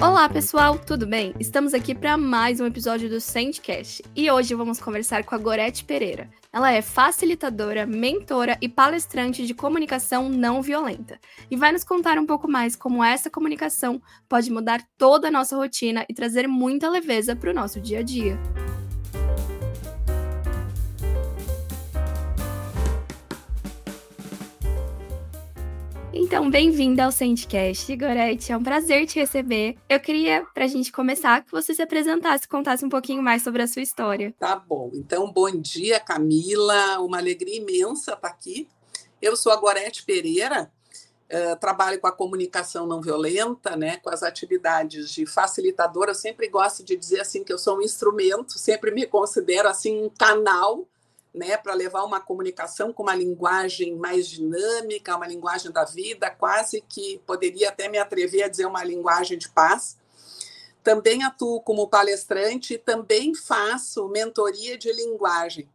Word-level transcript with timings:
Olá, 0.00 0.28
pessoal, 0.28 0.78
tudo 0.78 1.04
bem? 1.06 1.34
Estamos 1.40 1.74
aqui 1.74 1.94
para 1.94 2.16
mais 2.16 2.60
um 2.60 2.66
episódio 2.66 3.08
do 3.08 3.20
Sandcast 3.20 4.04
e 4.14 4.30
hoje 4.30 4.54
vamos 4.54 4.78
conversar 4.78 5.24
com 5.24 5.34
a 5.34 5.38
Gorete 5.38 5.84
Pereira. 5.84 6.30
Ela 6.52 6.70
é 6.70 6.80
facilitadora, 6.80 7.84
mentora 7.84 8.56
e 8.62 8.68
palestrante 8.68 9.44
de 9.44 9.52
comunicação 9.52 10.28
não 10.28 10.62
violenta 10.62 11.18
e 11.50 11.56
vai 11.56 11.72
nos 11.72 11.82
contar 11.82 12.16
um 12.16 12.26
pouco 12.26 12.48
mais 12.48 12.76
como 12.76 13.02
essa 13.02 13.28
comunicação 13.28 14.00
pode 14.28 14.48
mudar 14.50 14.80
toda 14.96 15.26
a 15.26 15.32
nossa 15.32 15.56
rotina 15.56 16.06
e 16.08 16.14
trazer 16.14 16.46
muita 16.46 16.88
leveza 16.88 17.34
para 17.34 17.50
o 17.50 17.54
nosso 17.54 17.80
dia 17.80 17.98
a 17.98 18.02
dia. 18.02 18.38
Então, 26.24 26.48
bem-vinda 26.48 27.04
ao 27.04 27.12
Sandcast, 27.12 27.94
Gorete. 27.96 28.50
É 28.50 28.56
um 28.56 28.62
prazer 28.62 29.06
te 29.06 29.18
receber. 29.18 29.76
Eu 29.86 30.00
queria, 30.00 30.42
para 30.54 30.64
a 30.64 30.66
gente 30.66 30.90
começar, 30.90 31.44
que 31.44 31.52
você 31.52 31.74
se 31.74 31.82
apresentasse, 31.82 32.48
contasse 32.48 32.82
um 32.82 32.88
pouquinho 32.88 33.22
mais 33.22 33.42
sobre 33.42 33.60
a 33.60 33.66
sua 33.66 33.82
história. 33.82 34.34
Tá 34.38 34.56
bom. 34.56 34.90
Então, 34.94 35.30
bom 35.30 35.50
dia, 35.50 36.00
Camila. 36.00 36.98
Uma 37.00 37.18
alegria 37.18 37.58
imensa 37.58 38.14
estar 38.14 38.26
aqui. 38.26 38.66
Eu 39.20 39.36
sou 39.36 39.52
a 39.52 39.56
Gorete 39.56 40.02
Pereira, 40.02 40.72
uh, 41.30 41.60
trabalho 41.60 42.00
com 42.00 42.06
a 42.06 42.12
comunicação 42.12 42.86
não 42.86 43.02
violenta, 43.02 43.76
né, 43.76 43.98
com 43.98 44.08
as 44.08 44.22
atividades 44.22 45.10
de 45.10 45.26
facilitadora. 45.26 46.12
Eu 46.12 46.16
sempre 46.16 46.48
gosto 46.48 46.82
de 46.82 46.96
dizer 46.96 47.20
assim 47.20 47.44
que 47.44 47.52
eu 47.52 47.58
sou 47.58 47.76
um 47.76 47.82
instrumento, 47.82 48.58
sempre 48.58 48.90
me 48.90 49.06
considero 49.06 49.68
assim 49.68 50.02
um 50.02 50.08
canal 50.08 50.88
né, 51.34 51.56
para 51.56 51.74
levar 51.74 52.04
uma 52.04 52.20
comunicação 52.20 52.92
com 52.92 53.02
uma 53.02 53.14
linguagem 53.14 53.96
mais 53.96 54.28
dinâmica, 54.28 55.16
uma 55.16 55.26
linguagem 55.26 55.72
da 55.72 55.84
vida, 55.84 56.30
quase 56.30 56.80
que 56.88 57.20
poderia 57.26 57.70
até 57.70 57.88
me 57.88 57.98
atrever 57.98 58.44
a 58.44 58.48
dizer 58.48 58.66
uma 58.66 58.84
linguagem 58.84 59.36
de 59.36 59.48
paz. 59.48 59.98
Também 60.84 61.24
atuo 61.24 61.60
como 61.60 61.88
palestrante 61.88 62.74
e 62.74 62.78
também 62.78 63.34
faço 63.34 64.08
mentoria 64.08 64.78
de 64.78 64.92
linguagem, 64.92 65.68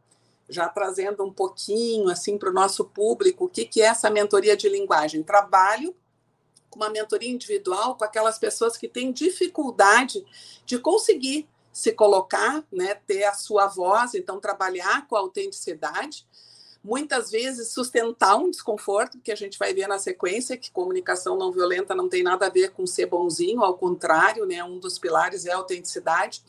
já 0.48 0.70
trazendo 0.70 1.26
um 1.26 1.34
pouquinho 1.34 2.10
assim 2.10 2.38
para 2.38 2.50
o 2.50 2.54
nosso 2.54 2.86
público 2.86 3.46
o 3.46 3.50
que, 3.50 3.66
que 3.66 3.82
é 3.82 3.88
essa 3.88 4.10
mentoria 4.10 4.56
de 4.56 4.70
linguagem. 4.70 5.24
Trabalho 5.24 5.94
com 6.70 6.80
uma 6.80 6.90
mentoria 6.90 7.30
individual 7.30 7.96
com 7.96 8.06
aquelas 8.06 8.38
pessoas 8.38 8.78
que 8.78 8.88
têm 8.88 9.12
dificuldade 9.12 10.26
de 10.66 10.78
conseguir 10.78 11.50
se 11.72 11.92
colocar, 11.92 12.64
né, 12.72 12.96
ter 12.96 13.24
a 13.24 13.34
sua 13.34 13.68
voz, 13.68 14.14
então 14.14 14.40
trabalhar 14.40 15.08
com 15.08 15.16
a 15.16 15.20
autenticidade, 15.20 16.28
muitas 16.84 17.30
vezes 17.30 17.74
sustentar 17.74 18.38
um 18.38 18.50
desconforto, 18.50 19.20
que 19.20 19.32
a 19.32 19.36
gente 19.36 19.60
vai 19.60 19.74
ver 19.74 19.88
na 19.88 20.00
sequência 20.00 20.58
que 20.58 20.72
comunicação 20.72 21.38
não 21.38 21.52
violenta 21.52 21.94
não 21.94 22.10
tem 22.10 22.24
nada 22.24 22.48
a 22.48 22.50
ver 22.50 22.72
com 22.72 22.88
ser 22.88 23.06
bonzinho, 23.06 23.64
ao 23.64 23.78
contrário, 23.78 24.46
né, 24.46 24.64
um 24.64 24.80
dos 24.80 24.98
pilares 24.98 25.46
é 25.46 25.52
a 25.52 25.58
autenticidade, 25.58 26.44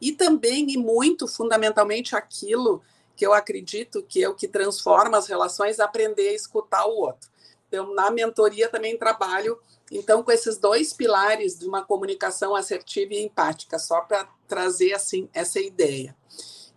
e 0.00 0.12
também 0.12 0.70
e 0.70 0.76
muito 0.76 1.28
fundamentalmente 1.28 2.16
aquilo 2.16 2.82
que 3.14 3.26
eu 3.26 3.32
acredito 3.32 4.02
que 4.02 4.22
é 4.22 4.28
o 4.28 4.34
que 4.34 4.48
transforma 4.48 5.18
as 5.18 5.26
relações, 5.26 5.78
aprender 5.78 6.28
a 6.30 6.34
escutar 6.34 6.86
o 6.86 6.96
outro. 6.96 7.30
Então, 7.68 7.94
na 7.94 8.10
mentoria 8.10 8.68
também 8.68 8.98
trabalho 8.98 9.58
então, 9.94 10.22
com 10.22 10.32
esses 10.32 10.56
dois 10.56 10.94
pilares 10.94 11.58
de 11.58 11.66
uma 11.66 11.84
comunicação 11.84 12.56
assertiva 12.56 13.12
e 13.12 13.22
empática, 13.22 13.78
só 13.78 14.00
para 14.00 14.26
trazer 14.52 14.92
assim 14.92 15.30
essa 15.32 15.58
ideia. 15.58 16.14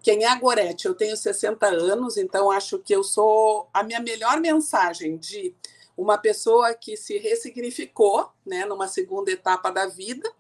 Quem 0.02 0.24
é 0.24 0.28
a 0.30 0.40
Gorete? 0.40 0.86
Eu 0.86 0.96
tenho 0.96 1.18
60 1.18 1.66
anos, 1.66 2.16
então 2.16 2.50
acho 2.50 2.80
que 2.80 2.96
eu 2.96 3.04
sou 3.04 3.68
a 3.74 3.84
minha 3.84 4.00
melhor 4.00 4.40
mensagem 4.40 5.18
de 5.18 5.54
uma 5.98 6.18
pessoa 6.18 6.74
que 6.74 6.96
se 6.96 7.18
ressignificou, 7.18 8.30
né, 8.46 8.64
numa 8.64 8.88
segunda 8.88 9.30
etapa 9.30 9.72
da 9.72 9.88
vida. 9.88 10.32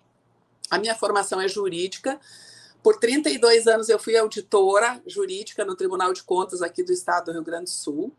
A 0.72 0.77
minha 0.77 0.95
formação 0.95 1.42
é 1.42 1.47
jurídica. 1.50 2.17
Por 2.82 2.99
32 2.99 3.67
anos 3.67 3.89
eu 3.89 3.99
fui 3.99 4.15
auditora 4.15 5.02
jurídica 5.05 5.65
no 5.65 5.76
Tribunal 5.76 6.14
de 6.14 6.23
Contas 6.23 6.61
aqui 6.61 6.83
do 6.83 6.93
Estado 6.93 7.26
do 7.26 7.32
Rio 7.33 7.43
Grande 7.43 7.65
do 7.65 7.70
Sul 7.70 8.15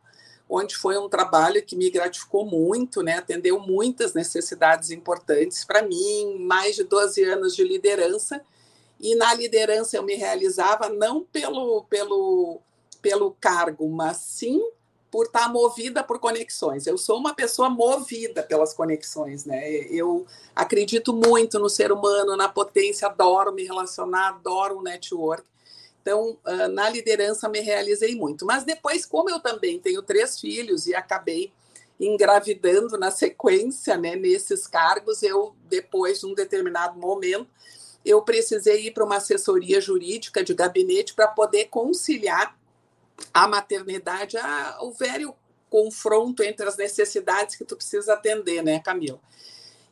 onde 0.49 0.77
foi 0.77 0.97
um 0.97 1.09
trabalho 1.09 1.65
que 1.65 1.75
me 1.75 1.91
gratificou 1.91 2.47
muito, 2.47 3.03
né? 3.03 3.15
atendeu 3.15 3.59
muitas 3.59 4.15
necessidades 4.15 4.91
importantes 4.91 5.65
para 5.65 5.83
mim, 5.83 6.39
mais 6.39 6.77
de 6.77 6.85
12 6.85 7.25
anos 7.25 7.55
de 7.55 7.65
liderança, 7.65 8.41
e 9.01 9.15
na 9.15 9.35
liderança 9.35 9.97
eu 9.97 10.03
me 10.03 10.15
realizava 10.15 10.89
não 10.89 11.23
pelo, 11.23 11.85
pelo, 11.85 12.61
pelo 13.03 13.33
cargo, 13.41 13.89
mas 13.89 14.17
sim 14.19 14.63
por 15.11 15.27
estar 15.27 15.49
movida 15.51 16.03
por 16.03 16.19
conexões. 16.19 16.87
Eu 16.87 16.99
sou 16.99 17.19
uma 17.19 17.35
pessoa 17.35 17.71
movida 17.71 18.43
pelas 18.43 18.75
conexões, 18.75 19.45
né? 19.45 19.67
Eu 19.91 20.27
acredito 20.55 21.13
muito 21.13 21.59
no 21.59 21.71
ser 21.71 21.93
humano, 21.93 22.37
na 22.37 22.49
potência, 22.49 23.09
adoro 23.09 23.53
me 23.53 23.65
relacionar, 23.65 24.29
adoro 24.29 24.79
o 24.79 24.83
network. 24.83 25.45
Então, 26.03 26.39
ah, 26.45 26.69
na 26.69 26.89
liderança 26.89 27.49
me 27.49 27.61
realizei 27.61 28.15
muito. 28.15 28.45
Mas 28.45 28.65
depois, 28.65 29.07
como 29.07 29.31
eu 29.31 29.41
também 29.41 29.79
tenho 29.79 30.03
três 30.03 30.39
filhos 30.39 30.87
e 30.87 30.95
acabei 30.95 31.53
engravidando 31.99 32.99
na 32.99 33.11
sequência, 33.11 33.97
né, 33.97 34.15
nesses 34.17 34.67
cargos, 34.67 35.23
eu 35.23 35.55
depois 35.65 36.21
de 36.21 36.27
um 36.27 36.35
determinado 36.35 36.99
momento, 36.99 37.49
eu 38.07 38.23
precisei 38.23 38.87
ir 38.87 38.93
para 38.93 39.05
uma 39.05 39.17
assessoria 39.17 39.81
jurídica 39.81 40.45
de 40.45 40.55
gabinete 40.55 41.13
para 41.13 41.27
poder 41.27 41.67
conciliar 41.67 42.57
a 43.35 43.49
maternidade, 43.49 44.37
a, 44.39 44.79
o 44.83 44.93
velho 44.93 45.35
confronto 45.69 46.43
entre 46.43 46.67
as 46.67 46.77
necessidades 46.77 47.57
que 47.57 47.65
tu 47.65 47.77
precisa 47.77 48.15
atender, 48.15 48.63
né, 48.63 48.79
Camila? 48.79 49.19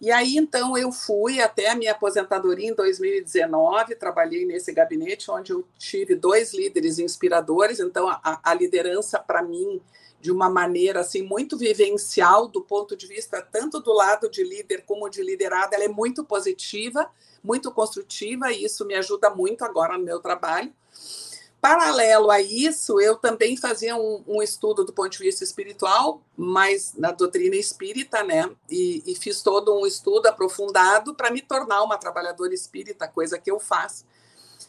E 0.01 0.11
aí, 0.11 0.37
então, 0.37 0.77
eu 0.77 0.93
fui 0.93 1.41
até 1.41 1.71
a 1.71 1.75
minha 1.75 1.93
aposentadoria 1.93 2.71
em 2.71 2.75
2019, 2.75 3.95
trabalhei 3.97 4.45
nesse 4.45 4.73
gabinete 4.73 5.31
onde 5.31 5.53
eu 5.53 5.67
tive 5.79 6.15
dois 6.15 6.53
líderes 6.53 6.99
inspiradores, 6.99 7.81
então 7.81 8.09
a, 8.09 8.41
a 8.43 8.55
liderança 8.55 9.19
para 9.19 9.43
mim 9.43 9.81
de 10.21 10.31
uma 10.31 10.49
maneira 10.49 11.01
assim 11.01 11.23
muito 11.23 11.57
vivencial 11.57 12.49
do 12.49 12.63
ponto 12.63 12.97
de 12.97 13.07
vista 13.07 13.43
tanto 13.43 13.79
do 13.81 13.93
lado 13.93 14.31
de 14.31 14.43
líder 14.43 14.83
como 14.87 15.09
de 15.09 15.23
liderada, 15.23 15.75
ela 15.75 15.85
é 15.85 15.89
muito 15.89 16.25
positiva, 16.25 17.11
muito 17.45 17.71
construtiva 17.71 18.51
e 18.51 18.65
isso 18.65 18.87
me 18.87 18.95
ajuda 18.95 19.29
muito 19.29 19.63
agora 19.65 19.99
no 19.99 20.05
meu 20.05 20.19
trabalho. 20.19 20.73
Paralelo 21.61 22.31
a 22.31 22.43
isso, 22.43 23.01
eu 23.01 23.17
também 23.17 23.57
fazia 23.57 23.97
um, 23.97 24.23
um, 24.27 24.43
estudo 24.43 24.85
do 24.85 24.93
ponto 24.93 25.11
de 25.11 25.19
vista 25.19 25.45
espiritual, 25.45 26.23
mas 26.37 26.93
na 26.95 27.11
doutrina 27.11 27.57
espírita, 27.57 28.23
né? 28.23 28.51
E, 28.69 29.03
e 29.07 29.15
fiz 29.15 29.41
todo 29.41 29.75
um 29.75 29.87
estudo 29.87 30.27
aprofundado 30.27 31.15
para 31.15 31.31
me 31.31 31.41
tornar 31.41 31.83
uma 31.83 31.97
trabalhadora 31.97 32.53
espírita, 32.53 33.09
coisa 33.09 33.39
que 33.39 33.51
eu 33.51 33.59
faço. 33.59 34.05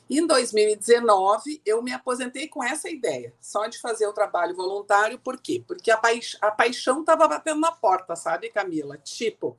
Em 0.09 0.25
2019, 0.25 1.62
eu 1.66 1.81
me 1.81 1.91
aposentei 1.91 2.47
com 2.47 2.64
essa 2.64 2.90
ideia, 2.90 3.34
só 3.41 3.68
de 3.68 3.80
fazer 3.80 4.08
o 4.08 4.14
trabalho 4.14 4.56
voluntário, 4.56 5.19
por 5.19 5.38
quê? 5.38 5.64
Porque 5.68 5.91
a, 5.91 5.97
paix 5.97 6.38
a 6.40 6.52
paixão 6.52 7.02
estava 7.02 7.28
batendo 7.28 7.59
na 7.59 7.74
porta, 7.74 8.16
sabe, 8.16 8.50
Camila? 8.50 8.97
Tipo, 9.00 9.58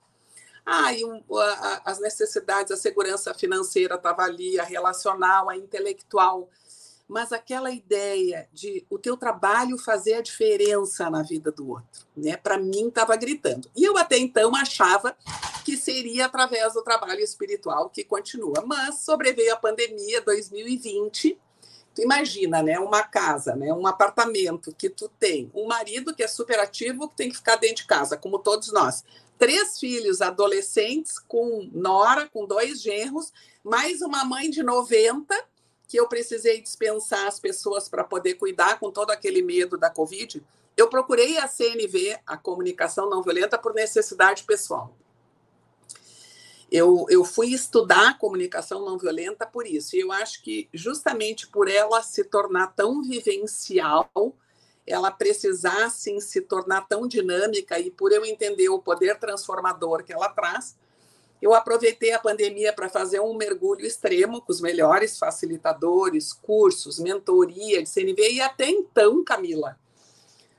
ah, 0.67 0.93
e 0.93 1.05
um, 1.05 1.23
a, 1.39 1.83
as 1.85 2.01
necessidades, 2.01 2.73
a 2.73 2.77
segurança 2.77 3.33
financeira 3.33 3.95
estava 3.95 4.23
ali, 4.23 4.59
a 4.59 4.65
relacional, 4.65 5.49
a 5.49 5.57
intelectual 5.57 6.51
mas 7.09 7.33
aquela 7.33 7.71
ideia 7.71 8.49
de 8.53 8.85
o 8.91 8.99
teu 8.99 9.17
trabalho 9.17 9.79
fazer 9.79 10.15
a 10.15 10.21
diferença 10.21 11.09
na 11.09 11.23
vida 11.23 11.53
do 11.53 11.69
outro, 11.71 12.07
né? 12.17 12.37
Para 12.37 12.59
mim 12.59 12.89
estava 12.89 13.15
gritando. 13.17 13.71
E 13.77 13.85
eu 13.85 13.97
até 13.97 14.19
então 14.19 14.55
achava 14.57 15.17
que 15.65 15.77
seria 15.77 16.27
através 16.27 16.75
do 16.75 16.83
trabalho 16.83 17.21
espiritual 17.21 17.91
que 17.91 18.03
continua, 18.03 18.65
mas 18.67 19.01
sobreveio 19.01 19.53
a 19.53 19.57
pandemia 19.57 20.21
2020. 20.21 21.39
Tu 21.95 22.03
imagina, 22.03 22.63
né, 22.63 22.79
uma 22.79 23.03
casa, 23.03 23.57
né, 23.57 23.73
um 23.73 23.87
apartamento 23.87 24.71
que 24.77 24.91
tu 24.91 25.09
tem, 25.19 25.51
um 25.55 25.67
marido 25.67 26.15
que 26.15 26.23
é 26.23 26.29
super 26.29 26.59
ativo, 26.61 27.09
que 27.09 27.17
tem 27.17 27.31
que 27.31 27.37
ficar 27.37 27.57
dentro 27.57 27.77
de 27.77 27.87
casa, 27.87 28.19
como 28.19 28.39
todos 28.39 28.71
nós. 28.71 29.03
Três 29.39 29.79
filhos 29.79 30.21
adolescentes 30.21 31.19
com 31.19 31.69
nora, 31.73 32.29
com 32.29 32.47
dois 32.47 32.81
genros, 32.81 33.33
mais 33.63 34.01
uma 34.01 34.25
mãe 34.25 34.49
de 34.49 34.63
90 34.63 35.35
que 35.89 35.99
eu 35.99 36.09
precisei 36.09 36.61
dispensar 36.61 37.27
as 37.27 37.39
pessoas 37.39 37.89
para 37.89 38.03
poder 38.03 38.35
cuidar 38.35 38.81
com 38.81 38.91
todo 38.91 39.11
aquele 39.11 39.41
medo 39.43 39.79
da 39.79 39.89
Covid, 39.89 40.43
eu 40.77 40.89
procurei 40.89 41.39
a 41.39 41.47
CNV, 41.47 42.19
a 42.27 42.37
comunicação 42.37 43.09
não 43.09 43.23
violenta, 43.23 43.57
por 43.57 43.73
necessidade 43.73 44.45
pessoal. 44.45 44.95
Eu, 46.71 47.07
eu 47.09 47.25
fui 47.25 47.53
estudar 47.53 48.19
comunicação 48.19 48.85
não 48.85 48.99
violenta 48.99 49.47
por 49.47 49.67
isso. 49.67 49.97
E 49.97 50.01
eu 50.01 50.11
acho 50.11 50.43
que 50.43 50.69
justamente 50.75 51.47
por 51.47 51.69
ela 51.69 52.03
se 52.03 52.25
tornar 52.25 52.75
tão 52.75 53.03
vivencial, 53.03 54.11
ela 54.87 55.11
precisar 55.11 55.91
sim, 55.91 56.21
se 56.21 56.41
tornar 56.41 56.83
tão 56.83 57.07
dinâmica 57.09 57.79
e 57.79 57.91
por 57.91 58.13
eu 58.13 58.25
entender 58.25 58.69
o 58.69 58.79
poder 58.79 59.19
transformador 59.19 60.05
que 60.05 60.13
ela 60.13 60.29
traz, 60.29 60.77
eu 61.41 61.53
aproveitei 61.53 62.13
a 62.13 62.19
pandemia 62.19 62.73
para 62.73 62.89
fazer 62.89 63.21
um 63.21 63.35
mergulho 63.35 63.85
extremo 63.85 64.41
com 64.41 64.53
os 64.53 64.61
melhores 64.61 65.19
facilitadores, 65.19 66.33
cursos, 66.33 66.99
mentoria 66.99 67.83
de 67.83 67.89
CNV, 67.89 68.33
e 68.33 68.41
até 68.41 68.71
então, 68.71 69.23
Camila, 69.23 69.79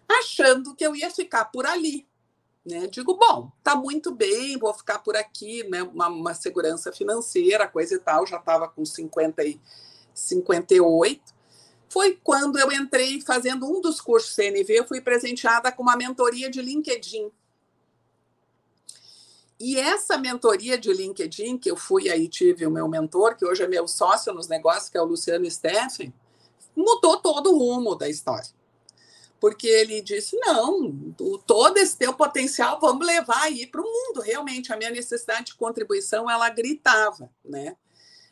achando 0.08 0.76
que 0.76 0.86
eu 0.86 0.96
ia 0.96 1.10
ficar 1.10 1.46
por 1.46 1.66
ali. 1.66 2.08
Né? 2.66 2.86
Digo, 2.88 3.16
bom, 3.16 3.50
tá 3.64 3.76
muito 3.76 4.14
bem, 4.14 4.58
vou 4.58 4.74
ficar 4.74 5.00
por 5.00 5.16
aqui, 5.16 5.64
né? 5.70 5.84
Uma, 5.84 6.10
uma 6.10 6.34
segurança 6.34 6.92
financeira, 6.92 7.68
coisa 7.68 7.96
e 7.96 8.00
tal, 8.00 8.28
já 8.28 8.38
estava 8.38 8.68
com 8.68 8.86
50 8.86 9.44
e 9.46 9.60
58. 10.14 11.37
Foi 11.90 12.20
quando 12.24 12.60
eu 12.60 12.72
entrei 12.72 13.22
fazendo 13.22 13.66
um 13.66 13.82
dos 13.82 14.02
cursos 14.02 14.36
CNV, 14.36 14.80
eu 14.80 14.88
fui 14.88 15.02
presenteada 15.02 15.72
com 15.72 15.84
uma 15.84 15.96
mentoria 15.96 16.50
de 16.50 16.62
LinkedIn. 16.62 17.32
E 19.60 19.80
essa 19.80 20.18
mentoria 20.18 20.78
de 20.78 20.94
LinkedIn, 20.94 21.58
que 21.58 21.72
eu 21.72 21.76
fui 21.76 22.10
aí, 22.10 22.28
tive 22.28 22.66
o 22.66 22.72
meu 22.72 22.88
mentor, 22.88 23.36
que 23.36 23.46
hoje 23.46 23.64
é 23.64 23.68
meu 23.68 23.88
sócio 23.88 24.34
nos 24.34 24.48
negócios, 24.48 24.90
que 24.90 24.98
é 24.98 25.02
o 25.02 25.06
Luciano 25.06 25.50
Steffen, 25.50 26.14
mudou 26.76 27.18
todo 27.18 27.52
o 27.52 27.58
rumo 27.58 27.96
da 27.96 28.08
história. 28.08 28.50
Porque 29.40 29.68
ele 29.68 30.02
disse: 30.02 30.38
não, 30.38 31.14
todo 31.46 31.78
esse 31.78 31.98
teu 31.98 32.14
potencial 32.14 32.80
vamos 32.80 33.06
levar 33.06 33.44
aí 33.44 33.66
para 33.66 33.82
o 33.82 33.84
mundo. 33.84 34.22
Realmente, 34.22 34.72
a 34.72 34.78
minha 34.78 34.90
necessidade 34.92 35.48
de 35.48 35.56
contribuição 35.56 36.30
ela 36.30 36.50
gritava, 36.50 37.30
né? 37.44 37.76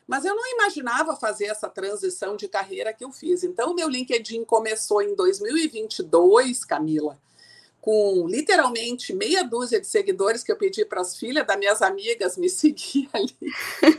Mas 0.06 0.24
eu 0.24 0.34
não 0.34 0.52
imaginava 0.52 1.16
fazer 1.16 1.46
essa 1.46 1.68
transição 1.68 2.36
de 2.36 2.46
carreira 2.46 2.92
que 2.92 3.04
eu 3.04 3.10
fiz. 3.10 3.42
Então, 3.42 3.72
o 3.72 3.74
meu 3.74 3.88
LinkedIn 3.88 4.44
começou 4.44 5.02
em 5.02 5.16
2022, 5.16 6.64
Camila, 6.64 7.18
com 7.80 8.26
literalmente 8.28 9.12
meia 9.12 9.42
dúzia 9.42 9.80
de 9.80 9.86
seguidores 9.86 10.44
que 10.44 10.52
eu 10.52 10.56
pedi 10.56 10.84
para 10.84 11.00
as 11.00 11.16
filhas 11.16 11.44
das 11.44 11.58
minhas 11.58 11.82
amigas 11.82 12.36
me 12.36 12.48
seguir 12.50 13.08
ali. 13.12 13.36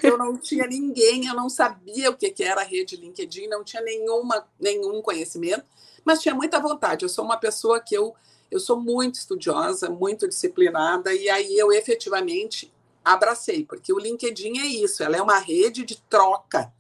Eu 0.02 0.18
não 0.18 0.38
tinha 0.38 0.66
ninguém, 0.66 1.28
eu 1.28 1.36
não 1.36 1.50
sabia 1.50 2.10
o 2.10 2.16
que, 2.16 2.30
que 2.30 2.44
era 2.44 2.62
a 2.62 2.66
rede 2.66 2.96
LinkedIn, 2.96 3.48
não 3.48 3.64
tinha 3.64 3.82
nenhuma, 3.82 4.48
nenhum 4.58 5.02
conhecimento, 5.02 5.66
mas 6.06 6.22
tinha 6.22 6.34
muita 6.34 6.58
vontade. 6.58 7.04
Eu 7.04 7.10
sou 7.10 7.26
uma 7.26 7.38
pessoa 7.38 7.82
que 7.82 7.96
eu, 7.96 8.16
eu 8.50 8.62
sou 8.62 8.80
muito 8.80 9.16
estudiosa, 9.16 9.90
muito 9.90 10.26
disciplinada, 10.26 11.14
e 11.14 11.30
aí 11.30 11.58
eu 11.58 11.70
efetivamente 11.74 12.72
abracei, 13.14 13.66
porque 13.66 13.94
o 13.94 14.00
LinkedIn 14.00 14.60
é 14.60 14.66
isso, 14.66 15.04
ela 15.04 15.18
é 15.18 15.22
uma 15.22 15.40
rede 15.40 15.84
de 15.84 16.02
troca, 16.10 16.72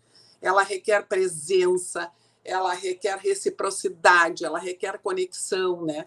ela 0.42 0.64
requer 0.64 1.08
presença, 1.08 2.12
ela 2.44 2.74
requer 2.74 3.18
reciprocidade, 3.18 4.46
ela 4.46 4.60
requer 4.60 5.00
conexão, 5.00 5.86
né? 5.86 6.06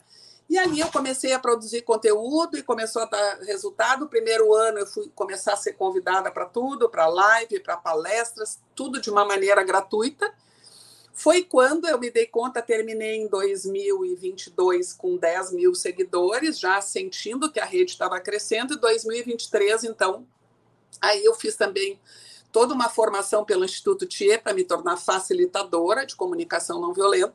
E 0.48 0.58
ali 0.58 0.80
eu 0.80 0.90
comecei 0.90 1.32
a 1.32 1.38
produzir 1.38 1.82
conteúdo 1.82 2.58
e 2.58 2.62
começou 2.62 3.02
a 3.02 3.04
dar 3.04 3.38
resultado. 3.42 4.04
O 4.04 4.08
primeiro 4.08 4.52
ano 4.52 4.78
eu 4.78 4.86
fui 4.86 5.08
começar 5.14 5.52
a 5.52 5.56
ser 5.56 5.74
convidada 5.74 6.28
para 6.28 6.44
tudo, 6.44 6.90
para 6.90 7.06
live, 7.06 7.60
para 7.60 7.76
palestras, 7.76 8.58
tudo 8.74 9.00
de 9.00 9.08
uma 9.10 9.24
maneira 9.24 9.62
gratuita. 9.62 10.34
Foi 11.12 11.42
quando 11.42 11.86
eu 11.86 11.98
me 11.98 12.10
dei 12.10 12.26
conta, 12.26 12.62
terminei 12.62 13.16
em 13.16 13.28
2022 13.28 14.92
com 14.92 15.16
10 15.16 15.52
mil 15.52 15.74
seguidores, 15.74 16.58
já 16.58 16.80
sentindo 16.80 17.50
que 17.50 17.60
a 17.60 17.64
rede 17.64 17.92
estava 17.92 18.18
crescendo, 18.20 18.74
e 18.74 18.80
2023, 18.80 19.84
então, 19.84 20.26
aí 21.00 21.24
eu 21.24 21.34
fiz 21.34 21.56
também 21.56 22.00
toda 22.50 22.74
uma 22.74 22.88
formação 22.88 23.44
pelo 23.44 23.64
Instituto 23.64 24.06
TIE 24.06 24.38
para 24.38 24.54
me 24.54 24.64
tornar 24.64 24.96
facilitadora 24.96 26.06
de 26.06 26.16
comunicação 26.16 26.80
não 26.80 26.92
violenta. 26.92 27.34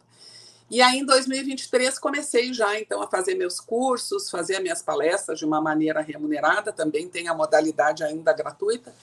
E 0.70 0.82
aí, 0.82 0.98
em 0.98 1.06
2023, 1.06 2.00
comecei 2.00 2.52
já, 2.52 2.80
então, 2.80 3.02
a 3.02 3.08
fazer 3.08 3.36
meus 3.36 3.60
cursos, 3.60 4.32
fazer 4.32 4.60
minhas 4.60 4.82
palestras 4.82 5.38
de 5.38 5.46
uma 5.46 5.62
maneira 5.62 6.02
remunerada, 6.02 6.74
também 6.74 7.08
tem 7.08 7.28
a 7.28 7.36
modalidade 7.36 8.04
ainda 8.04 8.34
gratuita. 8.34 8.94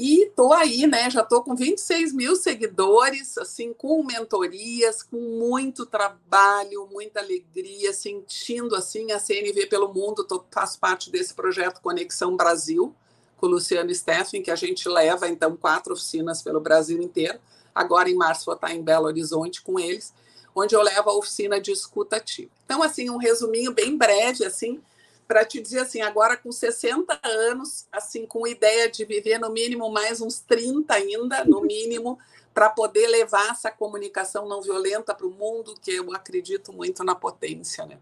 E 0.00 0.26
estou 0.26 0.52
aí, 0.52 0.86
né? 0.86 1.10
Já 1.10 1.22
estou 1.22 1.42
com 1.42 1.56
26 1.56 2.12
mil 2.12 2.36
seguidores, 2.36 3.36
assim, 3.36 3.72
com 3.72 4.04
mentorias, 4.04 5.02
com 5.02 5.16
muito 5.16 5.84
trabalho, 5.84 6.88
muita 6.92 7.18
alegria, 7.18 7.92
sentindo 7.92 8.76
assim 8.76 9.10
a 9.10 9.18
CNV 9.18 9.66
pelo 9.66 9.92
mundo. 9.92 10.22
Tô, 10.22 10.44
faço 10.52 10.78
parte 10.78 11.10
desse 11.10 11.34
projeto 11.34 11.80
Conexão 11.80 12.36
Brasil, 12.36 12.94
com 13.38 13.46
o 13.46 13.50
Luciano 13.50 13.92
Steffen, 13.92 14.40
que 14.40 14.52
a 14.52 14.56
gente 14.56 14.88
leva, 14.88 15.28
então, 15.28 15.56
quatro 15.56 15.94
oficinas 15.94 16.42
pelo 16.42 16.60
Brasil 16.60 17.02
inteiro. 17.02 17.40
Agora, 17.74 18.08
em 18.08 18.14
março, 18.14 18.46
vou 18.46 18.54
estar 18.54 18.72
em 18.72 18.80
Belo 18.80 19.06
Horizonte 19.06 19.62
com 19.62 19.80
eles 19.80 20.14
onde 20.54 20.74
eu 20.74 20.82
levo 20.82 21.10
a 21.10 21.16
oficina 21.16 21.60
de 21.60 21.70
escuta 21.70 22.16
ativa. 22.16 22.50
Então, 22.64 22.82
assim, 22.82 23.10
um 23.10 23.16
resuminho 23.16 23.72
bem 23.72 23.96
breve, 23.96 24.44
assim, 24.44 24.80
para 25.28 25.44
te 25.44 25.60
dizer 25.60 25.80
assim, 25.80 26.00
agora 26.00 26.38
com 26.38 26.50
60 26.50 27.20
anos, 27.22 27.86
assim, 27.92 28.24
com 28.26 28.46
ideia 28.46 28.90
de 28.90 29.04
viver 29.04 29.38
no 29.38 29.52
mínimo 29.52 29.92
mais 29.92 30.22
uns 30.22 30.40
30 30.40 30.94
ainda, 30.94 31.44
no 31.44 31.60
mínimo, 31.62 32.18
para 32.54 32.70
poder 32.70 33.06
levar 33.06 33.50
essa 33.50 33.70
comunicação 33.70 34.48
não 34.48 34.62
violenta 34.62 35.14
para 35.14 35.26
o 35.26 35.30
mundo, 35.30 35.74
que 35.82 35.92
eu 35.92 36.12
acredito 36.14 36.72
muito 36.72 37.04
na 37.04 37.14
potência, 37.14 37.84
né? 37.84 37.98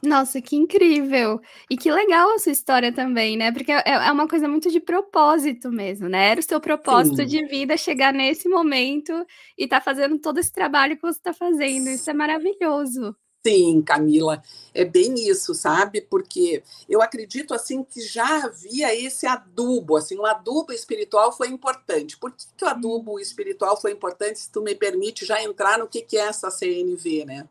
Nossa, 0.00 0.40
que 0.40 0.54
incrível! 0.54 1.40
E 1.68 1.76
que 1.76 1.90
legal 1.90 2.32
a 2.32 2.38
sua 2.38 2.52
história 2.52 2.92
também, 2.92 3.36
né? 3.36 3.50
Porque 3.50 3.72
é, 3.72 3.82
é 3.84 4.12
uma 4.12 4.28
coisa 4.28 4.46
muito 4.46 4.70
de 4.70 4.78
propósito 4.78 5.72
mesmo, 5.72 6.08
né? 6.08 6.30
Era 6.30 6.40
o 6.40 6.42
seu 6.42 6.60
propósito 6.60 7.16
Sim. 7.16 7.26
de 7.26 7.44
vida 7.46 7.76
chegar 7.76 8.12
nesse 8.12 8.48
momento 8.48 9.12
e 9.58 9.64
estar 9.64 9.80
tá 9.80 9.84
fazendo 9.84 10.16
todo 10.20 10.38
esse 10.38 10.52
trabalho 10.52 10.94
que 10.94 11.02
você 11.02 11.18
está 11.18 11.32
fazendo. 11.32 11.88
Isso 11.88 12.08
é 12.08 12.14
maravilhoso. 12.14 13.16
Sim, 13.46 13.80
Camila, 13.82 14.42
é 14.74 14.84
bem 14.84 15.14
isso, 15.14 15.54
sabe? 15.54 16.00
Porque 16.00 16.62
eu 16.88 17.00
acredito 17.00 17.54
assim 17.54 17.84
que 17.84 18.00
já 18.00 18.44
havia 18.44 18.94
esse 18.94 19.26
adubo, 19.26 19.96
assim, 19.96 20.18
o 20.18 20.26
adubo 20.26 20.72
espiritual 20.72 21.32
foi 21.32 21.48
importante. 21.48 22.18
Por 22.18 22.32
que, 22.32 22.44
que 22.56 22.64
o 22.64 22.68
adubo 22.68 23.18
espiritual 23.20 23.80
foi 23.80 23.92
importante? 23.92 24.40
Se 24.40 24.50
tu 24.50 24.60
me 24.60 24.74
permite 24.74 25.24
já 25.24 25.42
entrar 25.42 25.78
no 25.78 25.88
que, 25.88 26.02
que 26.02 26.18
é 26.18 26.22
essa 26.22 26.50
CNV, 26.50 27.24
né? 27.24 27.48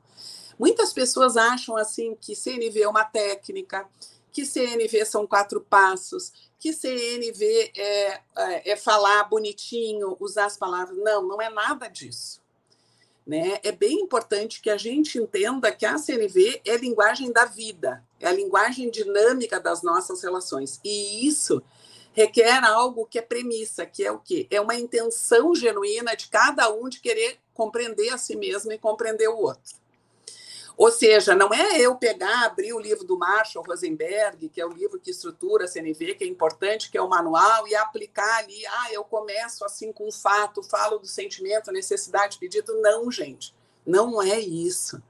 Muitas 0.59 0.91
pessoas 0.91 1.37
acham 1.37 1.77
assim 1.77 2.15
que 2.19 2.35
CNV 2.35 2.81
é 2.81 2.87
uma 2.87 3.03
técnica, 3.05 3.87
que 4.31 4.45
CNV 4.45 5.05
são 5.05 5.25
quatro 5.25 5.61
passos, 5.61 6.31
que 6.59 6.73
CNV 6.73 7.71
é, 7.75 8.21
é, 8.35 8.71
é 8.71 8.75
falar 8.75 9.23
bonitinho, 9.23 10.17
usar 10.19 10.45
as 10.45 10.57
palavras. 10.57 10.97
Não, 10.97 11.27
não 11.27 11.41
é 11.41 11.49
nada 11.49 11.87
disso. 11.87 12.41
Né? 13.27 13.59
É 13.61 13.73
bem 13.73 13.99
importante 13.99 14.61
que 14.61 14.69
a 14.69 14.77
gente 14.77 15.17
entenda 15.17 15.69
que 15.69 15.85
a 15.85 15.97
CNV 15.97 16.61
é 16.63 16.71
a 16.71 16.77
linguagem 16.77 17.29
da 17.29 17.43
vida, 17.43 18.01
é 18.21 18.27
a 18.27 18.31
linguagem 18.31 18.89
dinâmica 18.89 19.59
das 19.59 19.83
nossas 19.83 20.23
relações. 20.23 20.79
E 20.81 21.27
isso 21.27 21.61
requer 22.13 22.63
algo 22.63 23.05
que 23.05 23.19
é 23.19 23.21
premissa, 23.21 23.85
que 23.85 24.01
é 24.03 24.11
o 24.11 24.17
quê? 24.17 24.47
É 24.49 24.61
uma 24.61 24.75
intenção 24.75 25.53
genuína 25.53 26.15
de 26.15 26.29
cada 26.29 26.73
um 26.73 26.87
de 26.87 27.01
querer 27.01 27.37
compreender 27.53 28.09
a 28.09 28.17
si 28.17 28.35
mesmo 28.35 28.71
e 28.71 28.77
compreender 28.77 29.27
o 29.27 29.37
outro. 29.37 29.75
Ou 30.77 30.91
seja, 30.91 31.33
não 31.33 31.51
é 31.51 31.81
eu 31.81 31.95
pegar, 31.95 32.45
abrir 32.45 32.71
o 32.71 32.79
livro 32.79 33.03
do 33.03 33.17
Marshall 33.17 33.65
Rosenberg, 33.65 34.47
que 34.47 34.61
é 34.61 34.65
o 34.65 34.71
livro 34.71 34.99
que 34.99 35.09
estrutura 35.09 35.65
a 35.65 35.67
CNV, 35.67 36.13
que 36.13 36.23
é 36.23 36.27
importante, 36.27 36.91
que 36.91 36.97
é 36.97 37.01
o 37.01 37.09
manual, 37.09 37.67
e 37.67 37.73
aplicar 37.73 38.37
ali, 38.37 38.63
ah, 38.67 38.93
eu 38.93 39.03
começo 39.03 39.65
assim 39.65 39.91
com 39.91 40.07
um 40.07 40.11
fato, 40.11 40.61
falo 40.61 40.99
do 40.99 41.07
sentimento, 41.07 41.71
necessidade, 41.71 42.37
pedido. 42.37 42.79
Não, 42.79 43.09
gente, 43.09 43.55
não 43.83 44.21
é 44.21 44.39
isso. 44.39 45.01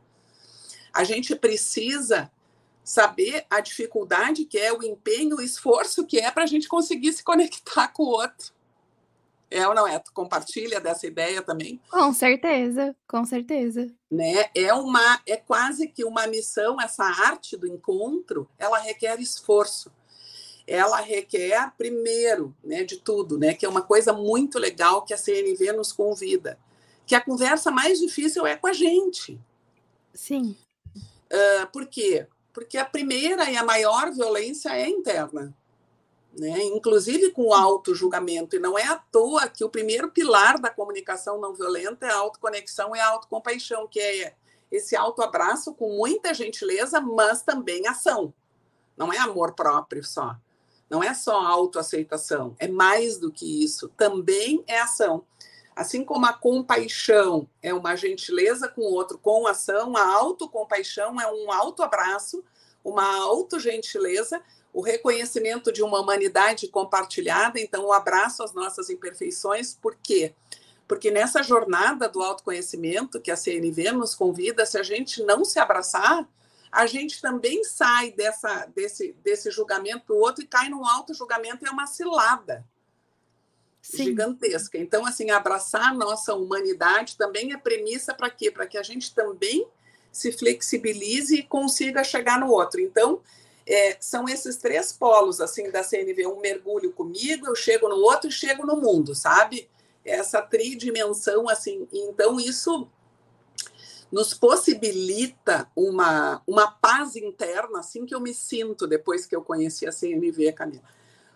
A 0.93 1.03
gente 1.03 1.35
precisa 1.35 2.31
saber 2.81 3.45
a 3.49 3.59
dificuldade 3.59 4.45
que 4.45 4.57
é, 4.57 4.71
o 4.71 4.81
empenho, 4.81 5.35
o 5.35 5.41
esforço 5.41 6.05
que 6.05 6.17
é 6.17 6.31
para 6.31 6.43
a 6.43 6.47
gente 6.47 6.69
conseguir 6.69 7.11
se 7.11 7.21
conectar 7.21 7.89
com 7.89 8.03
o 8.03 8.11
outro. 8.11 8.53
É 9.49 9.65
ou 9.67 9.73
não 9.73 9.87
é? 9.87 9.97
Tu 9.97 10.11
compartilha 10.13 10.79
dessa 10.79 11.07
ideia 11.07 11.41
também? 11.41 11.79
Com 11.89 12.13
certeza, 12.13 12.95
com 13.07 13.23
certeza. 13.25 13.87
Né? 14.11 14.49
É 14.53 14.73
uma, 14.73 15.21
é 15.25 15.37
quase 15.37 15.87
que 15.87 16.03
uma 16.03 16.27
missão, 16.27 16.79
essa 16.81 17.03
arte 17.03 17.55
do 17.55 17.65
encontro, 17.65 18.49
ela 18.57 18.77
requer 18.77 19.19
esforço. 19.21 19.91
Ela 20.67 20.99
requer, 20.99 21.71
primeiro, 21.77 22.53
né, 22.61 22.83
de 22.83 22.97
tudo, 22.97 23.37
né, 23.37 23.53
que 23.53 23.65
é 23.65 23.69
uma 23.69 23.81
coisa 23.81 24.11
muito 24.11 24.59
legal 24.59 25.05
que 25.05 25.13
a 25.13 25.17
CNV 25.17 25.71
nos 25.71 25.93
convida, 25.93 26.59
que 27.05 27.15
a 27.15 27.21
conversa 27.21 27.71
mais 27.71 27.99
difícil 27.99 28.45
é 28.45 28.57
com 28.57 28.67
a 28.67 28.73
gente. 28.73 29.39
Sim. 30.13 30.57
Uh, 30.97 31.67
por 31.71 31.85
quê? 31.85 32.27
Porque 32.51 32.77
a 32.77 32.83
primeira 32.83 33.49
e 33.49 33.55
a 33.55 33.63
maior 33.63 34.11
violência 34.11 34.69
é 34.77 34.89
interna 34.89 35.55
né? 36.37 36.63
inclusive 36.63 37.31
com 37.31 37.47
o 37.47 37.53
auto-julgamento. 37.53 38.55
E 38.55 38.59
não 38.59 38.77
é 38.77 38.83
à 38.83 38.95
toa 38.95 39.47
que 39.47 39.63
o 39.63 39.69
primeiro 39.69 40.11
pilar 40.11 40.59
da 40.59 40.69
comunicação 40.69 41.39
não 41.39 41.53
violenta 41.53 42.05
é 42.05 42.11
a 42.11 42.17
autoconexão 42.17 42.95
e 42.95 42.99
a 42.99 43.07
autocompaixão, 43.07 43.87
que 43.87 43.99
é 43.99 44.35
esse 44.71 44.95
autoabraço 44.95 45.73
com 45.73 45.97
muita 45.97 46.33
gentileza, 46.33 47.01
mas 47.01 47.41
também 47.41 47.87
ação. 47.87 48.33
Não 48.95 49.11
é 49.11 49.17
amor 49.17 49.53
próprio 49.53 50.03
só. 50.03 50.35
Não 50.89 51.03
é 51.03 51.13
só 51.13 51.39
autoaceitação. 51.39 52.55
É 52.59 52.67
mais 52.67 53.17
do 53.17 53.31
que 53.31 53.63
isso. 53.63 53.89
Também 53.97 54.63
é 54.67 54.79
ação. 54.79 55.25
Assim 55.75 56.03
como 56.03 56.25
a 56.25 56.33
compaixão 56.33 57.47
é 57.61 57.73
uma 57.73 57.95
gentileza 57.95 58.67
com 58.67 58.81
o 58.81 58.93
outro 58.93 59.17
com 59.17 59.45
ação, 59.45 59.95
a 59.95 60.15
autocompaixão 60.15 61.21
é 61.21 61.31
um 61.31 61.51
autoabraço, 61.51 62.43
uma 62.83 63.05
autogentileza 63.21 64.41
o 64.73 64.81
reconhecimento 64.81 65.71
de 65.71 65.81
uma 65.81 65.99
humanidade 65.99 66.67
compartilhada, 66.67 67.59
então 67.59 67.85
o 67.85 67.93
abraço 67.93 68.43
às 68.43 68.53
nossas 68.53 68.89
imperfeições, 68.89 69.73
por 69.73 69.95
quê? 69.95 70.33
Porque 70.87 71.11
nessa 71.11 71.43
jornada 71.43 72.07
do 72.07 72.21
autoconhecimento 72.21 73.19
que 73.19 73.31
a 73.31 73.35
CNV 73.35 73.91
nos 73.91 74.15
convida, 74.15 74.65
se 74.65 74.77
a 74.77 74.83
gente 74.83 75.21
não 75.23 75.43
se 75.43 75.59
abraçar, 75.59 76.27
a 76.71 76.85
gente 76.85 77.21
também 77.21 77.63
sai 77.63 78.11
dessa, 78.11 78.65
desse, 78.75 79.13
desse 79.23 79.49
julgamento 79.51 80.07
do 80.07 80.15
outro 80.15 80.43
e 80.43 80.47
cai 80.47 80.69
num 80.69 80.85
auto-julgamento 80.85 81.65
e 81.65 81.67
é 81.67 81.71
uma 81.71 81.87
cilada 81.87 82.65
Sim. 83.81 84.05
gigantesca. 84.05 84.77
Então, 84.77 85.05
assim, 85.05 85.31
abraçar 85.31 85.89
a 85.89 85.93
nossa 85.93 86.33
humanidade 86.33 87.17
também 87.17 87.53
é 87.53 87.57
premissa 87.57 88.13
para 88.13 88.29
quê? 88.29 88.51
Para 88.51 88.67
que 88.67 88.77
a 88.77 88.83
gente 88.83 89.13
também 89.13 89.67
se 90.11 90.31
flexibilize 90.31 91.35
e 91.35 91.43
consiga 91.43 92.03
chegar 92.03 92.39
no 92.39 92.49
outro. 92.49 92.81
Então, 92.81 93.21
é, 93.67 93.97
são 93.99 94.29
esses 94.29 94.55
três 94.55 94.93
polos 94.93 95.41
assim 95.41 95.69
da 95.69 95.83
CNV, 95.83 96.25
um 96.25 96.39
mergulho 96.39 96.93
comigo, 96.93 97.47
eu 97.47 97.55
chego 97.55 97.89
no 97.89 97.97
outro 97.97 98.29
e 98.29 98.31
chego 98.31 98.65
no 98.65 98.77
mundo, 98.77 99.13
sabe? 99.13 99.69
Essa 100.05 100.41
tridimensão 100.41 101.49
assim. 101.49 101.85
Então 101.91 102.39
isso 102.39 102.89
nos 104.09 104.33
possibilita 104.33 105.69
uma, 105.75 106.41
uma 106.47 106.71
paz 106.71 107.17
interna, 107.17 107.79
assim 107.79 108.05
que 108.05 108.15
eu 108.15 108.21
me 108.21 108.33
sinto 108.33 108.87
depois 108.87 109.25
que 109.25 109.35
eu 109.35 109.41
conheci 109.41 109.85
a 109.85 109.91
CNV, 109.91 110.53
Camila. 110.53 110.83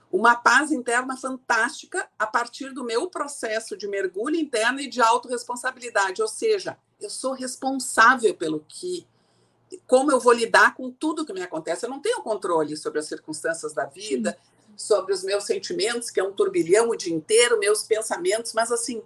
Uma 0.10 0.38
paz 0.38 0.72
interna 0.72 1.18
fantástica 1.18 2.10
a 2.18 2.26
partir 2.26 2.74
do 2.74 2.84
meu 2.84 3.08
processo 3.10 3.76
de 3.76 3.90
mergulho 3.90 4.38
interno 4.38 4.80
e 4.80 4.88
de 4.88 5.02
autorresponsabilidade, 5.02 6.22
ou 6.22 6.28
seja, 6.30 6.78
eu 7.00 7.10
sou 7.10 7.34
responsável 7.34 8.34
pelo 8.34 8.64
que 8.68 9.06
como 9.88 10.12
eu 10.12 10.20
vou 10.20 10.34
lidar 10.34 10.76
com 10.76 10.92
tudo 10.92 11.26
que 11.26 11.34
me 11.34 11.42
acontece. 11.42 11.86
Eu 11.86 11.90
não 11.90 12.00
tenho 12.00 12.22
controle 12.22 12.76
sobre 12.78 13.00
as 13.00 13.06
circunstâncias 13.06 13.74
da 13.74 13.86
vida, 13.86 14.32
Sim. 14.32 14.74
sobre 14.78 15.14
os 15.14 15.24
meus 15.24 15.46
sentimentos, 15.46 16.10
que 16.10 16.20
é 16.20 16.24
um 16.24 16.34
turbilhão 16.34 16.90
o 16.90 16.96
dia 16.96 17.14
inteiro, 17.14 17.60
meus 17.60 17.84
pensamentos, 17.84 18.54
mas 18.54 18.72
assim, 18.72 19.02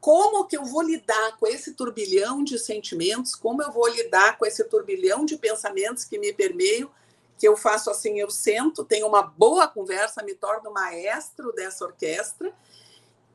como 0.00 0.46
que 0.46 0.56
eu 0.56 0.64
vou 0.64 0.82
lidar 0.82 1.36
com 1.38 1.46
esse 1.46 1.74
turbilhão 1.74 2.42
de 2.42 2.58
sentimentos? 2.58 3.36
Como 3.36 3.62
eu 3.62 3.70
vou 3.70 3.86
lidar 3.86 4.36
com 4.36 4.44
esse 4.44 4.64
turbilhão 4.64 5.24
de 5.24 5.36
pensamentos 5.36 6.04
que 6.04 6.18
me 6.18 6.32
permeiam? 6.32 6.90
Que 7.38 7.46
eu 7.46 7.56
faço 7.56 7.88
assim, 7.88 8.18
eu 8.18 8.28
sento, 8.28 8.84
tenho 8.84 9.06
uma 9.06 9.22
boa 9.22 9.68
conversa, 9.68 10.22
me 10.24 10.34
torno 10.34 10.72
maestro 10.72 11.52
dessa 11.52 11.84
orquestra 11.84 12.52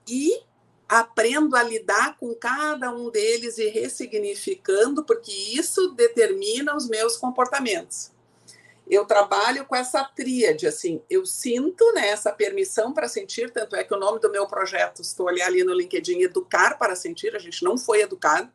e 0.05 0.41
aprendo 0.87 1.55
a 1.55 1.63
lidar 1.63 2.17
com 2.17 2.33
cada 2.33 2.93
um 2.93 3.09
deles 3.09 3.57
e 3.57 3.67
ressignificando, 3.67 5.03
porque 5.03 5.31
isso 5.31 5.89
determina 5.91 6.75
os 6.75 6.87
meus 6.87 7.17
comportamentos. 7.17 8.11
Eu 8.89 9.03
trabalho 9.05 9.65
com 9.65 9.75
essa 9.75 10.01
tríade, 10.05 10.65
assim, 10.65 11.01
eu 11.09 11.25
sinto 11.25 11.83
né, 11.91 12.07
essa 12.07 12.31
permissão 12.31 12.93
para 12.93 13.09
sentir, 13.09 13.51
tanto 13.51 13.75
é 13.75 13.83
que 13.83 13.93
o 13.93 13.99
nome 13.99 14.19
do 14.19 14.31
meu 14.31 14.47
projeto, 14.47 15.01
estou 15.01 15.25
olhando 15.25 15.47
ali 15.47 15.63
no 15.63 15.73
LinkedIn, 15.73 16.21
Educar 16.21 16.77
para 16.77 16.95
Sentir, 16.95 17.35
a 17.35 17.39
gente 17.39 17.65
não 17.65 17.77
foi 17.77 18.01
educado 18.01 18.49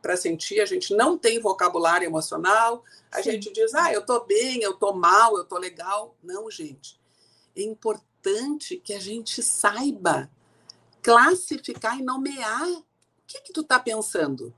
para 0.00 0.16
sentir, 0.16 0.60
a 0.60 0.66
gente 0.66 0.94
não 0.94 1.16
tem 1.16 1.40
vocabulário 1.40 2.06
emocional, 2.06 2.84
a 3.10 3.22
Sim. 3.22 3.32
gente 3.32 3.52
diz, 3.52 3.74
ah, 3.74 3.90
eu 3.90 4.00
estou 4.00 4.24
bem, 4.24 4.62
eu 4.62 4.72
estou 4.72 4.94
mal, 4.94 5.34
eu 5.36 5.44
estou 5.44 5.58
legal. 5.58 6.14
Não, 6.22 6.50
gente, 6.50 7.00
é 7.56 7.62
importante 7.62 8.76
que 8.76 8.92
a 8.92 9.00
gente 9.00 9.42
saiba 9.42 10.30
classificar 11.04 12.00
e 12.00 12.02
nomear. 12.02 12.66
O 12.66 12.84
que, 13.26 13.42
que 13.42 13.52
tu 13.52 13.60
está 13.60 13.78
pensando? 13.78 14.52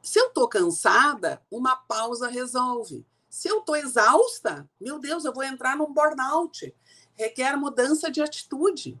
Se 0.00 0.18
eu 0.18 0.28
estou 0.28 0.48
cansada, 0.48 1.42
uma 1.50 1.76
pausa 1.76 2.28
resolve. 2.28 3.04
Se 3.28 3.48
eu 3.48 3.58
estou 3.58 3.76
exausta, 3.76 4.68
meu 4.80 4.98
Deus, 4.98 5.24
eu 5.24 5.32
vou 5.32 5.42
entrar 5.42 5.76
num 5.76 5.92
burnout. 5.92 6.72
Requer 7.14 7.56
mudança 7.56 8.10
de 8.10 8.22
atitude. 8.22 8.98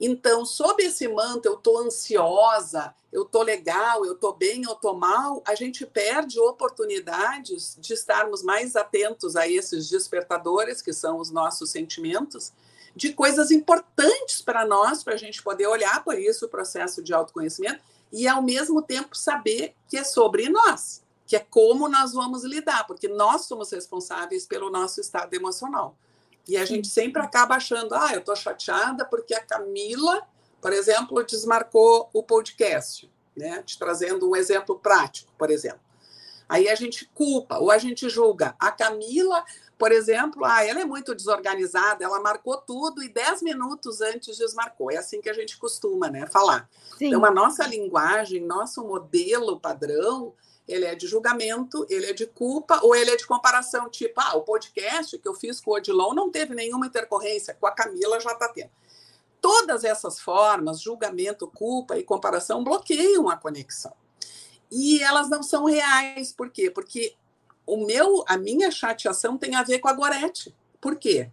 Então, 0.00 0.46
sob 0.46 0.82
esse 0.82 1.06
manto, 1.08 1.46
eu 1.46 1.54
estou 1.54 1.78
ansiosa, 1.78 2.94
eu 3.12 3.22
estou 3.24 3.42
legal, 3.42 4.04
eu 4.06 4.14
estou 4.14 4.34
bem, 4.34 4.62
eu 4.62 4.72
estou 4.72 4.96
mal, 4.96 5.42
a 5.46 5.54
gente 5.54 5.84
perde 5.84 6.40
oportunidades 6.40 7.76
de 7.78 7.92
estarmos 7.92 8.42
mais 8.42 8.76
atentos 8.76 9.36
a 9.36 9.46
esses 9.46 9.90
despertadores, 9.90 10.80
que 10.80 10.92
são 10.92 11.18
os 11.18 11.30
nossos 11.30 11.70
sentimentos, 11.70 12.52
de 12.94 13.12
coisas 13.12 13.50
importantes 13.50 14.42
para 14.42 14.66
nós, 14.66 15.02
para 15.02 15.14
a 15.14 15.18
gente 15.18 15.42
poder 15.42 15.66
olhar 15.66 16.02
por 16.02 16.18
isso 16.18 16.46
o 16.46 16.48
processo 16.48 17.02
de 17.02 17.12
autoconhecimento 17.12 17.80
e, 18.12 18.26
ao 18.26 18.42
mesmo 18.42 18.82
tempo, 18.82 19.16
saber 19.16 19.74
que 19.88 19.96
é 19.96 20.04
sobre 20.04 20.48
nós, 20.48 21.02
que 21.26 21.36
é 21.36 21.40
como 21.40 21.88
nós 21.88 22.12
vamos 22.12 22.44
lidar, 22.44 22.86
porque 22.86 23.08
nós 23.08 23.42
somos 23.42 23.70
responsáveis 23.70 24.46
pelo 24.46 24.70
nosso 24.70 25.00
estado 25.00 25.32
emocional. 25.34 25.96
E 26.48 26.56
a 26.56 26.64
gente 26.64 26.88
sempre 26.88 27.22
acaba 27.22 27.54
achando, 27.54 27.94
ah, 27.94 28.10
eu 28.12 28.20
estou 28.20 28.34
chateada 28.34 29.04
porque 29.04 29.34
a 29.34 29.44
Camila, 29.44 30.26
por 30.60 30.72
exemplo, 30.72 31.22
desmarcou 31.22 32.10
o 32.12 32.22
podcast, 32.22 33.10
né? 33.36 33.62
Te 33.62 33.78
trazendo 33.78 34.28
um 34.28 34.34
exemplo 34.34 34.78
prático, 34.78 35.32
por 35.38 35.50
exemplo. 35.50 35.80
Aí 36.48 36.68
a 36.68 36.74
gente 36.74 37.08
culpa 37.14 37.58
ou 37.58 37.70
a 37.70 37.78
gente 37.78 38.08
julga. 38.08 38.56
A 38.58 38.72
Camila 38.72 39.44
por 39.80 39.92
exemplo, 39.92 40.44
ah, 40.44 40.62
ela 40.62 40.82
é 40.82 40.84
muito 40.84 41.14
desorganizada, 41.14 42.04
ela 42.04 42.20
marcou 42.20 42.58
tudo 42.58 43.02
e 43.02 43.08
dez 43.08 43.40
minutos 43.40 44.02
antes 44.02 44.36
desmarcou. 44.36 44.92
É 44.92 44.98
assim 44.98 45.22
que 45.22 45.30
a 45.30 45.32
gente 45.32 45.56
costuma 45.56 46.10
né, 46.10 46.26
falar. 46.26 46.68
Sim. 46.98 47.06
Então, 47.06 47.24
a 47.24 47.30
nossa 47.30 47.66
linguagem, 47.66 48.44
nosso 48.44 48.84
modelo 48.84 49.58
padrão, 49.58 50.34
ele 50.68 50.84
é 50.84 50.94
de 50.94 51.06
julgamento, 51.06 51.86
ele 51.88 52.04
é 52.04 52.12
de 52.12 52.26
culpa 52.26 52.78
ou 52.82 52.94
ele 52.94 53.10
é 53.10 53.16
de 53.16 53.26
comparação, 53.26 53.88
tipo, 53.88 54.20
ah, 54.20 54.36
o 54.36 54.42
podcast 54.42 55.16
que 55.16 55.26
eu 55.26 55.32
fiz 55.32 55.62
com 55.62 55.70
o 55.70 55.74
Odilon 55.74 56.12
não 56.12 56.30
teve 56.30 56.54
nenhuma 56.54 56.86
intercorrência, 56.86 57.56
com 57.58 57.66
a 57.66 57.72
Camila 57.72 58.20
já 58.20 58.32
está 58.32 58.48
tendo. 58.48 58.70
Todas 59.40 59.82
essas 59.82 60.20
formas, 60.20 60.82
julgamento, 60.82 61.48
culpa 61.48 61.96
e 61.96 62.02
comparação, 62.02 62.62
bloqueiam 62.62 63.30
a 63.30 63.36
conexão. 63.38 63.94
E 64.70 65.02
elas 65.02 65.30
não 65.30 65.42
são 65.42 65.64
reais, 65.64 66.34
por 66.34 66.50
quê? 66.50 66.70
Porque 66.70 67.16
o 67.72 67.86
meu, 67.86 68.24
a 68.26 68.36
minha 68.36 68.70
chateação 68.70 69.38
tem 69.38 69.54
a 69.54 69.62
ver 69.62 69.78
com 69.78 69.88
a 69.88 69.92
Gorete. 69.92 70.54
Por 70.80 70.96
quê? 70.96 71.30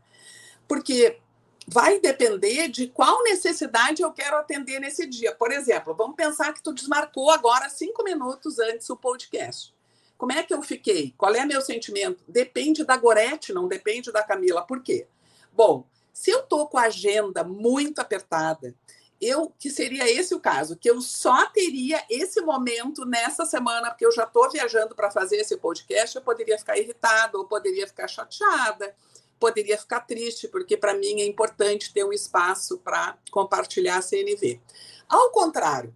Porque 0.67 1.19
vai 1.67 1.99
depender 1.99 2.69
de 2.69 2.87
qual 2.87 3.23
necessidade 3.23 4.01
eu 4.01 4.11
quero 4.11 4.37
atender 4.37 4.79
nesse 4.79 5.05
dia. 5.05 5.33
Por 5.33 5.51
exemplo, 5.51 5.93
vamos 5.93 6.15
pensar 6.15 6.53
que 6.53 6.63
tu 6.63 6.73
desmarcou 6.73 7.29
agora 7.31 7.69
cinco 7.69 8.03
minutos 8.03 8.59
antes 8.59 8.89
o 8.89 8.95
podcast. 8.95 9.75
Como 10.17 10.31
é 10.31 10.43
que 10.43 10.53
eu 10.53 10.61
fiquei? 10.61 11.13
Qual 11.17 11.33
é 11.35 11.45
meu 11.45 11.61
sentimento? 11.61 12.23
Depende 12.27 12.83
da 12.83 12.97
Gorete, 12.97 13.53
não 13.53 13.67
depende 13.67 14.11
da 14.11 14.23
Camila. 14.23 14.61
Por 14.61 14.81
quê? 14.81 15.07
Bom, 15.51 15.85
se 16.13 16.31
eu 16.31 16.43
tô 16.43 16.67
com 16.67 16.77
a 16.77 16.83
agenda 16.83 17.43
muito 17.43 17.99
apertada, 17.99 18.73
eu 19.21 19.51
que 19.57 19.69
seria 19.69 20.09
esse 20.09 20.35
o 20.35 20.39
caso, 20.39 20.75
que 20.75 20.89
eu 20.89 21.01
só 21.01 21.47
teria 21.47 22.03
esse 22.09 22.41
momento 22.41 23.05
nessa 23.05 23.45
semana, 23.45 23.89
porque 23.89 24.05
eu 24.05 24.11
já 24.11 24.23
estou 24.23 24.49
viajando 24.49 24.95
para 24.95 25.09
fazer 25.09 25.37
esse 25.37 25.57
podcast, 25.57 26.15
eu 26.15 26.21
poderia 26.21 26.57
ficar 26.57 26.77
irritada, 26.77 27.37
ou 27.37 27.45
poderia 27.45 27.87
ficar 27.87 28.07
chateada, 28.07 28.95
poderia 29.39 29.77
ficar 29.77 30.01
triste, 30.01 30.47
porque 30.47 30.77
para 30.77 30.93
mim 30.93 31.21
é 31.21 31.25
importante 31.25 31.93
ter 31.93 32.03
um 32.03 32.13
espaço 32.13 32.77
para 32.79 33.17
compartilhar 33.31 33.97
a 33.97 34.01
CNV. 34.01 34.61
Ao 35.07 35.31
contrário, 35.31 35.93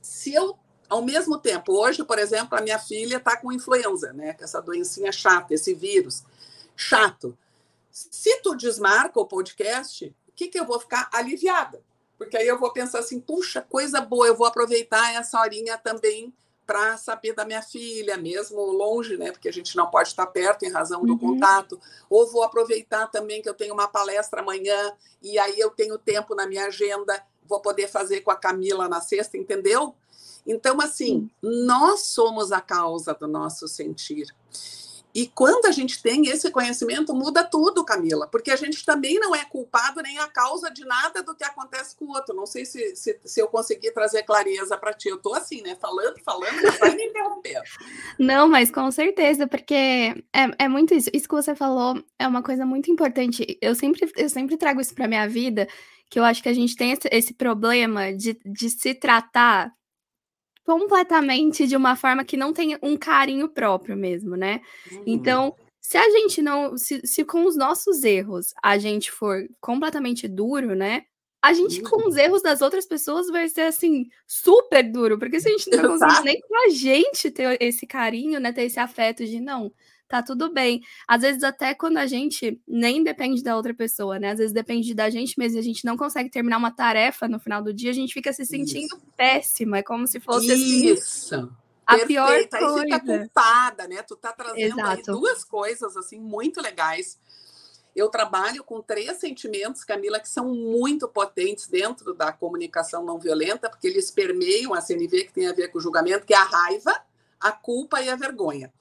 se 0.00 0.32
eu 0.34 0.58
ao 0.88 1.02
mesmo 1.02 1.38
tempo, 1.38 1.72
hoje, 1.72 2.02
por 2.02 2.18
exemplo, 2.18 2.56
a 2.56 2.62
minha 2.62 2.78
filha 2.78 3.18
está 3.18 3.36
com 3.36 3.52
influenza, 3.52 4.12
né? 4.14 4.34
Essa 4.40 4.62
doencinha 4.62 5.12
chata, 5.12 5.52
esse 5.52 5.74
vírus 5.74 6.24
chato. 6.74 7.36
Se 7.90 8.40
tu 8.40 8.54
desmarca 8.54 9.20
o 9.20 9.26
podcast, 9.26 10.14
o 10.28 10.32
que, 10.32 10.48
que 10.48 10.58
eu 10.58 10.64
vou 10.64 10.80
ficar 10.80 11.10
aliviada? 11.12 11.82
Porque 12.18 12.36
aí 12.36 12.48
eu 12.48 12.58
vou 12.58 12.72
pensar 12.72 12.98
assim, 12.98 13.20
puxa, 13.20 13.62
coisa 13.62 14.00
boa, 14.00 14.26
eu 14.26 14.36
vou 14.36 14.46
aproveitar 14.46 15.14
essa 15.14 15.40
horinha 15.40 15.78
também 15.78 16.34
para 16.66 16.98
saber 16.98 17.32
da 17.32 17.46
minha 17.46 17.62
filha, 17.62 18.18
mesmo 18.18 18.60
longe, 18.60 19.16
né? 19.16 19.32
Porque 19.32 19.48
a 19.48 19.52
gente 19.52 19.74
não 19.74 19.88
pode 19.88 20.08
estar 20.08 20.26
perto 20.26 20.64
em 20.64 20.70
razão 20.70 21.02
do 21.02 21.12
uhum. 21.12 21.18
contato. 21.18 21.80
Ou 22.10 22.30
vou 22.30 22.42
aproveitar 22.42 23.06
também 23.06 23.40
que 23.40 23.48
eu 23.48 23.54
tenho 23.54 23.72
uma 23.72 23.88
palestra 23.88 24.42
amanhã 24.42 24.92
e 25.22 25.38
aí 25.38 25.58
eu 25.58 25.70
tenho 25.70 25.96
tempo 25.96 26.34
na 26.34 26.46
minha 26.46 26.66
agenda, 26.66 27.24
vou 27.48 27.60
poder 27.60 27.88
fazer 27.88 28.20
com 28.20 28.30
a 28.30 28.36
Camila 28.36 28.86
na 28.86 29.00
sexta, 29.00 29.38
entendeu? 29.38 29.94
Então, 30.46 30.78
assim, 30.80 31.30
nós 31.40 32.02
somos 32.02 32.52
a 32.52 32.60
causa 32.60 33.14
do 33.14 33.26
nosso 33.26 33.66
sentir. 33.66 34.26
E 35.18 35.26
quando 35.34 35.66
a 35.66 35.72
gente 35.72 36.00
tem 36.00 36.28
esse 36.28 36.48
conhecimento, 36.48 37.12
muda 37.12 37.42
tudo, 37.42 37.84
Camila, 37.84 38.28
porque 38.28 38.52
a 38.52 38.56
gente 38.56 38.84
também 38.84 39.18
não 39.18 39.34
é 39.34 39.44
culpado 39.44 40.00
nem 40.00 40.16
a 40.20 40.28
causa 40.28 40.70
de 40.70 40.84
nada 40.84 41.24
do 41.24 41.34
que 41.34 41.42
acontece 41.42 41.96
com 41.96 42.04
o 42.04 42.10
outro. 42.10 42.36
Não 42.36 42.46
sei 42.46 42.64
se, 42.64 42.94
se, 42.94 43.18
se 43.24 43.40
eu 43.40 43.48
consegui 43.48 43.90
trazer 43.90 44.22
clareza 44.22 44.78
para 44.78 44.92
ti. 44.92 45.08
Eu 45.08 45.16
estou 45.16 45.34
assim, 45.34 45.60
né? 45.60 45.76
Falando, 45.80 46.20
falando, 46.20 46.62
mas 46.62 46.78
vai 46.78 46.94
me 46.94 47.02
interromper. 47.06 47.60
Não, 48.16 48.48
mas 48.48 48.70
com 48.70 48.88
certeza, 48.92 49.48
porque 49.48 49.74
é, 49.74 50.44
é 50.56 50.68
muito 50.68 50.94
isso. 50.94 51.10
Isso 51.12 51.28
que 51.28 51.34
você 51.34 51.52
falou 51.52 52.00
é 52.16 52.28
uma 52.28 52.40
coisa 52.40 52.64
muito 52.64 52.88
importante. 52.88 53.58
Eu 53.60 53.74
sempre, 53.74 54.08
eu 54.16 54.28
sempre 54.28 54.56
trago 54.56 54.80
isso 54.80 54.94
para 54.94 55.08
minha 55.08 55.28
vida, 55.28 55.66
que 56.08 56.20
eu 56.20 56.22
acho 56.22 56.40
que 56.40 56.48
a 56.48 56.54
gente 56.54 56.76
tem 56.76 56.92
esse, 56.92 57.08
esse 57.10 57.34
problema 57.34 58.12
de, 58.12 58.38
de 58.46 58.70
se 58.70 58.94
tratar 58.94 59.72
completamente 60.68 61.66
de 61.66 61.74
uma 61.74 61.96
forma 61.96 62.22
que 62.22 62.36
não 62.36 62.52
tem 62.52 62.76
um 62.82 62.94
carinho 62.94 63.48
próprio 63.48 63.96
mesmo, 63.96 64.36
né? 64.36 64.60
Uhum. 64.92 65.02
Então, 65.06 65.56
se 65.80 65.96
a 65.96 66.10
gente 66.10 66.42
não, 66.42 66.76
se, 66.76 67.00
se, 67.06 67.24
com 67.24 67.46
os 67.46 67.56
nossos 67.56 68.04
erros 68.04 68.52
a 68.62 68.76
gente 68.76 69.10
for 69.10 69.48
completamente 69.62 70.28
duro, 70.28 70.74
né? 70.74 71.04
a 71.40 71.52
gente, 71.52 71.80
com 71.80 72.08
os 72.08 72.16
erros 72.16 72.42
das 72.42 72.60
outras 72.60 72.84
pessoas, 72.84 73.28
vai 73.28 73.48
ser 73.48 73.62
assim, 73.62 74.08
super 74.26 74.82
duro, 74.82 75.18
porque 75.18 75.40
se 75.40 75.48
a 75.48 75.52
gente 75.52 75.70
não 75.70 75.88
consegue 75.96 76.24
nem 76.24 76.40
com 76.40 76.66
a 76.66 76.68
gente 76.68 77.30
ter 77.30 77.56
esse 77.62 77.86
carinho, 77.86 78.40
né? 78.40 78.52
Ter 78.52 78.64
esse 78.64 78.80
afeto 78.80 79.24
de 79.24 79.40
não, 79.40 79.72
tá 80.08 80.22
tudo 80.22 80.52
bem. 80.52 80.82
Às 81.06 81.22
vezes, 81.22 81.44
até 81.44 81.74
quando 81.74 81.98
a 81.98 82.06
gente 82.06 82.60
nem 82.66 83.04
depende 83.04 83.42
da 83.42 83.56
outra 83.56 83.74
pessoa, 83.74 84.18
né? 84.18 84.30
Às 84.30 84.38
vezes 84.38 84.52
depende 84.52 84.94
da 84.94 85.10
gente 85.10 85.38
mesmo, 85.38 85.58
a 85.58 85.62
gente 85.62 85.84
não 85.84 85.96
consegue 85.96 86.30
terminar 86.30 86.56
uma 86.56 86.70
tarefa 86.70 87.28
no 87.28 87.38
final 87.38 87.62
do 87.62 87.72
dia, 87.72 87.90
a 87.90 87.94
gente 87.94 88.14
fica 88.14 88.32
se 88.32 88.44
sentindo 88.46 88.96
Isso. 88.96 89.02
péssima, 89.16 89.78
é 89.78 89.82
como 89.82 90.06
se 90.06 90.18
fosse 90.18 90.50
assim, 90.50 90.92
Isso. 90.92 91.34
assim. 91.34 91.48
A 91.86 91.96
Perfeito. 91.96 92.08
pior 92.08 92.48
coisa. 92.48 92.80
Aí 92.80 92.82
fica 92.82 93.00
culpada, 93.00 93.88
né? 93.88 94.02
Tu 94.02 94.16
tá 94.16 94.32
trazendo 94.32 94.76
duas 95.06 95.42
coisas 95.44 95.96
assim 95.96 96.18
muito 96.18 96.60
legais. 96.60 97.18
Eu 97.96 98.08
trabalho 98.08 98.62
com 98.62 98.80
três 98.80 99.16
sentimentos, 99.16 99.84
Camila, 99.84 100.20
que 100.20 100.28
são 100.28 100.54
muito 100.54 101.08
potentes 101.08 101.66
dentro 101.66 102.14
da 102.14 102.30
comunicação 102.30 103.04
não 103.04 103.18
violenta, 103.18 103.68
porque 103.68 103.88
eles 103.88 104.10
permeiam 104.10 104.74
a 104.74 104.80
CNV, 104.80 105.24
que 105.24 105.32
tem 105.32 105.48
a 105.48 105.52
ver 105.52 105.68
com 105.68 105.78
o 105.78 105.80
julgamento, 105.80 106.26
que 106.26 106.34
é 106.34 106.36
a 106.36 106.44
raiva, 106.44 106.94
a 107.40 107.50
culpa 107.50 108.00
e 108.00 108.08
a 108.08 108.14
vergonha. 108.16 108.72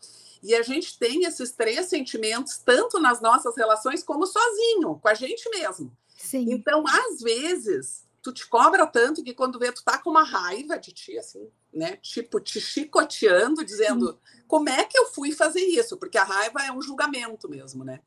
E 0.44 0.56
a 0.56 0.62
gente 0.62 0.98
tem 0.98 1.24
esses 1.24 1.52
três 1.52 1.88
sentimentos 1.88 2.58
tanto 2.58 3.00
nas 3.00 3.22
nossas 3.22 3.56
relações 3.56 4.04
como 4.04 4.26
sozinho, 4.26 4.96
com 4.96 5.08
a 5.08 5.14
gente 5.14 5.50
mesmo. 5.50 5.92
Sim. 6.18 6.52
Então, 6.52 6.84
às 6.88 7.22
vezes, 7.22 8.04
tu 8.22 8.32
te 8.32 8.48
cobra 8.48 8.86
tanto 8.86 9.24
que 9.24 9.34
quando 9.34 9.60
vê, 9.60 9.72
tu 9.72 9.84
tá 9.84 9.98
com 9.98 10.10
uma 10.10 10.24
raiva 10.24 10.78
de 10.78 10.92
ti, 10.92 11.18
assim, 11.18 11.50
né? 11.74 11.98
Tipo, 11.98 12.40
te 12.40 12.60
chicoteando, 12.60 13.64
dizendo 13.64 14.12
Sim. 14.12 14.42
como 14.48 14.70
é 14.70 14.84
que 14.84 14.98
eu 14.98 15.08
fui 15.08 15.32
fazer 15.32 15.62
isso? 15.62 15.98
Porque 15.98 16.18
a 16.18 16.24
raiva 16.24 16.62
é 16.64 16.72
um 16.72 16.82
julgamento 16.82 17.50
mesmo, 17.50 17.84
né? 17.84 18.02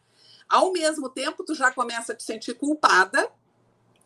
Ao 0.48 0.72
mesmo 0.72 1.08
tempo, 1.08 1.44
tu 1.44 1.54
já 1.54 1.70
começa 1.72 2.12
a 2.12 2.16
te 2.16 2.24
sentir 2.24 2.54
culpada, 2.54 3.30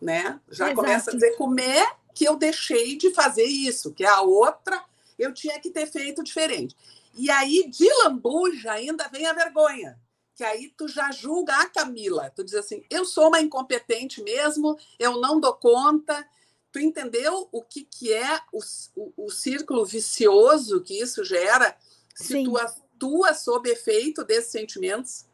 né? 0.01 0.39
Já 0.49 0.67
Exato. 0.67 0.75
começa 0.75 1.11
a 1.11 1.15
dizer 1.15 1.37
como 1.37 1.59
é 1.59 1.97
que 2.15 2.25
eu 2.25 2.37
deixei 2.37 2.97
de 2.97 3.11
fazer 3.13 3.45
isso, 3.45 3.93
que 3.93 4.05
a 4.05 4.21
outra 4.21 4.85
eu 5.19 5.33
tinha 5.33 5.59
que 5.59 5.71
ter 5.71 5.87
feito 5.87 6.23
diferente. 6.23 6.77
E 7.17 7.31
aí, 7.31 7.69
de 7.71 7.89
lambuja, 8.03 8.73
ainda 8.73 9.09
vem 9.09 9.27
a 9.27 9.33
vergonha. 9.33 9.99
Que 10.35 10.43
aí 10.43 10.73
tu 10.77 10.89
já 10.89 11.13
julga 11.13 11.55
a 11.57 11.69
Camila. 11.69 12.31
Tu 12.35 12.45
diz 12.45 12.55
assim: 12.55 12.85
eu 12.91 13.05
sou 13.05 13.29
uma 13.29 13.41
incompetente 13.41 14.23
mesmo, 14.23 14.77
eu 14.99 15.21
não 15.21 15.39
dou 15.39 15.55
conta. 15.55 16.27
Tu 16.73 16.81
entendeu 16.81 17.49
o 17.53 17.63
que, 17.63 17.85
que 17.85 18.13
é 18.13 18.41
o, 18.53 18.59
o, 18.97 19.27
o 19.27 19.31
círculo 19.31 19.85
vicioso 19.85 20.83
que 20.83 21.01
isso 21.01 21.23
gera 21.25 21.77
se 22.17 22.33
Sim. 22.33 22.45
tu 22.45 22.59
atua 22.59 23.33
sob 23.33 23.71
efeito 23.71 24.25
desses 24.25 24.51
sentimentos? 24.51 25.25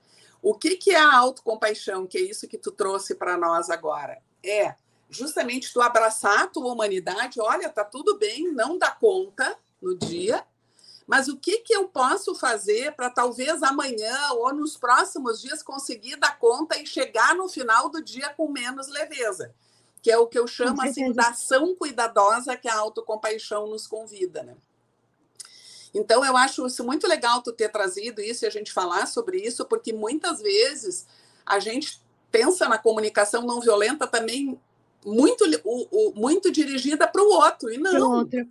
O 0.43 0.55
que, 0.55 0.77
que 0.77 0.91
é 0.91 0.99
a 0.99 1.17
autocompaixão, 1.17 2.07
que 2.07 2.19
é 2.19 2.23
isso 2.23 2.49
que 2.49 2.59
tu 2.59 2.71
trouxe 2.71 3.15
para 3.15 3.39
nós 3.39 3.71
agora? 3.71 4.23
É 4.45 4.75
justamente 5.11 5.73
tu 5.73 5.81
abraçar 5.81 6.45
a 6.45 6.47
tua 6.47 6.73
humanidade, 6.73 7.41
olha, 7.41 7.69
tá 7.69 7.85
tudo 7.85 8.17
bem, 8.17 8.53
não 8.53 8.79
dá 8.79 8.91
conta 8.91 9.59
no 9.83 9.99
dia, 9.99 10.47
mas 11.11 11.27
o 11.27 11.37
que, 11.37 11.59
que 11.59 11.75
eu 11.75 11.89
posso 11.89 12.37
fazer 12.37 12.93
para 12.93 13.11
talvez 13.11 13.65
amanhã 13.65 14.31
ou 14.35 14.55
nos 14.55 14.77
próximos 14.77 15.43
dias 15.43 15.61
conseguir 15.61 16.15
dar 16.15 16.39
conta 16.39 16.81
e 16.81 16.87
chegar 16.87 17.35
no 17.35 17.49
final 17.49 17.89
do 17.89 18.01
dia 18.01 18.29
com 18.29 18.47
menos 18.47 18.87
leveza? 18.87 19.53
Que 20.01 20.13
é 20.13 20.17
o 20.17 20.29
que 20.29 20.39
eu 20.39 20.47
chamo 20.47 20.81
assim 20.81 21.13
da 21.13 21.31
ação 21.31 21.75
cuidadosa 21.75 22.57
que 22.57 22.69
a 22.69 22.77
autocompaixão 22.77 23.67
nos 23.67 23.89
convida, 23.89 24.45
né? 24.45 24.55
Então 25.93 26.25
eu 26.25 26.37
acho 26.37 26.65
isso 26.65 26.85
muito 26.85 27.09
legal 27.09 27.43
tu 27.43 27.53
ter 27.53 27.73
trazido 27.73 28.21
isso 28.21 28.45
e 28.45 28.47
a 28.47 28.51
gente 28.51 28.73
falar 28.73 29.07
sobre 29.07 29.39
isso, 29.39 29.65
porque 29.65 29.93
muitas 29.93 30.41
vezes 30.41 31.09
a 31.45 31.59
gente 31.59 32.01
pensa 32.31 32.69
na 32.69 32.79
comunicação 32.79 33.43
não 33.43 33.61
violenta 33.61 34.07
também 34.07 34.57
muito, 35.05 35.45
o, 35.65 35.89
o, 35.91 36.15
muito 36.15 36.53
dirigida 36.53 37.09
para 37.09 37.21
o 37.21 37.31
outro, 37.31 37.69
e 37.69 37.79
não. 37.79 38.19
Outro. 38.19 38.47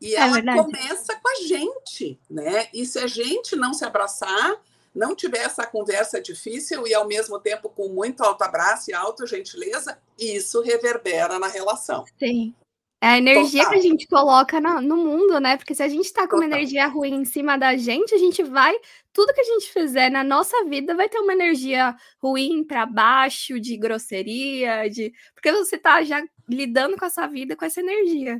E 0.00 0.14
é 0.14 0.20
ela 0.20 0.64
começa 0.64 1.14
com 1.14 1.28
a 1.28 1.46
gente, 1.46 2.18
né? 2.30 2.68
E 2.72 2.86
se 2.86 2.98
a 2.98 3.06
gente 3.06 3.54
não 3.54 3.74
se 3.74 3.84
abraçar, 3.84 4.58
não 4.94 5.14
tiver 5.14 5.44
essa 5.44 5.66
conversa 5.66 6.20
difícil 6.20 6.86
e 6.86 6.94
ao 6.94 7.06
mesmo 7.06 7.38
tempo 7.38 7.68
com 7.68 7.88
muito 7.88 8.22
alto 8.22 8.42
abraço 8.42 8.90
e 8.90 8.94
auto 8.94 9.26
gentileza, 9.26 9.98
isso 10.18 10.62
reverbera 10.62 11.38
na 11.38 11.48
relação. 11.48 12.04
Sim. 12.18 12.54
É 13.02 13.08
a 13.08 13.18
energia 13.18 13.62
Total. 13.62 13.72
que 13.72 13.78
a 13.78 13.82
gente 13.82 14.06
coloca 14.06 14.60
no, 14.60 14.80
no 14.82 14.96
mundo, 14.96 15.40
né? 15.40 15.56
Porque 15.56 15.74
se 15.74 15.82
a 15.82 15.88
gente 15.88 16.04
está 16.04 16.22
com 16.22 16.36
Total. 16.36 16.40
uma 16.40 16.54
energia 16.54 16.86
ruim 16.86 17.14
em 17.14 17.24
cima 17.24 17.56
da 17.56 17.74
gente, 17.74 18.14
a 18.14 18.18
gente 18.18 18.42
vai. 18.42 18.74
Tudo 19.10 19.32
que 19.32 19.40
a 19.40 19.44
gente 19.44 19.72
fizer 19.72 20.10
na 20.10 20.22
nossa 20.22 20.64
vida 20.66 20.94
vai 20.94 21.08
ter 21.08 21.18
uma 21.18 21.32
energia 21.32 21.96
ruim 22.22 22.62
para 22.62 22.84
baixo, 22.84 23.58
de 23.58 23.74
grosseria, 23.78 24.86
de. 24.90 25.14
Porque 25.34 25.50
você 25.50 25.76
está 25.76 26.02
já 26.02 26.22
lidando 26.46 26.96
com 26.98 27.06
essa 27.06 27.26
vida 27.26 27.56
com 27.56 27.64
essa 27.64 27.80
energia. 27.80 28.38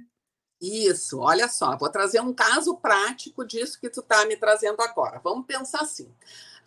Isso, 0.61 1.21
olha 1.21 1.49
só, 1.49 1.77
vou 1.77 1.89
trazer 1.89 2.21
um 2.21 2.35
caso 2.35 2.77
prático 2.77 3.45
disso 3.47 3.81
que 3.81 3.89
tu 3.89 4.03
tá 4.03 4.27
me 4.27 4.37
trazendo 4.37 4.81
agora. 4.83 5.19
Vamos 5.25 5.47
pensar 5.47 5.81
assim. 5.81 6.13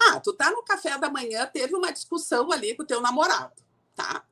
Ah, 0.01 0.19
tu 0.19 0.33
tá 0.33 0.49
no 0.49 0.63
café 0.63 0.97
da 0.97 1.09
manhã, 1.09 1.45
teve 1.45 1.75
uma 1.75 1.93
discussão 1.93 2.51
ali 2.51 2.75
com 2.75 2.81
o 2.81 2.85
teu 2.85 2.99
namorado, 2.99 3.53
tá? 3.95 4.23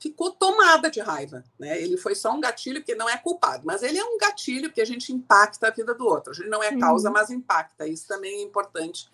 Ficou 0.00 0.30
tomada 0.32 0.90
de 0.90 1.00
raiva, 1.00 1.44
né? 1.58 1.80
Ele 1.80 1.96
foi 1.96 2.14
só 2.14 2.32
um 2.32 2.40
gatilho 2.40 2.82
que 2.82 2.94
não 2.94 3.08
é 3.08 3.16
culpado, 3.18 3.64
mas 3.66 3.82
ele 3.82 3.98
é 3.98 4.04
um 4.04 4.16
gatilho 4.16 4.72
que 4.72 4.80
a 4.80 4.84
gente 4.84 5.12
impacta 5.12 5.68
a 5.68 5.70
vida 5.70 5.94
do 5.94 6.06
outro. 6.06 6.32
A 6.32 6.34
gente 6.34 6.48
não 6.48 6.62
é 6.62 6.76
causa, 6.76 7.08
uhum. 7.08 7.14
mas 7.14 7.30
impacta. 7.30 7.86
Isso 7.86 8.08
também 8.08 8.40
é 8.40 8.42
importante. 8.42 9.08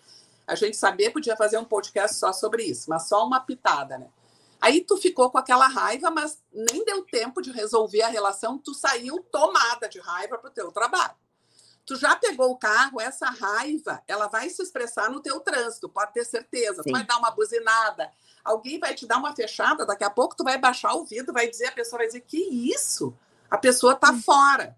A 0.47 0.55
gente 0.55 0.77
saber, 0.77 1.11
podia 1.11 1.35
fazer 1.35 1.57
um 1.59 1.65
podcast 1.65 2.17
só 2.17 2.33
sobre 2.33 2.63
isso, 2.63 2.89
mas 2.89 3.07
só 3.07 3.23
uma 3.27 3.39
pitada, 3.39 3.99
né? 3.99 4.07
Aí 4.61 4.81
tu 4.81 4.97
ficou 4.97 5.31
com 5.31 5.37
aquela 5.37 5.67
raiva, 5.67 6.11
mas 6.11 6.37
nem 6.51 6.83
deu 6.83 7.03
tempo 7.03 7.41
de 7.41 7.51
resolver 7.51 8.01
a 8.01 8.09
relação, 8.09 8.57
tu 8.57 8.73
saiu 8.73 9.23
tomada 9.31 9.87
de 9.87 9.99
raiva 9.99 10.37
para 10.37 10.49
o 10.49 10.53
teu 10.53 10.71
trabalho. 10.71 11.15
Tu 11.85 11.95
já 11.95 12.15
pegou 12.15 12.51
o 12.51 12.57
carro, 12.57 12.99
essa 12.99 13.27
raiva, 13.29 14.03
ela 14.07 14.27
vai 14.27 14.49
se 14.49 14.61
expressar 14.61 15.09
no 15.09 15.21
teu 15.21 15.39
trânsito, 15.39 15.89
pode 15.89 16.13
ter 16.13 16.25
certeza. 16.25 16.83
Sim. 16.83 16.89
Tu 16.89 16.91
vai 16.91 17.05
dar 17.05 17.17
uma 17.17 17.31
buzinada, 17.31 18.11
alguém 18.43 18.77
vai 18.79 18.93
te 18.93 19.07
dar 19.07 19.17
uma 19.17 19.33
fechada, 19.33 19.85
daqui 19.85 20.03
a 20.03 20.09
pouco 20.09 20.35
tu 20.35 20.43
vai 20.43 20.57
baixar 20.57 20.93
o 20.93 21.05
vidro, 21.05 21.33
vai 21.33 21.49
dizer, 21.49 21.67
a 21.67 21.71
pessoa 21.71 21.99
vai 21.99 22.07
dizer, 22.07 22.21
que 22.21 22.37
isso? 22.37 23.15
A 23.49 23.57
pessoa 23.57 23.95
tá 23.95 24.13
fora. 24.13 24.77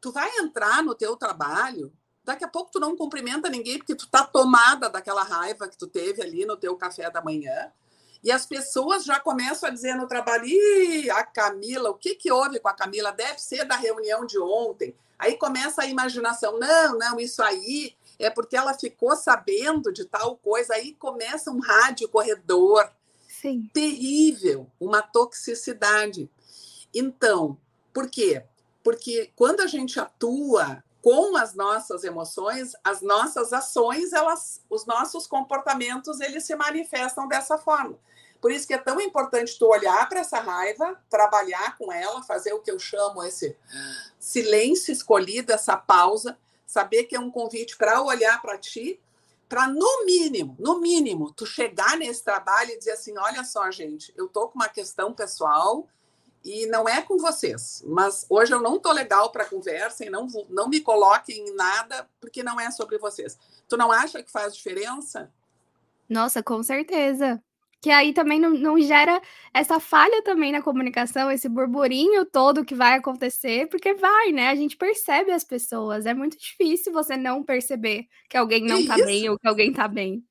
Tu 0.00 0.10
vai 0.10 0.28
entrar 0.38 0.82
no 0.82 0.94
teu 0.94 1.16
trabalho, 1.16 1.92
daqui 2.24 2.44
a 2.44 2.48
pouco 2.48 2.70
tu 2.70 2.80
não 2.80 2.96
cumprimenta 2.96 3.48
ninguém 3.48 3.78
porque 3.78 3.94
tu 3.94 4.08
tá 4.08 4.24
tomada 4.24 4.88
daquela 4.88 5.22
raiva 5.22 5.68
que 5.68 5.76
tu 5.76 5.86
teve 5.86 6.22
ali 6.22 6.44
no 6.46 6.56
teu 6.56 6.74
café 6.76 7.10
da 7.10 7.22
manhã 7.22 7.70
e 8.22 8.32
as 8.32 8.46
pessoas 8.46 9.04
já 9.04 9.20
começam 9.20 9.68
a 9.68 9.72
dizer 9.72 9.94
no 9.94 10.08
trabalho: 10.08 10.44
Ih, 10.44 11.10
a 11.10 11.24
Camila, 11.24 11.90
o 11.90 11.94
que, 11.94 12.14
que 12.14 12.32
houve 12.32 12.58
com 12.58 12.68
a 12.68 12.74
Camila? 12.74 13.12
Deve 13.12 13.40
ser 13.40 13.64
da 13.64 13.76
reunião 13.76 14.26
de 14.26 14.38
ontem. 14.38 14.94
Aí 15.18 15.36
começa 15.36 15.82
a 15.82 15.86
imaginação: 15.86 16.58
não, 16.58 16.98
não, 16.98 17.20
isso 17.20 17.42
aí 17.42 17.94
é 18.18 18.28
porque 18.28 18.56
ela 18.56 18.74
ficou 18.74 19.14
sabendo 19.16 19.92
de 19.92 20.04
tal 20.04 20.36
coisa. 20.36 20.74
Aí 20.74 20.94
começa 20.94 21.50
um 21.50 21.60
rádio 21.60 22.08
corredor. 22.08 22.90
Sim. 23.28 23.70
Terrível, 23.72 24.66
uma 24.80 25.00
toxicidade. 25.00 26.28
Então, 26.92 27.56
por 27.92 28.10
quê? 28.10 28.42
Porque 28.82 29.30
quando 29.36 29.60
a 29.60 29.66
gente 29.66 30.00
atua 30.00 30.82
com 31.08 31.38
as 31.38 31.54
nossas 31.54 32.04
emoções, 32.04 32.72
as 32.84 33.00
nossas 33.00 33.50
ações, 33.54 34.12
elas, 34.12 34.62
os 34.68 34.84
nossos 34.84 35.26
comportamentos, 35.26 36.20
eles 36.20 36.44
se 36.44 36.54
manifestam 36.54 37.26
dessa 37.26 37.56
forma. 37.56 37.98
Por 38.42 38.52
isso 38.52 38.66
que 38.66 38.74
é 38.74 38.78
tão 38.78 39.00
importante 39.00 39.58
tu 39.58 39.64
olhar 39.64 40.06
para 40.06 40.20
essa 40.20 40.38
raiva, 40.38 41.02
trabalhar 41.08 41.78
com 41.78 41.90
ela, 41.90 42.22
fazer 42.24 42.52
o 42.52 42.60
que 42.60 42.70
eu 42.70 42.78
chamo 42.78 43.24
esse 43.24 43.56
silêncio 44.20 44.92
escolhido, 44.92 45.50
essa 45.50 45.78
pausa, 45.78 46.36
saber 46.66 47.04
que 47.04 47.16
é 47.16 47.20
um 47.20 47.30
convite 47.30 47.78
para 47.78 48.02
olhar 48.02 48.42
para 48.42 48.58
ti, 48.58 49.00
para 49.48 49.66
no 49.66 50.04
mínimo, 50.04 50.56
no 50.58 50.78
mínimo, 50.78 51.32
tu 51.32 51.46
chegar 51.46 51.96
nesse 51.96 52.22
trabalho 52.22 52.72
e 52.72 52.78
dizer 52.78 52.92
assim, 52.92 53.16
olha 53.16 53.44
só, 53.44 53.70
gente, 53.70 54.12
eu 54.14 54.28
tô 54.28 54.48
com 54.48 54.56
uma 54.56 54.68
questão 54.68 55.14
pessoal, 55.14 55.88
e 56.44 56.66
não 56.66 56.88
é 56.88 57.02
com 57.02 57.18
vocês, 57.18 57.82
mas 57.86 58.24
hoje 58.28 58.52
eu 58.52 58.60
não 58.60 58.76
estou 58.76 58.92
legal 58.92 59.30
para 59.30 59.44
conversa 59.44 60.04
e 60.04 60.10
não, 60.10 60.26
não 60.48 60.68
me 60.68 60.80
coloquem 60.80 61.48
em 61.48 61.54
nada 61.54 62.08
porque 62.20 62.42
não 62.42 62.58
é 62.58 62.70
sobre 62.70 62.98
vocês. 62.98 63.38
Tu 63.68 63.76
não 63.76 63.92
acha 63.92 64.22
que 64.22 64.30
faz 64.30 64.54
diferença? 64.54 65.30
Nossa, 66.08 66.42
com 66.42 66.62
certeza. 66.62 67.42
Que 67.80 67.90
aí 67.90 68.12
também 68.12 68.40
não, 68.40 68.50
não 68.50 68.80
gera 68.80 69.22
essa 69.54 69.78
falha 69.78 70.22
também 70.22 70.50
na 70.50 70.62
comunicação, 70.62 71.30
esse 71.30 71.48
burburinho 71.48 72.24
todo 72.24 72.64
que 72.64 72.74
vai 72.74 72.94
acontecer, 72.94 73.68
porque 73.68 73.94
vai, 73.94 74.32
né? 74.32 74.48
A 74.48 74.54
gente 74.56 74.76
percebe 74.76 75.30
as 75.30 75.44
pessoas. 75.44 76.04
É 76.04 76.12
muito 76.12 76.36
difícil 76.36 76.92
você 76.92 77.16
não 77.16 77.44
perceber 77.44 78.08
que 78.28 78.36
alguém 78.36 78.64
não 78.64 78.78
está 78.80 78.96
bem 78.96 79.28
ou 79.28 79.38
que 79.38 79.46
alguém 79.46 79.70
está 79.70 79.86
bem. 79.86 80.24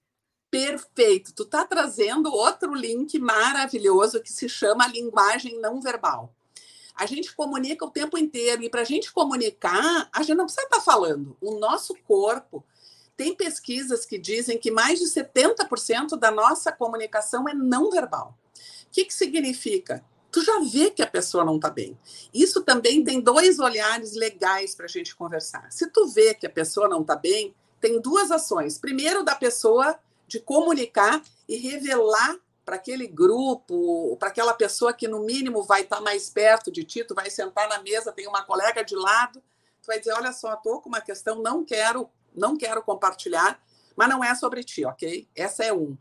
Perfeito. 0.50 1.34
Tu 1.34 1.44
está 1.44 1.66
trazendo 1.66 2.32
outro 2.32 2.74
link 2.74 3.20
maravilhoso 3.20 4.22
que 4.22 4.32
se 4.32 4.48
chama 4.48 4.88
linguagem 4.88 5.60
não 5.60 5.82
verbal. 5.82 6.34
A 6.96 7.06
gente 7.06 7.36
comunica 7.36 7.86
o 7.86 7.92
tempo 7.92 8.18
inteiro 8.18 8.64
e 8.64 8.70
para 8.70 8.82
a 8.82 8.86
gente 8.86 9.12
comunicar, 9.12 10.10
a 10.12 10.24
gente 10.24 10.38
não 10.38 10.46
precisa 10.46 10.66
estar 10.66 10.78
tá 10.78 10.84
falando. 10.84 11.38
O 11.40 11.60
nosso 11.60 11.94
corpo 12.08 12.66
tem 13.16 13.36
pesquisas 13.36 14.06
que 14.06 14.18
dizem 14.18 14.58
que 14.58 14.72
mais 14.72 15.00
de 15.00 15.06
70% 15.06 16.18
da 16.18 16.32
nossa 16.32 16.72
comunicação 16.72 17.48
é 17.48 17.54
não 17.54 17.92
verbal. 17.92 18.38
O 18.88 18.92
que, 18.92 19.06
que 19.06 19.14
significa? 19.14 20.04
tu 20.38 20.44
já 20.44 20.60
vê 20.60 20.92
que 20.92 21.02
a 21.02 21.08
pessoa 21.08 21.44
não 21.44 21.56
está 21.56 21.70
bem. 21.70 21.98
Isso 22.32 22.62
também 22.62 23.04
tem 23.04 23.20
dois 23.20 23.58
olhares 23.58 24.14
legais 24.14 24.76
para 24.76 24.86
a 24.86 24.90
gente 24.90 25.16
conversar. 25.16 25.72
Se 25.72 25.90
tu 25.90 26.08
vê 26.08 26.36
que 26.36 26.46
a 26.46 26.50
pessoa 26.50 26.88
não 26.88 27.02
está 27.02 27.16
bem, 27.16 27.56
tem 27.80 28.00
duas 28.00 28.30
ações. 28.30 28.78
Primeiro, 28.78 29.24
da 29.24 29.34
pessoa 29.34 29.98
de 30.28 30.40
comunicar 30.40 31.22
e 31.48 31.56
revelar 31.56 32.38
para 32.66 32.76
aquele 32.76 33.08
grupo, 33.08 34.18
para 34.20 34.28
aquela 34.28 34.54
pessoa 34.54 34.94
que 34.94 35.08
no 35.08 35.22
mínimo 35.22 35.64
vai 35.64 35.84
estar 35.84 35.98
tá 35.98 36.02
mais 36.02 36.30
perto 36.30 36.70
de 36.70 36.84
ti, 36.84 37.04
tu 37.04 37.16
vai 37.16 37.30
sentar 37.30 37.70
na 37.70 37.82
mesa, 37.82 38.12
tem 38.12 38.28
uma 38.28 38.44
colega 38.44 38.84
de 38.84 38.94
lado, 38.94 39.42
tu 39.82 39.88
vai 39.88 40.00
dizer, 40.00 40.12
olha 40.12 40.34
só, 40.34 40.54
estou 40.54 40.82
com 40.82 40.90
uma 40.90 41.00
questão, 41.00 41.42
não 41.42 41.64
quero, 41.64 42.10
não 42.36 42.58
quero 42.58 42.84
compartilhar, 42.84 43.58
mas 43.96 44.10
não 44.10 44.22
é 44.22 44.36
sobre 44.36 44.66
ti, 44.66 44.84
ok? 44.84 45.28
Essa 45.34 45.64
é 45.64 45.74
um. 45.74 45.98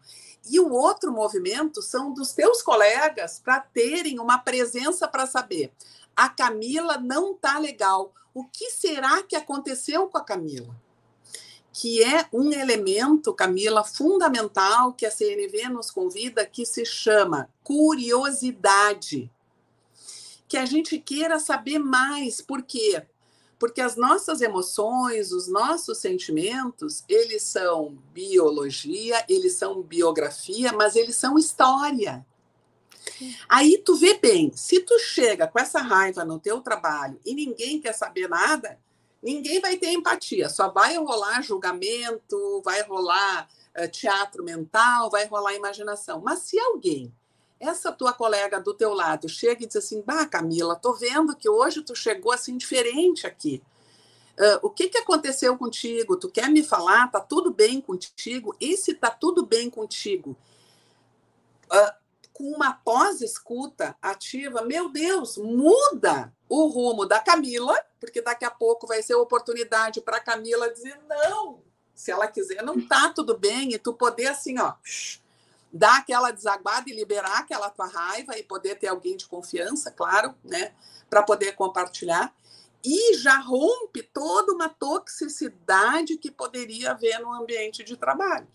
E 0.49 0.59
o 0.59 0.73
outro 0.73 1.13
movimento 1.13 1.81
são 1.81 2.13
dos 2.13 2.33
teus 2.33 2.63
colegas 2.63 3.39
para 3.39 3.61
terem 3.61 4.19
uma 4.19 4.39
presença 4.39 5.07
para 5.07 5.25
saber. 5.27 5.73
A 6.17 6.29
Camila 6.29 6.99
não 6.99 7.35
tá 7.35 7.59
legal. 7.59 8.13
O 8.35 8.45
que 8.45 8.71
será 8.71 9.23
que 9.23 9.37
aconteceu 9.37 10.09
com 10.09 10.19
a 10.19 10.25
Camila? 10.25 10.75
Que 11.79 12.03
é 12.03 12.27
um 12.33 12.55
elemento, 12.55 13.35
Camila, 13.35 13.85
fundamental 13.85 14.95
que 14.95 15.05
a 15.05 15.11
CNV 15.11 15.69
nos 15.69 15.91
convida, 15.91 16.47
que 16.47 16.65
se 16.65 16.87
chama 16.87 17.51
curiosidade. 17.63 19.31
Que 20.49 20.57
a 20.57 20.65
gente 20.65 20.99
queira 20.99 21.39
saber 21.39 21.79
mais. 21.79 22.41
Por 22.41 22.63
quê? 22.63 23.05
Porque 23.59 23.83
as 23.83 23.95
nossas 23.95 24.41
emoções, 24.41 25.33
os 25.33 25.49
nossos 25.49 25.99
sentimentos, 25.99 27.05
eles 27.07 27.43
são 27.43 27.99
biologia, 28.11 29.23
eles 29.29 29.53
são 29.53 29.83
biografia, 29.83 30.73
mas 30.73 30.97
eles 30.97 31.17
são 31.17 31.37
história. 31.37 32.25
Aí 33.47 33.83
tu 33.85 33.95
vê 33.97 34.15
bem, 34.15 34.51
se 34.55 34.81
tu 34.81 34.99
chega 34.99 35.47
com 35.47 35.59
essa 35.59 35.83
raiva 35.83 36.25
no 36.25 36.41
teu 36.41 36.63
trabalho 36.63 37.21
e 37.23 37.35
ninguém 37.35 37.79
quer 37.79 37.93
saber 37.93 38.31
nada, 38.31 38.79
ninguém 39.27 39.61
vai 39.61 39.77
ter 39.77 39.91
empatia, 39.91 40.49
só 40.49 40.71
vai 40.71 40.97
rolar 40.97 41.43
julgamento, 41.43 42.63
vai 42.65 42.81
rolar 42.83 43.49
uh, 43.77 43.89
teatro 43.91 44.45
mental, 44.45 45.11
vai 45.11 45.27
rolar 45.27 45.53
imaginação. 45.55 46.23
Mas 46.25 46.39
se 46.41 46.57
alguém 46.61 47.13
essa 47.59 47.91
tua 47.91 48.13
colega 48.13 48.61
do 48.61 48.73
teu 48.73 48.95
lado 48.95 49.29
chega 49.29 49.65
e 49.65 49.67
diz 49.67 49.77
assim, 49.77 50.01
bah, 50.03 50.27
Camila, 50.27 50.77
tô 50.77 50.93
vendo 50.93 51.35
que 51.35 51.49
hoje 51.49 51.83
tu 51.83 51.97
chegou 51.97 52.31
assim 52.31 52.57
diferente 52.57 53.27
aqui. 53.27 53.61
Uh, 54.39 54.61
o 54.63 54.71
que, 54.71 54.89
que 54.89 54.99
aconteceu 54.99 55.57
contigo? 55.57 56.17
Tu 56.17 56.31
quer 56.31 56.49
me 56.49 56.63
falar? 56.63 57.11
Tá 57.11 57.19
tudo 57.19 57.53
bem 57.53 57.81
contigo? 57.81 58.55
E 58.61 58.77
se 58.77 58.95
tá 58.95 59.11
tudo 59.11 59.45
bem 59.45 59.69
contigo? 59.69 60.37
Uh, 61.73 62.06
com 62.37 62.45
uma 62.53 62.75
pós-escuta 62.75 63.97
ativa, 64.03 64.61
meu 64.63 64.91
Deus, 64.91 65.39
muda 65.39 66.31
o 66.47 66.67
rumo 66.67 67.07
da 67.07 67.19
Camila, 67.19 67.75
porque 67.99 68.21
daqui 68.21 68.45
a 68.45 68.51
pouco 68.51 68.87
vai 68.87 69.03
ser 69.03 69.15
oportunidade 69.15 70.03
para 70.03 70.19
a 70.19 70.23
Camila 70.23 70.71
dizer 70.71 71.01
não, 71.09 71.63
se 71.95 72.11
ela 72.11 72.27
quiser, 72.27 72.63
não 72.63 72.87
tá 72.87 73.09
tudo 73.09 73.39
bem, 73.39 73.73
e 73.73 73.79
tu 73.79 73.95
poder 73.95 74.27
assim, 74.27 74.59
ó, 74.59 74.75
dar 75.73 75.99
aquela 75.99 76.31
desaguada 76.31 76.91
e 76.91 76.95
liberar 76.95 77.39
aquela 77.39 77.71
tua 77.71 77.87
raiva 77.87 78.37
e 78.37 78.43
poder 78.43 78.79
ter 78.79 78.89
alguém 78.89 79.17
de 79.17 79.27
confiança, 79.27 79.91
claro, 79.91 80.35
né, 80.45 80.75
para 81.09 81.23
poder 81.23 81.53
compartilhar. 81.53 82.35
E 82.85 83.15
já 83.17 83.39
rompe 83.39 84.03
toda 84.03 84.53
uma 84.53 84.69
toxicidade 84.69 86.19
que 86.19 86.31
poderia 86.31 86.91
haver 86.91 87.19
no 87.19 87.33
ambiente 87.33 87.83
de 87.83 87.97
trabalho. 87.97 88.47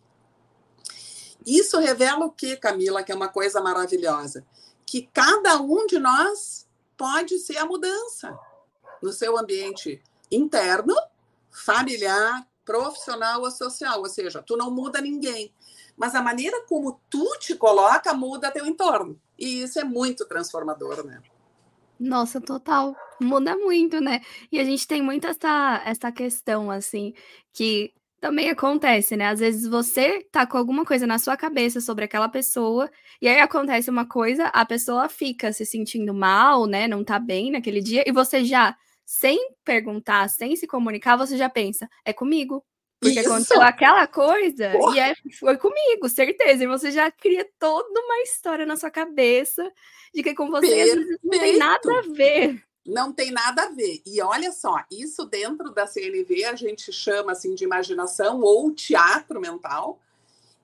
Isso 1.46 1.80
revela 1.80 2.26
o 2.26 2.32
que, 2.32 2.56
Camila, 2.56 3.04
que 3.04 3.12
é 3.12 3.16
uma 3.16 3.30
coisa 3.30 3.62
maravilhosa? 3.62 4.46
Que 4.86 5.10
cada 5.14 5.62
um 5.62 5.86
de 5.88 6.00
nós 6.00 6.68
pode 6.98 7.40
ser 7.40 7.58
a 7.58 7.66
mudança 7.66 8.38
no 9.02 9.12
seu 9.12 9.38
ambiente 9.38 10.02
interno, 10.32 10.96
familiar, 11.50 12.48
profissional 12.64 13.42
ou 13.42 13.52
social. 13.52 14.00
Ou 14.00 14.10
seja, 14.10 14.42
tu 14.42 14.56
não 14.56 14.70
muda 14.70 15.02
ninguém, 15.02 15.54
mas 15.98 16.16
a 16.16 16.22
maneira 16.22 16.64
como 16.68 17.00
tu 17.10 17.38
te 17.40 17.56
coloca 17.56 18.14
muda 18.14 18.52
teu 18.52 18.66
entorno. 18.66 19.20
E 19.38 19.64
isso 19.64 19.80
é 19.80 19.84
muito 19.84 20.26
transformador, 20.26 21.06
né? 21.06 21.22
Nossa, 22.00 22.42
total. 22.42 22.96
Muda 23.20 23.56
muito, 23.56 24.00
né? 24.02 24.22
E 24.52 24.60
a 24.60 24.64
gente 24.64 24.88
tem 24.88 25.02
muito 25.02 25.28
essa, 25.28 25.82
essa 25.86 26.12
questão, 26.12 26.72
assim, 26.72 27.14
que 27.54 27.94
também 28.22 28.52
acontece, 28.52 29.18
né? 29.18 29.26
Às 29.26 29.40
vezes 29.40 29.68
você 29.68 30.24
tá 30.32 30.46
com 30.46 30.56
alguma 30.56 30.86
coisa 30.86 31.08
na 31.08 31.18
sua 31.18 31.36
cabeça 31.36 31.82
sobre 31.82 32.06
aquela 32.06 32.30
pessoa, 32.30 32.90
e 33.20 33.28
aí 33.28 33.40
acontece 33.40 33.90
uma 33.90 34.08
coisa, 34.08 34.46
a 34.46 34.64
pessoa 34.64 35.10
fica 35.10 35.52
se 35.52 35.66
sentindo 35.66 36.14
mal, 36.14 36.68
né? 36.68 36.88
Não 36.88 37.04
tá 37.04 37.18
bem 37.18 37.52
naquele 37.52 37.82
dia, 37.82 38.04
e 38.08 38.12
você 38.12 38.46
já, 38.46 38.78
sem 39.04 39.40
perguntar, 39.66 40.30
sem 40.30 40.56
se 40.56 40.68
comunicar, 40.68 41.18
você 41.18 41.36
já 41.36 41.50
pensa, 41.50 41.90
é 42.06 42.14
comigo. 42.14 42.64
Porque 43.02 43.20
Isso. 43.20 43.32
aconteceu 43.32 43.62
aquela 43.64 44.06
coisa 44.06 44.70
Porra. 44.74 44.96
e 44.96 45.00
é, 45.00 45.16
foi 45.40 45.58
comigo, 45.58 46.08
certeza. 46.08 46.64
E 46.64 46.68
você 46.68 46.92
já 46.92 47.10
cria 47.10 47.44
toda 47.58 48.00
uma 48.00 48.22
história 48.22 48.64
na 48.64 48.78
sua 48.78 48.92
cabeça 48.92 49.68
de 50.14 50.22
que 50.22 50.36
com 50.36 50.52
você 50.52 50.94
não 51.24 51.40
tem 51.40 51.58
nada 51.58 51.98
a 51.98 52.02
ver. 52.14 52.64
Não 52.86 53.13
tem 53.13 53.32
nada 53.32 53.63
a 53.63 53.70
ver. 53.70 54.02
E 54.06 54.22
olha 54.22 54.52
só, 54.52 54.84
isso 54.89 55.26
dentro 55.26 55.72
da 55.72 55.86
CNV 55.86 56.46
a 56.46 56.56
gente 56.56 56.91
chama 56.91 57.34
assim 57.34 57.54
de 57.54 57.63
imaginação 57.63 58.41
ou 58.41 58.74
teatro 58.74 59.39
mental. 59.39 60.00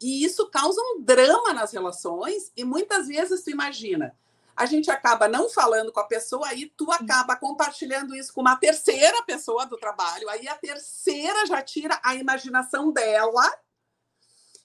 E 0.01 0.23
isso 0.23 0.49
causa 0.49 0.81
um 0.81 1.01
drama 1.01 1.53
nas 1.53 1.71
relações 1.71 2.51
e 2.55 2.63
muitas 2.63 3.07
vezes 3.07 3.43
tu 3.43 3.49
imagina, 3.49 4.15
a 4.55 4.65
gente 4.65 4.89
acaba 4.89 5.27
não 5.27 5.49
falando 5.49 5.91
com 5.91 5.99
a 5.99 6.07
pessoa, 6.07 6.47
aí 6.47 6.71
tu 6.75 6.91
acaba 6.91 7.35
compartilhando 7.35 8.15
isso 8.15 8.33
com 8.33 8.41
uma 8.41 8.55
terceira 8.55 9.23
pessoa 9.23 9.65
do 9.65 9.77
trabalho, 9.77 10.29
aí 10.29 10.47
a 10.47 10.55
terceira 10.55 11.45
já 11.45 11.61
tira 11.61 11.99
a 12.03 12.15
imaginação 12.15 12.91
dela, 12.91 13.43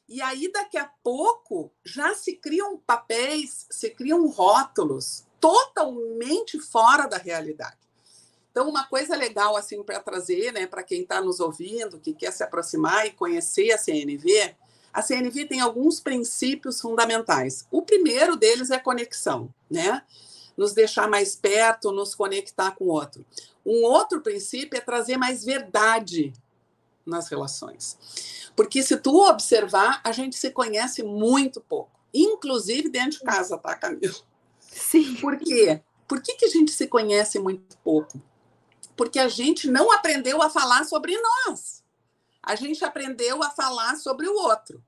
e 0.08 0.20
aí 0.20 0.50
daqui 0.50 0.78
a 0.78 0.90
pouco 1.02 1.70
já 1.84 2.14
se 2.14 2.36
criam 2.36 2.78
papéis, 2.78 3.66
se 3.70 3.90
criam 3.90 4.26
rótulos 4.26 5.24
totalmente 5.42 6.60
fora 6.60 7.08
da 7.08 7.18
realidade. 7.18 7.76
Então, 8.52 8.68
uma 8.68 8.86
coisa 8.86 9.16
legal 9.16 9.56
assim 9.56 9.82
para 9.82 9.98
trazer, 9.98 10.52
né, 10.52 10.68
para 10.68 10.84
quem 10.84 11.02
está 11.02 11.20
nos 11.20 11.40
ouvindo, 11.40 11.98
que 11.98 12.14
quer 12.14 12.30
se 12.32 12.44
aproximar 12.44 13.06
e 13.06 13.10
conhecer 13.10 13.72
a 13.72 13.78
CNV, 13.78 14.54
a 14.92 15.02
CNV 15.02 15.46
tem 15.46 15.60
alguns 15.60 15.98
princípios 15.98 16.80
fundamentais. 16.80 17.66
O 17.72 17.82
primeiro 17.82 18.36
deles 18.36 18.70
é 18.70 18.78
conexão, 18.78 19.52
né? 19.68 20.02
Nos 20.56 20.74
deixar 20.74 21.08
mais 21.08 21.34
perto, 21.34 21.90
nos 21.90 22.14
conectar 22.14 22.72
com 22.72 22.84
o 22.84 22.88
outro. 22.92 23.24
Um 23.64 23.84
outro 23.84 24.20
princípio 24.20 24.76
é 24.76 24.80
trazer 24.80 25.16
mais 25.16 25.42
verdade 25.42 26.32
nas 27.06 27.26
relações. 27.28 27.98
Porque 28.54 28.82
se 28.82 28.98
tu 28.98 29.28
observar, 29.28 30.00
a 30.04 30.12
gente 30.12 30.36
se 30.36 30.50
conhece 30.50 31.02
muito 31.02 31.58
pouco, 31.58 31.98
inclusive 32.12 32.90
dentro 32.90 33.18
de 33.18 33.24
casa, 33.24 33.56
tá, 33.56 33.74
Camila? 33.74 34.14
Sim. 34.72 35.16
Por 35.16 35.36
quê? 35.38 35.80
Por 36.08 36.20
que, 36.20 36.34
que 36.34 36.46
a 36.46 36.50
gente 36.50 36.72
se 36.72 36.86
conhece 36.86 37.38
muito 37.38 37.76
pouco? 37.78 38.20
Porque 38.96 39.18
a 39.18 39.28
gente 39.28 39.70
não 39.70 39.92
aprendeu 39.92 40.42
a 40.42 40.50
falar 40.50 40.84
sobre 40.84 41.16
nós 41.20 41.82
a 42.42 42.56
gente 42.56 42.84
aprendeu 42.84 43.42
a 43.42 43.50
falar 43.50 43.96
sobre 43.96 44.28
o 44.28 44.34
outro. 44.34 44.82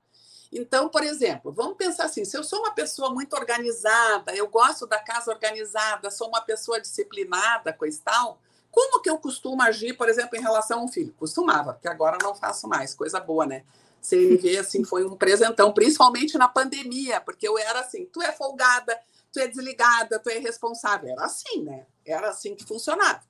Então, 0.51 0.89
por 0.89 1.03
exemplo, 1.03 1.51
vamos 1.51 1.77
pensar 1.77 2.05
assim: 2.05 2.25
se 2.25 2.37
eu 2.37 2.43
sou 2.43 2.59
uma 2.59 2.71
pessoa 2.71 3.09
muito 3.09 3.35
organizada, 3.35 4.35
eu 4.35 4.47
gosto 4.47 4.85
da 4.85 4.99
casa 4.99 5.31
organizada, 5.31 6.11
sou 6.11 6.27
uma 6.27 6.41
pessoa 6.41 6.81
disciplinada, 6.81 7.73
coisa 7.73 7.97
e 7.97 8.01
tal, 8.01 8.41
como 8.69 9.01
que 9.01 9.09
eu 9.09 9.17
costumo 9.17 9.61
agir, 9.61 9.93
por 9.93 10.09
exemplo, 10.09 10.37
em 10.37 10.41
relação 10.41 10.79
a 10.79 10.83
um 10.83 10.87
filho? 10.87 11.13
Costumava, 11.17 11.73
porque 11.73 11.87
agora 11.87 12.17
não 12.21 12.35
faço 12.35 12.67
mais, 12.67 12.93
coisa 12.93 13.19
boa, 13.19 13.45
né? 13.45 13.63
CNV, 14.01 14.57
assim, 14.59 14.83
foi 14.83 15.03
um 15.03 15.15
presentão, 15.15 15.73
principalmente 15.73 16.37
na 16.37 16.47
pandemia, 16.47 17.19
porque 17.21 17.47
eu 17.47 17.57
era 17.57 17.79
assim: 17.79 18.05
tu 18.05 18.21
é 18.21 18.31
folgada, 18.31 18.97
tu 19.35 19.39
é 19.39 19.47
desligada, 19.47 20.17
tu 20.17 20.29
é 20.29 20.37
irresponsável. 20.37 21.09
Era 21.09 21.25
assim, 21.25 21.61
né? 21.61 21.85
Era 22.05 22.29
assim 22.29 22.55
que 22.55 22.65
funcionava. 22.65 23.21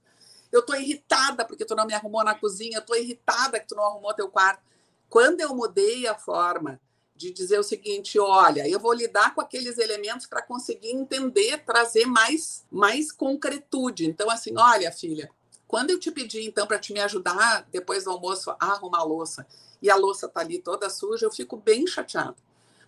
Eu 0.52 0.60
estou 0.60 0.76
irritada 0.76 1.44
porque 1.44 1.66
tu 1.66 1.76
não 1.76 1.86
me 1.86 1.94
arrumou 1.94 2.24
na 2.24 2.36
cozinha, 2.36 2.78
eu 2.78 2.82
estou 2.82 2.96
irritada 2.96 3.60
que 3.60 3.68
tu 3.68 3.76
não 3.76 3.84
arrumou 3.84 4.14
teu 4.14 4.30
quarto. 4.30 4.62
Quando 5.10 5.42
eu 5.42 5.56
mudei 5.56 6.06
a 6.06 6.16
forma 6.16 6.80
de 7.16 7.32
dizer 7.32 7.58
o 7.58 7.64
seguinte, 7.64 8.20
olha, 8.20 8.68
eu 8.68 8.80
vou 8.80 8.94
lidar 8.94 9.34
com 9.34 9.42
aqueles 9.42 9.78
elementos 9.80 10.28
para 10.28 10.44
conseguir 10.44 10.92
entender, 10.92 11.64
trazer 11.66 12.06
mais 12.06 12.64
mais 12.70 13.12
concretude. 13.12 14.06
Então 14.06 14.30
assim, 14.30 14.54
olha, 14.56 14.92
filha, 14.92 15.32
quando 15.68 15.90
eu 15.90 16.00
te 16.00 16.12
pedi 16.12 16.46
então 16.46 16.68
para 16.68 16.78
te 16.78 16.94
me 16.94 17.00
ajudar 17.00 17.68
depois 17.72 18.04
do 18.04 18.12
almoço 18.12 18.52
a 18.52 18.58
arrumar 18.60 19.00
a 19.00 19.04
louça 19.04 19.48
e 19.82 19.90
a 19.90 19.96
louça 19.96 20.28
tá 20.28 20.42
ali 20.42 20.60
toda 20.60 20.90
suja, 20.90 21.26
eu 21.26 21.32
fico 21.32 21.58
bem 21.58 21.88
chateada. 21.88 22.36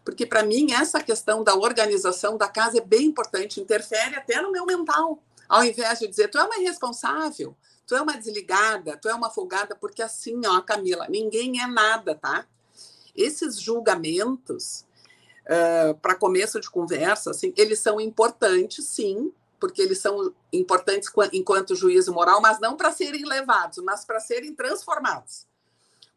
Porque 0.08 0.26
para 0.26 0.42
mim 0.42 0.72
essa 0.72 1.04
questão 1.04 1.44
da 1.44 1.54
organização 1.54 2.38
da 2.38 2.48
casa 2.48 2.78
é 2.78 2.82
bem 2.82 3.08
importante, 3.08 3.60
interfere 3.60 4.16
até 4.16 4.42
no 4.42 4.54
meu 4.54 4.66
mental. 4.66 5.22
Ao 5.50 5.66
invés 5.66 6.00
de 6.00 6.08
dizer, 6.08 6.30
tu 6.30 6.38
é 6.38 6.44
uma 6.46 6.56
irresponsável, 6.60 7.54
tu 7.86 7.94
é 7.94 8.02
uma 8.02 8.16
desligada, 8.16 8.96
tu 8.96 9.10
é 9.10 9.14
uma 9.14 9.30
folgada, 9.30 9.76
porque 9.76 10.02
assim, 10.02 10.40
ó, 10.46 10.62
Camila, 10.62 11.08
ninguém 11.10 11.62
é 11.62 11.68
nada, 11.68 12.16
tá? 12.16 12.48
Esses 13.14 13.60
julgamentos 13.60 14.86
uh, 15.44 15.94
para 15.96 16.16
começo 16.16 16.58
de 16.62 16.70
conversa, 16.70 17.32
assim, 17.32 17.54
eles 17.58 17.80
são 17.80 18.00
importantes, 18.00 18.86
sim, 18.86 19.34
porque 19.60 19.82
eles 19.82 19.98
são 19.98 20.34
importantes 20.54 21.12
enquanto 21.34 21.76
juízo 21.76 22.14
moral, 22.14 22.40
mas 22.40 22.62
não 22.62 22.78
para 22.78 22.94
serem 22.94 23.26
levados, 23.26 23.80
mas 23.84 24.06
para 24.06 24.22
serem 24.22 24.56
transformados. 24.56 25.46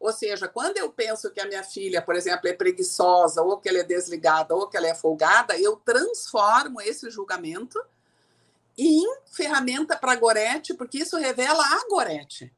Ou 0.01 0.11
seja, 0.11 0.47
quando 0.47 0.77
eu 0.77 0.91
penso 0.91 1.29
que 1.29 1.39
a 1.39 1.45
minha 1.45 1.63
filha, 1.63 2.01
por 2.01 2.15
exemplo, 2.15 2.49
é 2.49 2.53
preguiçosa, 2.53 3.43
ou 3.43 3.57
que 3.59 3.69
ela 3.69 3.77
é 3.77 3.83
desligada, 3.83 4.55
ou 4.55 4.67
que 4.67 4.75
ela 4.75 4.87
é 4.87 4.95
folgada, 4.95 5.55
eu 5.59 5.75
transformo 5.75 6.81
esse 6.81 7.07
julgamento 7.11 7.79
em 8.75 9.05
ferramenta 9.31 9.95
para 9.95 10.13
a 10.13 10.15
Gorete, 10.15 10.73
porque 10.73 10.97
isso 10.97 11.17
revela 11.17 11.63
a 11.63 11.87
Gorete. 11.87 12.51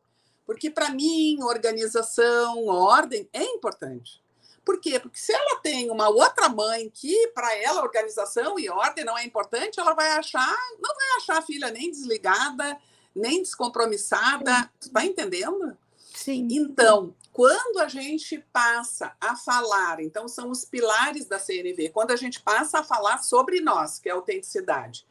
Porque, 0.45 0.69
para 0.69 0.89
mim, 0.89 1.43
organização, 1.43 2.65
ordem 2.67 3.27
é 3.33 3.43
importante. 3.43 4.23
Por 4.63 4.79
quê? 4.79 4.97
Porque 4.97 5.19
se 5.19 5.33
ela 5.33 5.59
tem 5.59 5.91
uma 5.91 6.07
outra 6.07 6.47
mãe 6.47 6.89
que, 6.93 7.27
para 7.35 7.53
ela, 7.57 7.81
organização 7.81 8.57
e 8.57 8.69
ordem 8.69 9.03
não 9.03 9.17
é 9.17 9.25
importante, 9.25 9.81
ela 9.81 9.93
vai 9.93 10.11
achar, 10.11 10.55
não 10.79 10.95
vai 10.95 11.17
achar 11.17 11.39
a 11.39 11.41
filha 11.41 11.69
nem 11.71 11.91
desligada, 11.91 12.77
nem 13.13 13.41
descompromissada. 13.41 14.71
Tu 14.79 14.89
tá 14.89 15.03
entendendo? 15.03 15.77
Sim. 16.23 16.47
Então, 16.51 17.13
quando 17.33 17.79
a 17.79 17.89
gente 17.89 18.37
passa 18.53 19.13
a 19.19 19.35
falar, 19.35 19.99
então 19.99 20.25
são 20.25 20.49
os 20.49 20.63
pilares 20.63 21.25
da 21.25 21.37
CNV, 21.37 21.89
quando 21.89 22.11
a 22.11 22.15
gente 22.15 22.41
passa 22.41 22.79
a 22.79 22.83
falar 22.83 23.17
sobre 23.17 23.59
nós, 23.59 23.99
que 23.99 24.07
é 24.07 24.13
a 24.13 24.15
autenticidade, 24.15 25.05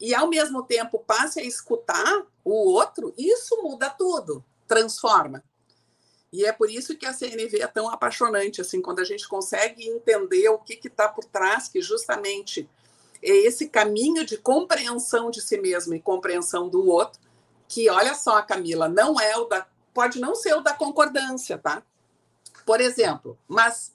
e 0.00 0.14
ao 0.14 0.26
mesmo 0.26 0.62
tempo 0.62 0.98
passe 0.98 1.38
a 1.38 1.44
escutar 1.44 2.26
o 2.42 2.70
outro, 2.72 3.12
isso 3.18 3.62
muda 3.62 3.90
tudo, 3.90 4.42
transforma. 4.66 5.44
E 6.32 6.46
é 6.46 6.52
por 6.52 6.70
isso 6.70 6.96
que 6.96 7.04
a 7.04 7.12
CNV 7.12 7.60
é 7.60 7.66
tão 7.66 7.90
apaixonante, 7.90 8.62
assim, 8.62 8.80
quando 8.80 9.00
a 9.00 9.04
gente 9.04 9.28
consegue 9.28 9.86
entender 9.86 10.48
o 10.48 10.58
que 10.58 10.80
está 10.82 11.08
por 11.08 11.24
trás, 11.26 11.68
que 11.68 11.82
justamente 11.82 12.66
é 13.22 13.36
esse 13.36 13.68
caminho 13.68 14.24
de 14.24 14.38
compreensão 14.38 15.30
de 15.30 15.42
si 15.42 15.58
mesmo 15.58 15.94
e 15.94 16.00
compreensão 16.00 16.70
do 16.70 16.88
outro, 16.88 17.20
que 17.68 17.90
olha 17.90 18.14
só, 18.14 18.40
Camila, 18.40 18.88
não 18.88 19.20
é 19.20 19.36
o 19.36 19.44
da. 19.44 19.66
Pode 19.94 20.20
não 20.20 20.34
ser 20.34 20.54
o 20.54 20.60
da 20.60 20.74
concordância, 20.74 21.56
tá? 21.56 21.82
Por 22.66 22.80
exemplo, 22.80 23.38
mas 23.48 23.94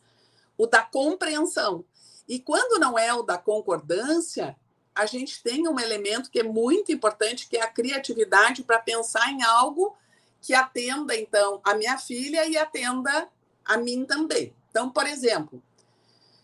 o 0.57 0.65
da 0.65 0.81
compreensão. 0.81 1.85
E 2.27 2.39
quando 2.39 2.79
não 2.79 2.97
é 2.97 3.13
o 3.13 3.21
da 3.21 3.38
concordância, 3.38 4.55
a 4.95 5.05
gente 5.05 5.41
tem 5.41 5.67
um 5.67 5.79
elemento 5.79 6.29
que 6.29 6.39
é 6.39 6.43
muito 6.43 6.91
importante, 6.91 7.47
que 7.47 7.57
é 7.57 7.62
a 7.62 7.71
criatividade 7.71 8.63
para 8.63 8.79
pensar 8.79 9.31
em 9.31 9.43
algo 9.43 9.95
que 10.41 10.53
atenda, 10.53 11.15
então, 11.15 11.62
a 11.63 11.73
minha 11.73 11.97
filha 11.97 12.45
e 12.45 12.57
atenda 12.57 13.27
a 13.65 13.77
mim 13.77 14.05
também. 14.05 14.53
Então, 14.69 14.89
por 14.89 15.05
exemplo, 15.05 15.62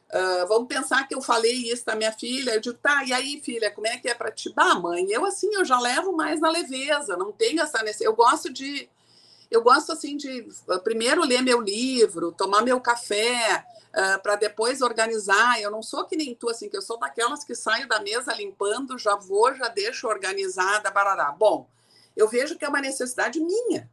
uh, 0.09 0.47
vamos 0.47 0.67
pensar 0.67 1.07
que 1.07 1.15
eu 1.15 1.21
falei 1.21 1.71
isso 1.71 1.85
da 1.85 1.95
minha 1.95 2.11
filha, 2.11 2.51
eu 2.51 2.59
digo, 2.59 2.77
tá, 2.77 3.03
e 3.03 3.13
aí, 3.13 3.41
filha, 3.43 3.71
como 3.71 3.87
é 3.87 3.97
que 3.97 4.09
é 4.09 4.13
para 4.13 4.31
ti? 4.31 4.51
Bah, 4.53 4.75
mãe, 4.75 5.05
eu 5.09 5.25
assim, 5.25 5.53
eu 5.53 5.65
já 5.65 5.79
levo 5.79 6.11
mais 6.11 6.39
na 6.39 6.49
leveza, 6.49 7.17
não 7.17 7.31
tenho 7.31 7.61
essa 7.61 7.79
necessidade. 7.79 8.05
Eu 8.05 8.15
gosto 8.15 8.51
de. 8.51 8.89
Eu 9.49 9.61
gosto 9.61 9.91
assim 9.91 10.17
de 10.17 10.47
uh, 10.67 10.79
primeiro 10.79 11.23
ler 11.23 11.41
meu 11.41 11.61
livro, 11.61 12.31
tomar 12.31 12.61
meu 12.61 12.79
café, 12.79 13.65
uh, 13.89 14.21
para 14.21 14.35
depois 14.35 14.81
organizar. 14.81 15.61
Eu 15.61 15.71
não 15.71 15.81
sou 15.81 16.05
que 16.05 16.15
nem 16.15 16.35
tu, 16.35 16.49
assim, 16.49 16.69
que 16.69 16.77
eu 16.77 16.81
sou 16.81 16.97
daquelas 16.97 17.43
que 17.43 17.55
saio 17.55 17.87
da 17.87 17.99
mesa 17.99 18.33
limpando, 18.33 18.97
já 18.97 19.15
vou, 19.15 19.53
já 19.55 19.67
deixo 19.67 20.07
organizada, 20.07 20.91
barará. 20.91 21.31
Bom, 21.31 21.67
eu 22.15 22.27
vejo 22.27 22.57
que 22.57 22.65
é 22.65 22.69
uma 22.69 22.81
necessidade 22.81 23.39
minha. 23.39 23.89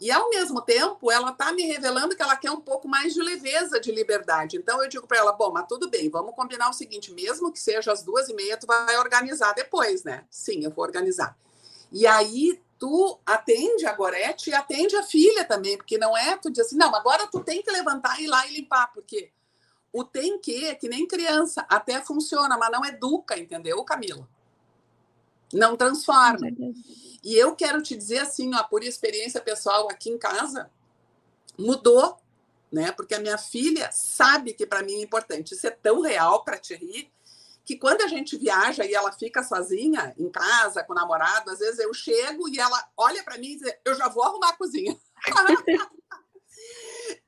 E, 0.00 0.12
ao 0.12 0.30
mesmo 0.30 0.60
tempo, 0.62 1.10
ela 1.10 1.30
está 1.30 1.52
me 1.52 1.64
revelando 1.64 2.14
que 2.14 2.22
ela 2.22 2.36
quer 2.36 2.52
um 2.52 2.60
pouco 2.60 2.86
mais 2.86 3.12
de 3.12 3.20
leveza, 3.20 3.80
de 3.80 3.90
liberdade. 3.90 4.56
Então, 4.56 4.80
eu 4.82 4.88
digo 4.88 5.08
para 5.08 5.18
ela: 5.18 5.32
bom, 5.32 5.50
mas 5.52 5.66
tudo 5.66 5.90
bem, 5.90 6.08
vamos 6.08 6.36
combinar 6.36 6.70
o 6.70 6.72
seguinte: 6.72 7.12
mesmo 7.12 7.50
que 7.50 7.58
seja 7.58 7.92
às 7.92 8.02
duas 8.02 8.28
e 8.28 8.34
meia, 8.34 8.56
tu 8.56 8.66
vai 8.66 8.96
organizar 8.96 9.52
depois, 9.54 10.04
né? 10.04 10.24
Sim, 10.30 10.64
eu 10.64 10.70
vou 10.70 10.84
organizar. 10.84 11.36
E 11.90 12.06
aí, 12.06 12.60
tu 12.78 13.18
atende 13.26 13.86
a 13.86 13.92
Gorete 13.92 14.50
e 14.50 14.54
atende 14.54 14.96
a 14.96 15.02
filha 15.02 15.44
também, 15.44 15.76
porque 15.76 15.98
não 15.98 16.16
é 16.16 16.36
tu 16.36 16.50
diz 16.50 16.66
assim: 16.66 16.76
não, 16.76 16.94
agora 16.94 17.26
tu 17.26 17.40
tem 17.40 17.62
que 17.62 17.70
levantar 17.70 18.20
e 18.20 18.24
ir 18.24 18.28
lá 18.28 18.46
e 18.46 18.54
limpar, 18.54 18.92
porque 18.92 19.30
o 19.92 20.04
tem 20.04 20.38
que 20.38 20.66
é 20.66 20.74
que 20.74 20.88
nem 20.88 21.06
criança, 21.06 21.66
até 21.68 22.00
funciona, 22.00 22.56
mas 22.56 22.70
não 22.70 22.84
educa, 22.84 23.38
entendeu, 23.38 23.82
Camila? 23.84 24.28
Não 25.52 25.76
transforma. 25.76 26.46
E 27.24 27.34
eu 27.34 27.56
quero 27.56 27.82
te 27.82 27.96
dizer 27.96 28.18
assim, 28.18 28.54
ó, 28.54 28.62
por 28.64 28.84
experiência 28.84 29.40
pessoal 29.40 29.90
aqui 29.90 30.10
em 30.10 30.18
casa, 30.18 30.70
mudou, 31.58 32.18
né? 32.70 32.92
Porque 32.92 33.14
a 33.14 33.20
minha 33.20 33.38
filha 33.38 33.90
sabe 33.90 34.52
que 34.52 34.66
para 34.66 34.82
mim 34.82 34.94
é 34.94 35.02
importante. 35.02 35.54
Isso 35.54 35.66
é 35.66 35.70
tão 35.70 36.02
real 36.02 36.44
para 36.44 36.58
te 36.58 36.74
rir 36.74 37.10
que 37.68 37.76
quando 37.76 38.00
a 38.00 38.06
gente 38.06 38.34
viaja 38.38 38.86
e 38.86 38.94
ela 38.94 39.12
fica 39.12 39.42
sozinha 39.42 40.14
em 40.16 40.30
casa 40.30 40.82
com 40.82 40.94
o 40.94 40.96
namorado, 40.96 41.50
às 41.50 41.58
vezes 41.58 41.78
eu 41.78 41.92
chego 41.92 42.48
e 42.48 42.58
ela 42.58 42.82
olha 42.96 43.22
para 43.22 43.36
mim 43.36 43.48
e 43.48 43.58
diz: 43.58 43.74
"Eu 43.84 43.94
já 43.94 44.08
vou 44.08 44.22
arrumar 44.22 44.48
a 44.48 44.56
cozinha". 44.56 44.98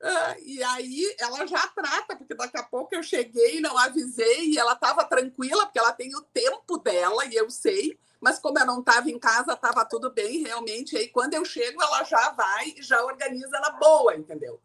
Uh, 0.01 0.33
e 0.41 0.63
aí 0.63 1.15
ela 1.19 1.45
já 1.45 1.67
trata, 1.67 2.15
porque 2.15 2.33
daqui 2.33 2.57
a 2.57 2.63
pouco 2.63 2.95
eu 2.95 3.03
cheguei, 3.03 3.59
não 3.59 3.77
avisei, 3.77 4.49
e 4.49 4.57
ela 4.57 4.73
estava 4.73 5.03
tranquila, 5.03 5.67
porque 5.67 5.77
ela 5.77 5.93
tem 5.93 6.15
o 6.15 6.23
tempo 6.23 6.79
dela, 6.79 7.23
e 7.25 7.35
eu 7.35 7.47
sei, 7.51 7.99
mas 8.19 8.39
como 8.39 8.57
eu 8.57 8.65
não 8.65 8.79
estava 8.79 9.11
em 9.11 9.19
casa, 9.19 9.53
estava 9.53 9.85
tudo 9.85 10.11
bem, 10.11 10.41
realmente. 10.41 10.95
E 10.95 10.97
aí, 10.97 11.07
quando 11.09 11.35
eu 11.35 11.45
chego, 11.45 11.83
ela 11.83 12.03
já 12.03 12.31
vai 12.31 12.73
e 12.75 12.81
já 12.81 12.99
organiza 13.05 13.57
ela 13.57 13.69
boa, 13.73 14.15
entendeu? 14.15 14.59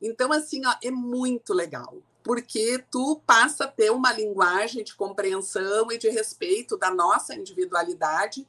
Então, 0.00 0.32
assim, 0.32 0.64
ó, 0.64 0.76
é 0.80 0.92
muito 0.92 1.52
legal, 1.52 2.00
porque 2.22 2.84
tu 2.90 3.20
passa 3.26 3.64
a 3.64 3.68
ter 3.68 3.90
uma 3.90 4.12
linguagem 4.12 4.84
de 4.84 4.94
compreensão 4.94 5.90
e 5.90 5.98
de 5.98 6.08
respeito 6.08 6.76
da 6.76 6.90
nossa 6.90 7.34
individualidade, 7.34 8.46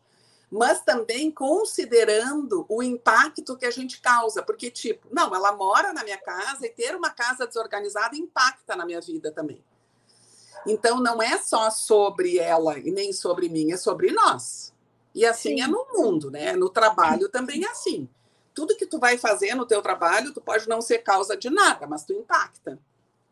mas 0.49 0.81
também 0.81 1.31
considerando 1.31 2.65
o 2.69 2.83
impacto 2.83 3.57
que 3.57 3.65
a 3.65 3.71
gente 3.71 3.99
causa, 3.99 4.43
porque, 4.43 4.69
tipo, 4.69 5.07
não, 5.11 5.33
ela 5.33 5.51
mora 5.51 5.91
na 5.91 6.03
minha 6.03 6.19
casa 6.19 6.67
e 6.67 6.69
ter 6.69 6.95
uma 6.95 7.09
casa 7.09 7.47
desorganizada 7.47 8.15
impacta 8.15 8.75
na 8.75 8.85
minha 8.85 9.01
vida 9.01 9.31
também. 9.31 9.63
Então, 10.65 10.99
não 10.99 11.21
é 11.21 11.39
só 11.39 11.71
sobre 11.71 12.37
ela 12.37 12.77
e 12.77 12.91
nem 12.91 13.11
sobre 13.11 13.49
mim, 13.49 13.71
é 13.71 13.77
sobre 13.77 14.11
nós. 14.11 14.71
E 15.15 15.25
assim 15.25 15.53
é 15.53 15.55
Sim. 15.55 15.61
é 15.63 15.67
no 15.67 15.87
mundo, 15.91 16.31
né? 16.31 16.53
No 16.53 16.69
trabalho 16.69 17.29
também 17.29 17.63
é 17.65 17.69
assim. 17.69 18.07
Tudo 18.53 18.75
que 18.75 18.85
tu 18.85 18.99
vai 18.99 19.17
fazer 19.17 19.55
no 19.55 19.65
teu 19.65 19.81
trabalho, 19.81 20.33
tu 20.33 20.41
pode 20.41 20.69
não 20.69 20.81
ser 20.81 20.99
causa 20.99 21.35
de 21.35 21.49
nada, 21.49 21.87
mas 21.87 22.03
tu 22.03 22.13
impacta. 22.13 22.79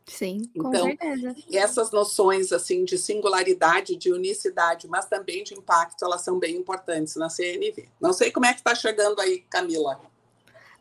Sim, 0.05 0.49
com 0.57 0.69
então, 0.69 0.85
certeza. 0.85 1.35
essas 1.53 1.91
noções 1.91 2.51
assim 2.51 2.83
de 2.83 2.97
singularidade, 2.97 3.95
de 3.95 4.11
unicidade, 4.11 4.87
mas 4.87 5.05
também 5.05 5.43
de 5.43 5.53
impacto, 5.53 6.03
elas 6.03 6.21
são 6.21 6.39
bem 6.39 6.55
importantes 6.55 7.15
na 7.15 7.29
CNV. 7.29 7.87
Não 7.99 8.11
sei 8.11 8.31
como 8.31 8.45
é 8.45 8.53
que 8.53 8.59
está 8.59 8.75
chegando 8.75 9.19
aí, 9.21 9.39
Camila. 9.49 10.01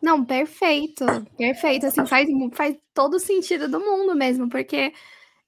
Não, 0.01 0.25
perfeito, 0.25 1.05
perfeito. 1.37 1.87
Assim, 1.87 2.07
faz, 2.07 2.29
faz 2.55 2.77
todo 2.95 3.21
sentido 3.21 3.69
do 3.69 3.79
mundo 3.79 4.15
mesmo, 4.15 4.49
porque 4.49 4.93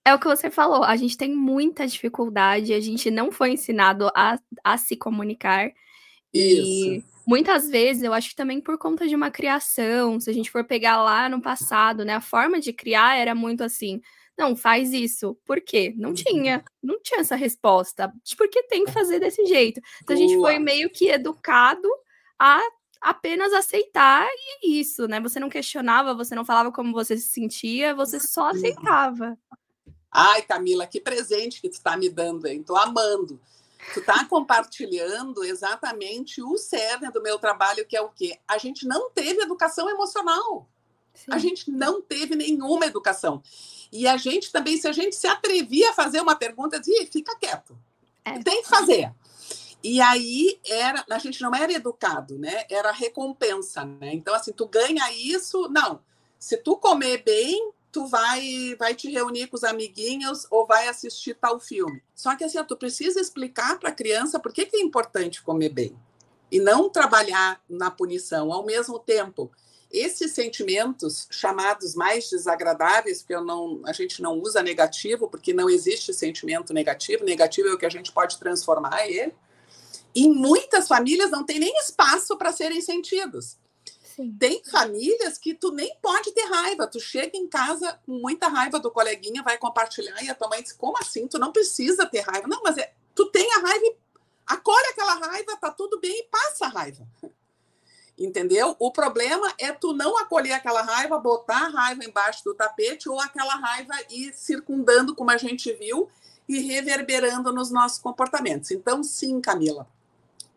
é 0.04 0.14
o 0.14 0.18
que 0.18 0.26
você 0.26 0.50
falou, 0.50 0.84
a 0.84 0.96
gente 0.96 1.16
tem 1.16 1.34
muita 1.34 1.86
dificuldade, 1.86 2.74
a 2.74 2.80
gente 2.80 3.10
não 3.10 3.30
foi 3.32 3.52
ensinado 3.52 4.10
a, 4.14 4.38
a 4.62 4.76
se 4.76 4.96
comunicar. 4.96 5.72
Isso. 6.32 6.94
E 6.94 7.04
muitas 7.26 7.68
vezes, 7.68 8.02
eu 8.02 8.12
acho 8.12 8.30
que 8.30 8.36
também 8.36 8.60
por 8.60 8.78
conta 8.78 9.06
de 9.06 9.14
uma 9.14 9.30
criação, 9.30 10.18
se 10.18 10.30
a 10.30 10.32
gente 10.32 10.50
for 10.50 10.64
pegar 10.64 11.02
lá 11.02 11.28
no 11.28 11.40
passado, 11.40 12.04
né, 12.04 12.14
a 12.14 12.20
forma 12.20 12.60
de 12.60 12.72
criar 12.72 13.16
era 13.16 13.34
muito 13.34 13.62
assim, 13.62 14.00
não, 14.36 14.56
faz 14.56 14.92
isso. 14.92 15.36
Por 15.44 15.60
quê? 15.60 15.94
Não 15.96 16.10
uhum. 16.10 16.14
tinha, 16.14 16.64
não 16.82 17.00
tinha 17.00 17.20
essa 17.20 17.36
resposta. 17.36 18.12
Porque 18.36 18.62
tem 18.64 18.84
que 18.84 18.90
fazer 18.90 19.20
desse 19.20 19.44
jeito. 19.46 19.80
Então 20.02 20.16
a 20.16 20.18
gente 20.18 20.34
foi 20.36 20.58
meio 20.58 20.90
que 20.90 21.08
educado 21.10 21.88
a 22.38 22.60
apenas 23.00 23.52
aceitar 23.52 24.26
e 24.62 24.80
isso, 24.80 25.08
né? 25.08 25.20
Você 25.20 25.40
não 25.40 25.48
questionava, 25.48 26.14
você 26.14 26.34
não 26.34 26.44
falava 26.44 26.70
como 26.70 26.92
você 26.92 27.16
se 27.16 27.28
sentia, 27.28 27.94
você 27.94 28.20
só 28.20 28.50
aceitava. 28.50 29.36
Ai, 30.10 30.42
Camila, 30.42 30.86
que 30.86 31.00
presente 31.00 31.60
que 31.60 31.68
tu 31.68 31.74
está 31.74 31.96
me 31.96 32.08
dando, 32.08 32.46
hein? 32.46 32.60
Estou 32.60 32.76
amando. 32.76 33.40
Tu 33.92 34.00
está 34.00 34.24
compartilhando 34.24 35.44
exatamente 35.44 36.42
o 36.42 36.56
cerne 36.56 37.10
do 37.10 37.22
meu 37.22 37.38
trabalho, 37.38 37.86
que 37.86 37.96
é 37.96 38.00
o 38.00 38.10
quê? 38.10 38.38
A 38.46 38.56
gente 38.58 38.86
não 38.86 39.10
teve 39.10 39.42
educação 39.42 39.90
emocional. 39.90 40.68
Sim. 41.14 41.32
A 41.32 41.38
gente 41.38 41.70
não 41.70 42.00
teve 42.00 42.34
nenhuma 42.34 42.86
educação. 42.86 43.42
E 43.92 44.06
a 44.06 44.16
gente 44.16 44.50
também, 44.50 44.78
se 44.78 44.88
a 44.88 44.92
gente 44.92 45.14
se 45.14 45.26
atrevia 45.26 45.90
a 45.90 45.94
fazer 45.94 46.20
uma 46.20 46.34
pergunta, 46.34 46.80
dizia, 46.80 47.06
fica 47.06 47.36
quieto. 47.36 47.76
É. 48.24 48.38
Tem 48.38 48.62
que 48.62 48.68
fazer. 48.68 49.12
E 49.82 50.00
aí 50.00 50.60
era, 50.64 51.04
a 51.10 51.18
gente 51.18 51.42
não 51.42 51.54
era 51.54 51.72
educado, 51.72 52.38
né? 52.38 52.64
Era 52.70 52.92
recompensa, 52.92 53.84
né? 53.84 54.14
Então 54.14 54.34
assim, 54.34 54.52
tu 54.52 54.66
ganha 54.66 55.12
isso, 55.12 55.68
não. 55.68 56.00
Se 56.38 56.56
tu 56.56 56.76
comer 56.76 57.22
bem, 57.24 57.72
tu 57.92 58.06
vai 58.06 58.74
vai 58.78 58.94
te 58.94 59.10
reunir 59.10 59.46
com 59.48 59.56
os 59.56 59.62
amiguinhos 59.62 60.46
ou 60.50 60.66
vai 60.66 60.88
assistir 60.88 61.34
tal 61.34 61.60
filme. 61.60 62.02
Só 62.14 62.34
que 62.34 62.42
assim, 62.42 62.62
tu 62.64 62.76
precisa 62.76 63.20
explicar 63.20 63.78
para 63.78 63.90
a 63.90 63.94
criança 63.94 64.40
por 64.40 64.52
que, 64.52 64.66
que 64.66 64.76
é 64.76 64.80
importante 64.80 65.42
comer 65.42 65.68
bem 65.68 65.96
e 66.50 66.58
não 66.58 66.88
trabalhar 66.88 67.62
na 67.68 67.90
punição. 67.90 68.52
Ao 68.52 68.64
mesmo 68.64 68.98
tempo, 68.98 69.50
esses 69.90 70.32
sentimentos 70.32 71.28
chamados 71.30 71.94
mais 71.94 72.28
desagradáveis, 72.30 73.18
porque 73.18 73.34
eu 73.34 73.44
não, 73.44 73.82
a 73.84 73.92
gente 73.92 74.22
não 74.22 74.38
usa 74.38 74.62
negativo, 74.62 75.28
porque 75.28 75.52
não 75.52 75.68
existe 75.68 76.14
sentimento 76.14 76.72
negativo, 76.72 77.24
negativo 77.24 77.68
é 77.68 77.72
o 77.72 77.78
que 77.78 77.86
a 77.86 77.90
gente 77.90 78.10
pode 78.10 78.38
transformar 78.38 79.06
ele. 79.06 79.34
Em 80.14 80.32
muitas 80.32 80.88
famílias 80.88 81.30
não 81.30 81.44
tem 81.44 81.58
nem 81.58 81.74
espaço 81.78 82.36
para 82.36 82.52
serem 82.52 82.80
sentidos. 82.80 83.58
Sim. 84.22 84.36
Tem 84.38 84.62
famílias 84.64 85.36
que 85.36 85.54
tu 85.54 85.72
nem 85.72 85.96
pode 86.00 86.32
ter 86.32 86.44
raiva. 86.44 86.86
Tu 86.86 87.00
chega 87.00 87.36
em 87.36 87.48
casa 87.48 87.98
com 88.06 88.12
muita 88.12 88.48
raiva 88.48 88.78
do 88.78 88.90
coleguinha, 88.90 89.42
vai 89.42 89.58
compartilhar 89.58 90.22
e 90.22 90.30
a 90.30 90.34
tua 90.34 90.48
mãe 90.48 90.62
diz: 90.62 90.72
Como 90.72 90.96
assim? 90.98 91.26
Tu 91.26 91.38
não 91.38 91.52
precisa 91.52 92.06
ter 92.06 92.20
raiva. 92.20 92.46
Não, 92.46 92.62
mas 92.62 92.78
é, 92.78 92.92
tu 93.14 93.26
tem 93.26 93.52
a 93.54 93.58
raiva, 93.58 93.96
acolhe 94.46 94.86
aquela 94.86 95.14
raiva, 95.14 95.56
tá 95.56 95.70
tudo 95.70 96.00
bem 96.00 96.20
e 96.20 96.24
passa 96.24 96.66
a 96.66 96.68
raiva. 96.68 97.06
Entendeu? 98.16 98.76
O 98.78 98.92
problema 98.92 99.52
é 99.58 99.72
tu 99.72 99.92
não 99.92 100.16
acolher 100.18 100.52
aquela 100.52 100.82
raiva, 100.82 101.18
botar 101.18 101.66
a 101.66 101.68
raiva 101.68 102.04
embaixo 102.04 102.44
do 102.44 102.54
tapete 102.54 103.08
ou 103.08 103.18
aquela 103.18 103.54
raiva 103.56 103.94
ir 104.10 104.32
circundando, 104.34 105.14
como 105.14 105.30
a 105.30 105.36
gente 105.36 105.72
viu, 105.72 106.08
e 106.48 106.60
reverberando 106.60 107.52
nos 107.52 107.70
nossos 107.70 107.98
comportamentos. 107.98 108.70
Então, 108.70 109.02
sim, 109.02 109.40
Camila, 109.40 109.88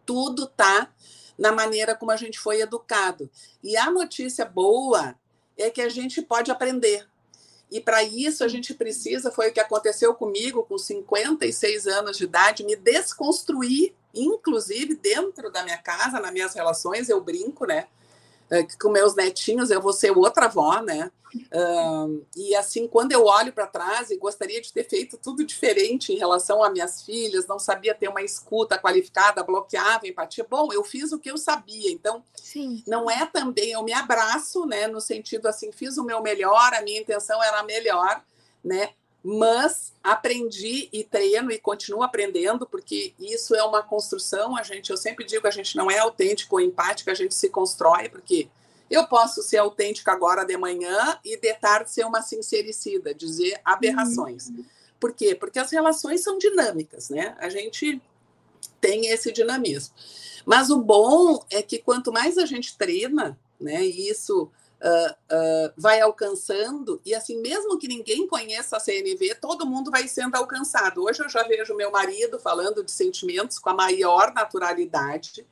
tudo 0.06 0.48
tá 0.48 0.90
na 1.38 1.52
maneira 1.52 1.96
como 1.96 2.12
a 2.12 2.16
gente 2.16 2.40
foi 2.40 2.62
educado. 2.62 3.30
E 3.64 3.76
a 3.76 3.90
notícia 3.92 4.46
boa 4.46 5.16
é 5.58 5.70
que 5.70 5.82
a 5.82 5.90
gente 5.90 6.22
pode 6.22 6.52
aprender. 6.52 7.08
E 7.72 7.82
para 7.82 8.04
isso 8.04 8.44
a 8.44 8.48
gente 8.48 8.74
precisa, 8.74 9.32
foi 9.32 9.50
o 9.50 9.54
que 9.54 9.60
aconteceu 9.60 10.14
comigo 10.14 10.64
com 10.64 10.78
56 10.78 11.88
anos 11.88 12.18
de 12.18 12.24
idade, 12.24 12.64
me 12.64 12.76
desconstruir 12.76 13.94
inclusive 14.16 14.96
dentro 14.96 15.52
da 15.52 15.64
minha 15.64 15.78
casa, 15.78 16.20
nas 16.20 16.32
minhas 16.32 16.54
relações, 16.54 17.10
eu 17.10 17.22
brinco, 17.22 17.66
né? 17.66 17.88
É, 18.50 18.66
com 18.80 18.90
meus 18.90 19.16
netinhos, 19.16 19.72
eu 19.72 19.82
vou 19.82 19.92
ser 19.92 20.12
outra 20.12 20.46
avó, 20.46 20.82
né? 20.82 21.12
Um, 21.54 22.24
e 22.36 22.56
assim, 22.56 22.88
quando 22.88 23.12
eu 23.12 23.26
olho 23.26 23.52
para 23.52 23.68
trás 23.68 24.10
e 24.10 24.18
gostaria 24.18 24.62
de 24.62 24.72
ter 24.72 24.88
feito 24.88 25.18
tudo 25.18 25.44
diferente 25.44 26.14
em 26.14 26.18
relação 26.18 26.64
a 26.64 26.70
minhas 26.70 27.02
filhas, 27.02 27.48
não 27.48 27.60
sabia 27.60 27.94
ter 27.94 28.08
uma 28.08 28.22
escuta 28.22 28.78
qualificada, 28.78 29.44
bloqueava 29.44 30.08
empatia. 30.08 30.46
Bom, 30.50 30.72
eu 30.72 30.84
fiz 30.84 31.12
o 31.12 31.20
que 31.20 31.30
eu 31.30 31.38
sabia, 31.38 31.92
então 31.92 32.24
Sim. 32.36 32.84
não 32.88 33.10
é 33.10 33.26
também, 33.26 33.72
eu 33.72 33.84
me 33.84 33.94
abraço, 33.94 34.66
né? 34.66 34.88
No 34.88 35.02
sentido 35.02 35.48
assim, 35.48 35.72
fiz 35.72 35.98
o 35.98 36.04
meu 36.04 36.22
melhor, 36.22 36.74
a 36.74 36.82
minha 36.82 37.02
intenção 37.02 37.42
era 37.44 37.64
melhor, 37.64 38.24
né? 38.64 38.90
mas 39.28 39.92
aprendi 40.04 40.88
e 40.94 41.04
treino 41.04 41.52
e 41.52 41.58
continuo 41.58 42.04
aprendendo, 42.04 42.68
porque 42.68 43.12
isso 43.20 43.56
é 43.56 43.64
uma 43.64 43.82
construção. 43.82 44.56
A 44.56 44.62
gente, 44.62 44.92
eu 44.92 44.98
sempre 44.98 45.26
digo, 45.26 45.48
a 45.48 45.52
gente 45.52 45.76
não 45.76 45.90
é 45.90 45.98
autêntico 45.98 46.58
ou 46.58 46.62
empático, 46.62 47.10
a 47.10 47.16
gente 47.16 47.34
se 47.34 47.50
constrói, 47.50 48.08
porque 48.08 48.48
eu 48.90 49.08
posso 49.08 49.42
ser 49.42 49.58
autêntico 49.58 50.10
agora 50.12 50.44
de 50.46 50.56
manhã 50.58 51.20
e 51.24 51.38
de 51.38 51.54
tarde 51.56 51.92
ser 51.92 52.06
uma 52.06 52.22
sincericida, 52.22 53.14
dizer 53.14 53.60
aberrações. 53.64 54.50
Uhum. 54.50 54.66
Por 55.00 55.14
quê? 55.14 55.36
Porque 55.36 55.60
as 55.60 55.72
relações 55.72 56.22
são 56.22 56.38
dinâmicas, 56.38 57.10
né? 57.10 57.36
A 57.40 57.50
gente 57.50 58.02
tem 58.80 59.08
esse 59.08 59.32
dinamismo. 59.32 59.96
Mas 60.46 60.70
o 60.70 60.80
bom 60.80 61.44
é 61.50 61.62
que 61.62 61.80
quanto 61.80 62.12
mais 62.12 62.38
a 62.38 62.46
gente 62.46 62.78
treina, 62.78 63.38
né, 63.60 63.84
e 63.84 64.10
isso 64.10 64.44
uh, 64.44 65.12
uh, 65.12 65.74
vai 65.76 66.00
alcançando, 66.02 67.02
e 67.04 67.16
assim, 67.16 67.42
mesmo 67.42 67.80
que 67.80 67.88
ninguém 67.88 68.28
conheça 68.28 68.78
a 68.78 68.80
CNV, 68.80 69.36
todo 69.42 69.66
mundo 69.66 69.90
vai 69.90 70.08
sendo 70.08 70.36
alcançado. 70.36 71.04
Hoje 71.04 71.24
eu 71.24 71.30
já 71.30 71.44
vejo 71.44 71.76
meu 71.76 71.92
marido 71.92 72.40
falando 72.40 72.84
de 72.84 72.92
sentimentos 72.92 73.58
com 73.58 73.70
a 73.70 73.74
maior 73.74 74.34
naturalidade, 74.34 75.46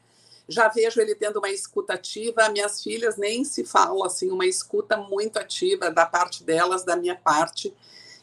já 0.47 0.67
vejo 0.67 0.99
ele 0.99 1.15
tendo 1.15 1.37
uma 1.39 1.49
escuta 1.49 1.93
ativa, 1.93 2.49
minhas 2.49 2.81
filhas 2.83 3.17
nem 3.17 3.43
se 3.43 3.63
falam 3.63 4.03
assim, 4.03 4.31
uma 4.31 4.45
escuta 4.45 4.97
muito 4.97 5.37
ativa 5.37 5.89
da 5.89 6.05
parte 6.05 6.43
delas, 6.43 6.83
da 6.83 6.95
minha 6.95 7.15
parte, 7.15 7.73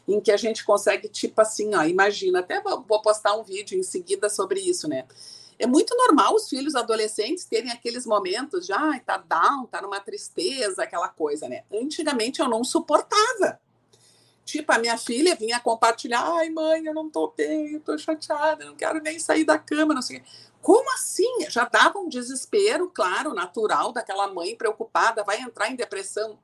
em 0.07 0.19
que 0.19 0.31
a 0.31 0.37
gente 0.37 0.63
consegue, 0.63 1.07
tipo 1.09 1.41
assim, 1.41 1.73
ó, 1.75 1.83
imagina, 1.83 2.39
até 2.39 2.61
vou 2.61 3.01
postar 3.01 3.35
um 3.35 3.43
vídeo 3.43 3.77
em 3.77 3.83
seguida 3.83 4.29
sobre 4.29 4.59
isso, 4.59 4.87
né? 4.87 5.05
É 5.57 5.67
muito 5.67 5.95
normal 5.95 6.33
os 6.33 6.49
filhos 6.49 6.73
adolescentes 6.73 7.45
terem 7.45 7.71
aqueles 7.71 8.05
momentos 8.05 8.65
de, 8.65 8.73
ai, 8.73 8.99
tá 8.99 9.17
down, 9.17 9.67
tá 9.67 9.79
numa 9.79 9.99
tristeza, 9.99 10.83
aquela 10.83 11.07
coisa, 11.07 11.47
né? 11.47 11.63
Antigamente 11.71 12.39
eu 12.39 12.49
não 12.49 12.63
suportava. 12.63 13.59
Tipo, 14.43 14.71
a 14.73 14.79
minha 14.79 14.97
filha 14.97 15.35
vinha 15.35 15.59
compartilhar, 15.59 16.23
ai, 16.37 16.49
mãe, 16.49 16.85
eu 16.85 16.93
não 16.93 17.09
tô 17.09 17.33
bem, 17.35 17.73
eu 17.73 17.79
tô 17.79 17.97
chateada, 17.97 18.65
não 18.65 18.75
quero 18.75 19.01
nem 19.01 19.19
sair 19.19 19.45
da 19.45 19.57
cama, 19.57 19.93
não 19.93 20.01
sei 20.01 20.23
Como 20.61 20.91
assim? 20.93 21.45
Já 21.49 21.65
dava 21.65 21.99
um 21.99 22.09
desespero, 22.09 22.89
claro, 22.93 23.33
natural 23.33 23.91
daquela 23.91 24.27
mãe 24.33 24.55
preocupada, 24.55 25.23
vai 25.23 25.39
entrar 25.39 25.69
em 25.69 25.75
depressão. 25.75 26.39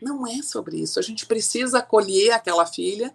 Não 0.00 0.26
é 0.26 0.42
sobre 0.42 0.78
isso. 0.78 0.98
A 0.98 1.02
gente 1.02 1.26
precisa 1.26 1.78
acolher 1.78 2.32
aquela 2.32 2.64
filha, 2.64 3.14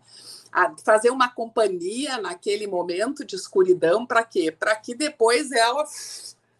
fazer 0.83 1.09
uma 1.09 1.29
companhia 1.29 2.17
naquele 2.17 2.67
momento 2.67 3.25
de 3.25 3.35
escuridão 3.35 4.05
para 4.05 4.23
quê? 4.23 4.51
Para 4.51 4.75
que 4.75 4.93
depois 4.95 5.51
ela 5.51 5.85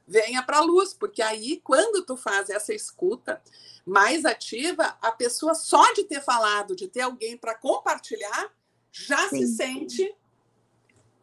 venha 0.08 0.44
para 0.44 0.58
a 0.58 0.62
luz, 0.62 0.94
porque 0.94 1.22
aí 1.22 1.62
quando 1.63 2.04
tu 2.04 2.15
faz 2.15 2.50
essa 2.50 2.74
escuta 2.74 3.41
mais 3.86 4.26
ativa, 4.26 4.98
a 5.02 5.12
pessoa 5.12 5.54
só 5.54 5.94
de 5.94 6.04
ter 6.04 6.22
falado, 6.22 6.76
de 6.76 6.88
ter 6.88 7.02
alguém 7.02 7.38
para 7.38 7.56
compartilhar, 7.56 8.52
já 8.91 9.30
Sim. 9.30 9.46
se 9.46 9.56
sente 9.56 10.15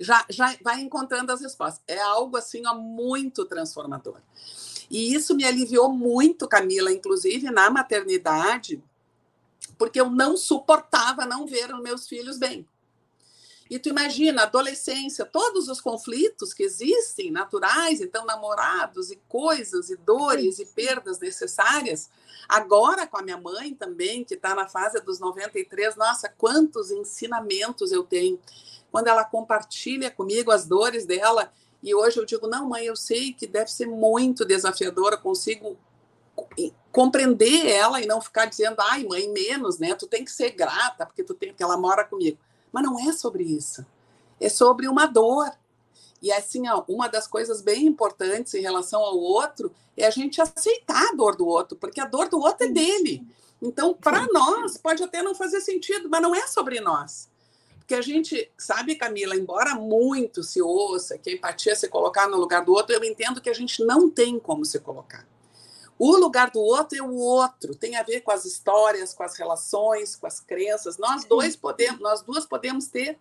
já, 0.02 0.24
já 0.28 0.56
vai 0.62 0.80
encontrando 0.80 1.32
as 1.32 1.40
respostas. 1.40 1.82
É 1.86 2.00
algo 2.00 2.36
assim 2.36 2.66
ó, 2.66 2.74
muito 2.74 3.44
transformador. 3.44 4.20
E 4.90 5.14
isso 5.14 5.34
me 5.34 5.44
aliviou 5.44 5.90
muito, 5.90 6.48
Camila, 6.48 6.92
inclusive 6.92 7.50
na 7.50 7.70
maternidade, 7.70 8.82
porque 9.78 10.00
eu 10.00 10.10
não 10.10 10.36
suportava 10.36 11.24
não 11.24 11.46
ver 11.46 11.72
os 11.74 11.82
meus 11.82 12.06
filhos 12.06 12.36
bem. 12.38 12.68
E 13.72 13.78
tu 13.78 13.88
imagina, 13.88 14.42
adolescência, 14.42 15.24
todos 15.24 15.66
os 15.66 15.80
conflitos 15.80 16.52
que 16.52 16.62
existem, 16.62 17.30
naturais, 17.30 18.02
então 18.02 18.26
namorados 18.26 19.10
e 19.10 19.16
coisas 19.26 19.88
e 19.88 19.96
dores 19.96 20.58
e 20.58 20.66
perdas 20.66 21.18
necessárias. 21.18 22.10
Agora 22.46 23.06
com 23.06 23.16
a 23.16 23.22
minha 23.22 23.38
mãe 23.38 23.74
também, 23.74 24.24
que 24.24 24.34
está 24.34 24.54
na 24.54 24.68
fase 24.68 25.00
dos 25.00 25.18
93, 25.18 25.96
nossa, 25.96 26.28
quantos 26.28 26.90
ensinamentos 26.90 27.92
eu 27.92 28.04
tenho. 28.04 28.38
Quando 28.90 29.08
ela 29.08 29.24
compartilha 29.24 30.10
comigo 30.10 30.50
as 30.50 30.66
dores 30.66 31.06
dela, 31.06 31.50
e 31.82 31.94
hoje 31.94 32.18
eu 32.18 32.26
digo, 32.26 32.46
não, 32.46 32.68
mãe, 32.68 32.84
eu 32.84 32.94
sei 32.94 33.32
que 33.32 33.46
deve 33.46 33.70
ser 33.70 33.86
muito 33.86 34.44
desafiadora, 34.44 35.16
consigo 35.16 35.78
compreender 36.90 37.70
ela 37.70 38.02
e 38.02 38.06
não 38.06 38.20
ficar 38.20 38.44
dizendo, 38.44 38.82
ai, 38.82 39.02
mãe, 39.04 39.30
menos, 39.30 39.78
né? 39.78 39.94
Tu 39.94 40.06
tem 40.06 40.26
que 40.26 40.30
ser 40.30 40.50
grata 40.50 41.06
porque 41.06 41.24
tu 41.24 41.32
tem, 41.32 41.48
porque 41.48 41.62
ela 41.62 41.78
mora 41.78 42.04
comigo. 42.04 42.36
Mas 42.72 42.82
não 42.82 42.98
é 42.98 43.12
sobre 43.12 43.44
isso. 43.44 43.84
É 44.40 44.48
sobre 44.48 44.88
uma 44.88 45.06
dor. 45.06 45.52
E 46.20 46.32
assim, 46.32 46.68
ó, 46.68 46.82
uma 46.88 47.08
das 47.08 47.26
coisas 47.26 47.60
bem 47.60 47.86
importantes 47.86 48.54
em 48.54 48.60
relação 48.60 49.00
ao 49.00 49.18
outro 49.18 49.72
é 49.96 50.06
a 50.06 50.10
gente 50.10 50.40
aceitar 50.40 51.10
a 51.10 51.14
dor 51.14 51.36
do 51.36 51.46
outro, 51.46 51.76
porque 51.76 52.00
a 52.00 52.06
dor 52.06 52.28
do 52.28 52.40
outro 52.40 52.66
é 52.66 52.70
dele. 52.70 53.26
Então, 53.60 53.94
para 53.94 54.26
nós, 54.32 54.76
pode 54.76 55.02
até 55.02 55.22
não 55.22 55.34
fazer 55.34 55.60
sentido, 55.60 56.08
mas 56.08 56.22
não 56.22 56.34
é 56.34 56.46
sobre 56.46 56.80
nós. 56.80 57.30
Porque 57.78 57.94
a 57.94 58.00
gente, 58.00 58.50
sabe, 58.56 58.94
Camila, 58.94 59.36
embora 59.36 59.74
muito 59.74 60.42
se 60.42 60.62
ouça 60.62 61.18
que 61.18 61.30
a 61.30 61.32
empatia 61.32 61.76
se 61.76 61.88
colocar 61.88 62.28
no 62.28 62.36
lugar 62.36 62.64
do 62.64 62.72
outro, 62.72 62.94
eu 62.94 63.04
entendo 63.04 63.40
que 63.40 63.50
a 63.50 63.54
gente 63.54 63.84
não 63.84 64.08
tem 64.08 64.38
como 64.38 64.64
se 64.64 64.78
colocar. 64.80 65.26
O 66.04 66.16
lugar 66.16 66.50
do 66.50 66.58
outro 66.58 66.98
é 66.98 67.00
o 67.00 67.14
outro, 67.14 67.76
tem 67.76 67.94
a 67.94 68.02
ver 68.02 68.22
com 68.22 68.32
as 68.32 68.44
histórias, 68.44 69.14
com 69.14 69.22
as 69.22 69.36
relações, 69.36 70.16
com 70.16 70.26
as 70.26 70.40
crenças. 70.40 70.98
Nós 70.98 71.24
dois 71.24 71.54
podemos, 71.54 72.00
nós 72.00 72.22
duas 72.22 72.44
podemos 72.44 72.88
ter 72.88 73.16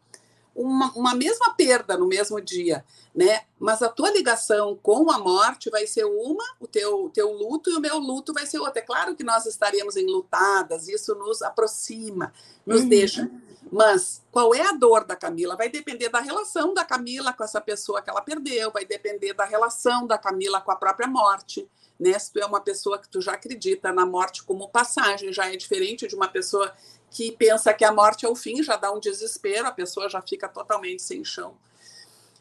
uma, 0.55 0.91
uma 0.93 1.15
mesma 1.15 1.53
perda 1.53 1.97
no 1.97 2.07
mesmo 2.07 2.39
dia, 2.41 2.83
né? 3.13 3.41
Mas 3.59 3.81
a 3.81 3.89
tua 3.89 4.11
ligação 4.11 4.77
com 4.81 5.11
a 5.11 5.17
morte 5.17 5.69
vai 5.69 5.87
ser 5.87 6.05
uma, 6.05 6.43
o 6.59 6.67
teu, 6.67 7.09
teu 7.13 7.31
luto 7.31 7.69
e 7.69 7.75
o 7.75 7.79
meu 7.79 7.97
luto 7.97 8.33
vai 8.33 8.45
ser 8.45 8.59
outra. 8.59 8.79
É 8.79 8.85
claro 8.85 9.15
que 9.15 9.23
nós 9.23 9.45
estaremos 9.45 9.95
enlutadas, 9.95 10.87
isso 10.87 11.15
nos 11.15 11.41
aproxima, 11.41 12.33
nos 12.65 12.81
uhum. 12.81 12.89
deixa. 12.89 13.31
Mas 13.71 14.21
qual 14.31 14.53
é 14.53 14.61
a 14.61 14.73
dor 14.73 15.05
da 15.05 15.15
Camila? 15.15 15.55
Vai 15.55 15.69
depender 15.69 16.09
da 16.09 16.19
relação 16.19 16.73
da 16.73 16.83
Camila 16.83 17.31
com 17.31 17.43
essa 17.43 17.61
pessoa 17.61 18.01
que 18.01 18.09
ela 18.09 18.21
perdeu, 18.21 18.71
vai 18.71 18.85
depender 18.85 19.33
da 19.33 19.45
relação 19.45 20.05
da 20.05 20.17
Camila 20.17 20.59
com 20.59 20.71
a 20.71 20.75
própria 20.75 21.07
morte 21.07 21.69
né? 22.01 22.17
Se 22.17 22.33
tu 22.33 22.39
é 22.39 22.45
uma 22.47 22.59
pessoa 22.59 22.97
que 22.97 23.07
tu 23.07 23.21
já 23.21 23.33
acredita 23.33 23.93
na 23.93 24.07
morte 24.07 24.41
como 24.41 24.67
passagem, 24.67 25.31
já 25.31 25.53
é 25.53 25.55
diferente 25.55 26.07
de 26.07 26.15
uma 26.15 26.27
pessoa 26.27 26.73
que 27.11 27.29
pensa 27.33 27.73
que 27.73 27.83
a 27.83 27.91
morte 27.91 28.25
é 28.25 28.29
o 28.29 28.35
fim, 28.35 28.63
já 28.63 28.77
dá 28.77 28.89
um 28.91 28.99
desespero, 28.99 29.67
a 29.67 29.71
pessoa 29.71 30.09
já 30.09 30.21
fica 30.21 30.47
totalmente 30.47 31.03
sem 31.03 31.23
chão. 31.25 31.55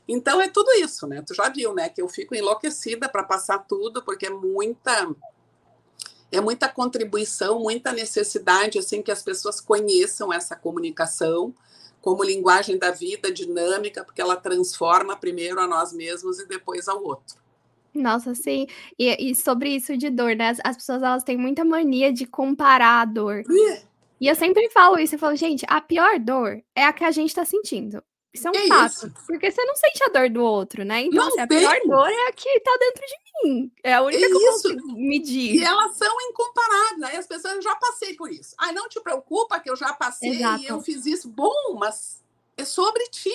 Então 0.07 0.41
é 0.41 0.49
tudo 0.49 0.71
isso, 0.73 1.07
né? 1.09 1.23
Tu 1.27 1.35
já 1.35 1.49
viu, 1.49 1.75
né? 1.75 1.89
Que 1.89 2.01
eu 2.01 2.09
fico 2.09 2.35
enlouquecida 2.35 3.09
para 3.09 3.25
passar 3.25 3.59
tudo, 3.59 4.03
porque 4.03 4.27
é 4.27 4.31
muita 4.31 5.09
é 6.33 6.41
muita 6.41 6.69
contribuição, 6.69 7.59
muita 7.59 7.93
necessidade 7.93 8.79
assim 8.79 9.03
que 9.03 9.11
as 9.11 9.21
pessoas 9.21 9.61
conheçam 9.61 10.33
essa 10.33 10.55
comunicação 10.55 11.53
como 12.01 12.23
linguagem 12.23 12.79
da 12.79 12.93
vida 12.93 13.33
dinâmica, 13.33 14.05
porque 14.05 14.21
ela 14.21 14.37
transforma 14.37 15.17
primeiro 15.17 15.61
a 15.61 15.67
nós 15.67 15.93
mesmos 15.93 16.39
e 16.39 16.47
depois 16.47 16.89
ao 16.89 17.03
outro. 17.03 17.41
Nossa, 17.93 18.37
sim. 18.37 18.69
E, 18.97 19.31
e 19.31 19.35
sobre 19.35 19.71
isso 19.71 19.97
de 19.97 20.09
dor, 20.09 20.37
né? 20.37 20.51
As, 20.51 20.61
as 20.63 20.77
pessoas 20.77 21.03
elas 21.03 21.25
têm 21.25 21.37
muita 21.37 21.65
mania 21.65 22.13
de 22.13 22.25
comparar 22.25 23.03
a 23.03 23.05
dor. 23.05 23.43
E 24.21 24.29
eu 24.29 24.35
sempre 24.35 24.69
falo 24.69 24.99
isso, 24.99 25.15
eu 25.15 25.19
falo, 25.19 25.35
gente, 25.35 25.65
a 25.67 25.81
pior 25.81 26.19
dor 26.19 26.63
é 26.75 26.85
a 26.85 26.93
que 26.93 27.05
a 27.05 27.11
gente 27.11 27.35
tá 27.35 27.45
sentindo. 27.45 28.03
Isso 28.33 28.47
é 28.47 28.51
um 28.51 28.55
é 28.55 28.67
fato. 28.69 28.93
Isso. 28.93 29.13
Porque 29.27 29.51
você 29.51 29.65
não 29.65 29.75
sente 29.75 30.05
a 30.05 30.09
dor 30.09 30.31
do 30.31 30.45
outro, 30.45 30.85
né? 30.85 31.03
Então, 31.03 31.27
assim, 31.27 31.41
a 31.41 31.47
pior 31.47 31.77
dor 31.87 32.09
é 32.09 32.29
a 32.29 32.33
que 32.33 32.61
tá 32.61 32.77
dentro 32.79 33.03
de 33.07 33.49
mim. 33.49 33.73
É 33.83 33.95
a 33.95 34.03
única 34.03 34.25
é 34.25 34.29
que 34.29 34.35
eu 34.35 34.41
isso. 34.41 34.63
consigo 34.69 34.93
medir. 34.93 35.57
E 35.57 35.65
elas 35.65 35.97
são 35.97 36.15
incomparáveis. 36.29 37.03
Aí 37.03 37.17
as 37.17 37.27
pessoas, 37.27 37.55
eu 37.55 37.63
já 37.63 37.75
passei 37.75 38.15
por 38.15 38.31
isso. 38.31 38.55
Ai, 38.59 38.73
não 38.73 38.89
te 38.89 39.01
preocupa 39.01 39.59
que 39.59 39.69
eu 39.69 39.75
já 39.75 39.93
passei 39.93 40.37
Exato. 40.37 40.63
e 40.63 40.67
eu 40.67 40.81
fiz 40.81 41.07
isso. 41.07 41.29
Bom, 41.29 41.77
mas 41.79 42.23
é 42.57 42.65
sobre 42.65 43.03
ti. 43.09 43.35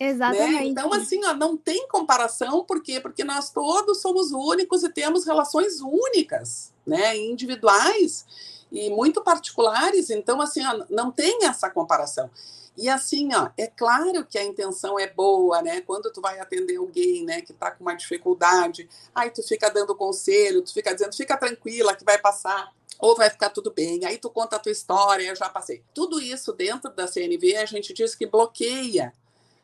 Né? 0.00 0.08
Exatamente. 0.08 0.52
Né? 0.52 0.64
Então, 0.64 0.92
assim, 0.92 1.24
ó, 1.24 1.34
não 1.34 1.56
tem 1.56 1.86
comparação, 1.86 2.64
por 2.64 2.82
quê? 2.82 3.00
Porque 3.00 3.22
nós 3.22 3.50
todos 3.50 4.00
somos 4.00 4.32
únicos 4.32 4.82
e 4.82 4.88
temos 4.88 5.24
relações 5.24 5.80
únicas, 5.80 6.72
né? 6.84 7.16
Individuais 7.16 8.26
e 8.70 8.90
muito 8.90 9.22
particulares. 9.22 10.10
Então, 10.10 10.40
assim, 10.40 10.64
ó, 10.64 10.84
não 10.90 11.10
tem 11.10 11.44
essa 11.44 11.70
comparação. 11.70 12.30
E 12.76 12.88
assim, 12.90 13.34
ó, 13.34 13.48
é 13.56 13.66
claro 13.66 14.24
que 14.26 14.36
a 14.36 14.44
intenção 14.44 14.98
é 14.98 15.06
boa, 15.06 15.62
né? 15.62 15.80
Quando 15.80 16.12
tu 16.12 16.20
vai 16.20 16.38
atender 16.38 16.76
alguém, 16.76 17.24
né, 17.24 17.40
que 17.40 17.52
tá 17.54 17.70
com 17.70 17.82
uma 17.82 17.94
dificuldade, 17.94 18.86
aí 19.14 19.30
tu 19.30 19.42
fica 19.42 19.70
dando 19.70 19.96
conselho, 19.96 20.60
tu 20.60 20.74
fica 20.74 20.92
dizendo, 20.92 21.16
fica 21.16 21.36
tranquila 21.38 21.96
que 21.96 22.04
vai 22.04 22.18
passar 22.18 22.70
ou 22.98 23.16
vai 23.16 23.30
ficar 23.30 23.48
tudo 23.50 23.70
bem. 23.70 24.04
Aí 24.04 24.18
tu 24.18 24.28
conta 24.28 24.56
a 24.56 24.58
tua 24.58 24.72
história, 24.72 25.24
eu 25.26 25.36
já 25.36 25.48
passei. 25.48 25.82
Tudo 25.94 26.20
isso 26.20 26.52
dentro 26.52 26.90
da 26.92 27.06
CNV 27.06 27.56
a 27.56 27.64
gente 27.64 27.94
diz 27.94 28.14
que 28.14 28.26
bloqueia 28.26 29.12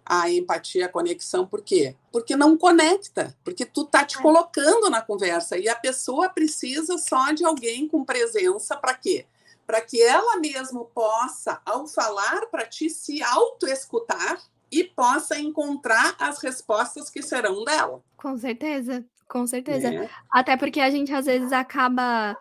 a 0.04 0.30
empatia, 0.30 0.86
a 0.86 0.88
conexão, 0.88 1.46
por 1.46 1.62
quê? 1.62 1.96
Porque 2.10 2.36
não 2.36 2.56
conecta, 2.56 3.36
porque 3.44 3.64
tu 3.64 3.84
tá 3.84 4.04
te 4.04 4.18
é. 4.18 4.22
colocando 4.22 4.90
na 4.90 5.00
conversa 5.00 5.56
e 5.56 5.68
a 5.68 5.76
pessoa 5.76 6.28
precisa 6.28 6.98
só 6.98 7.32
de 7.32 7.44
alguém 7.44 7.88
com 7.88 8.04
presença 8.04 8.76
para 8.76 8.94
quê? 8.94 9.26
Para 9.66 9.80
que 9.80 10.02
ela 10.02 10.38
mesmo 10.38 10.86
possa, 10.86 11.60
ao 11.64 11.86
falar 11.86 12.46
para 12.46 12.66
ti, 12.66 12.90
se 12.90 13.22
autoescutar 13.22 14.40
e 14.70 14.84
possa 14.84 15.38
encontrar 15.38 16.16
as 16.18 16.42
respostas 16.42 17.08
que 17.10 17.22
serão 17.22 17.64
dela. 17.64 18.02
Com 18.16 18.36
certeza, 18.36 19.04
com 19.28 19.46
certeza. 19.46 19.88
É. 19.88 20.10
Até 20.30 20.56
porque 20.56 20.80
a 20.80 20.90
gente 20.90 21.12
às 21.12 21.26
vezes 21.26 21.52
acaba 21.52 22.36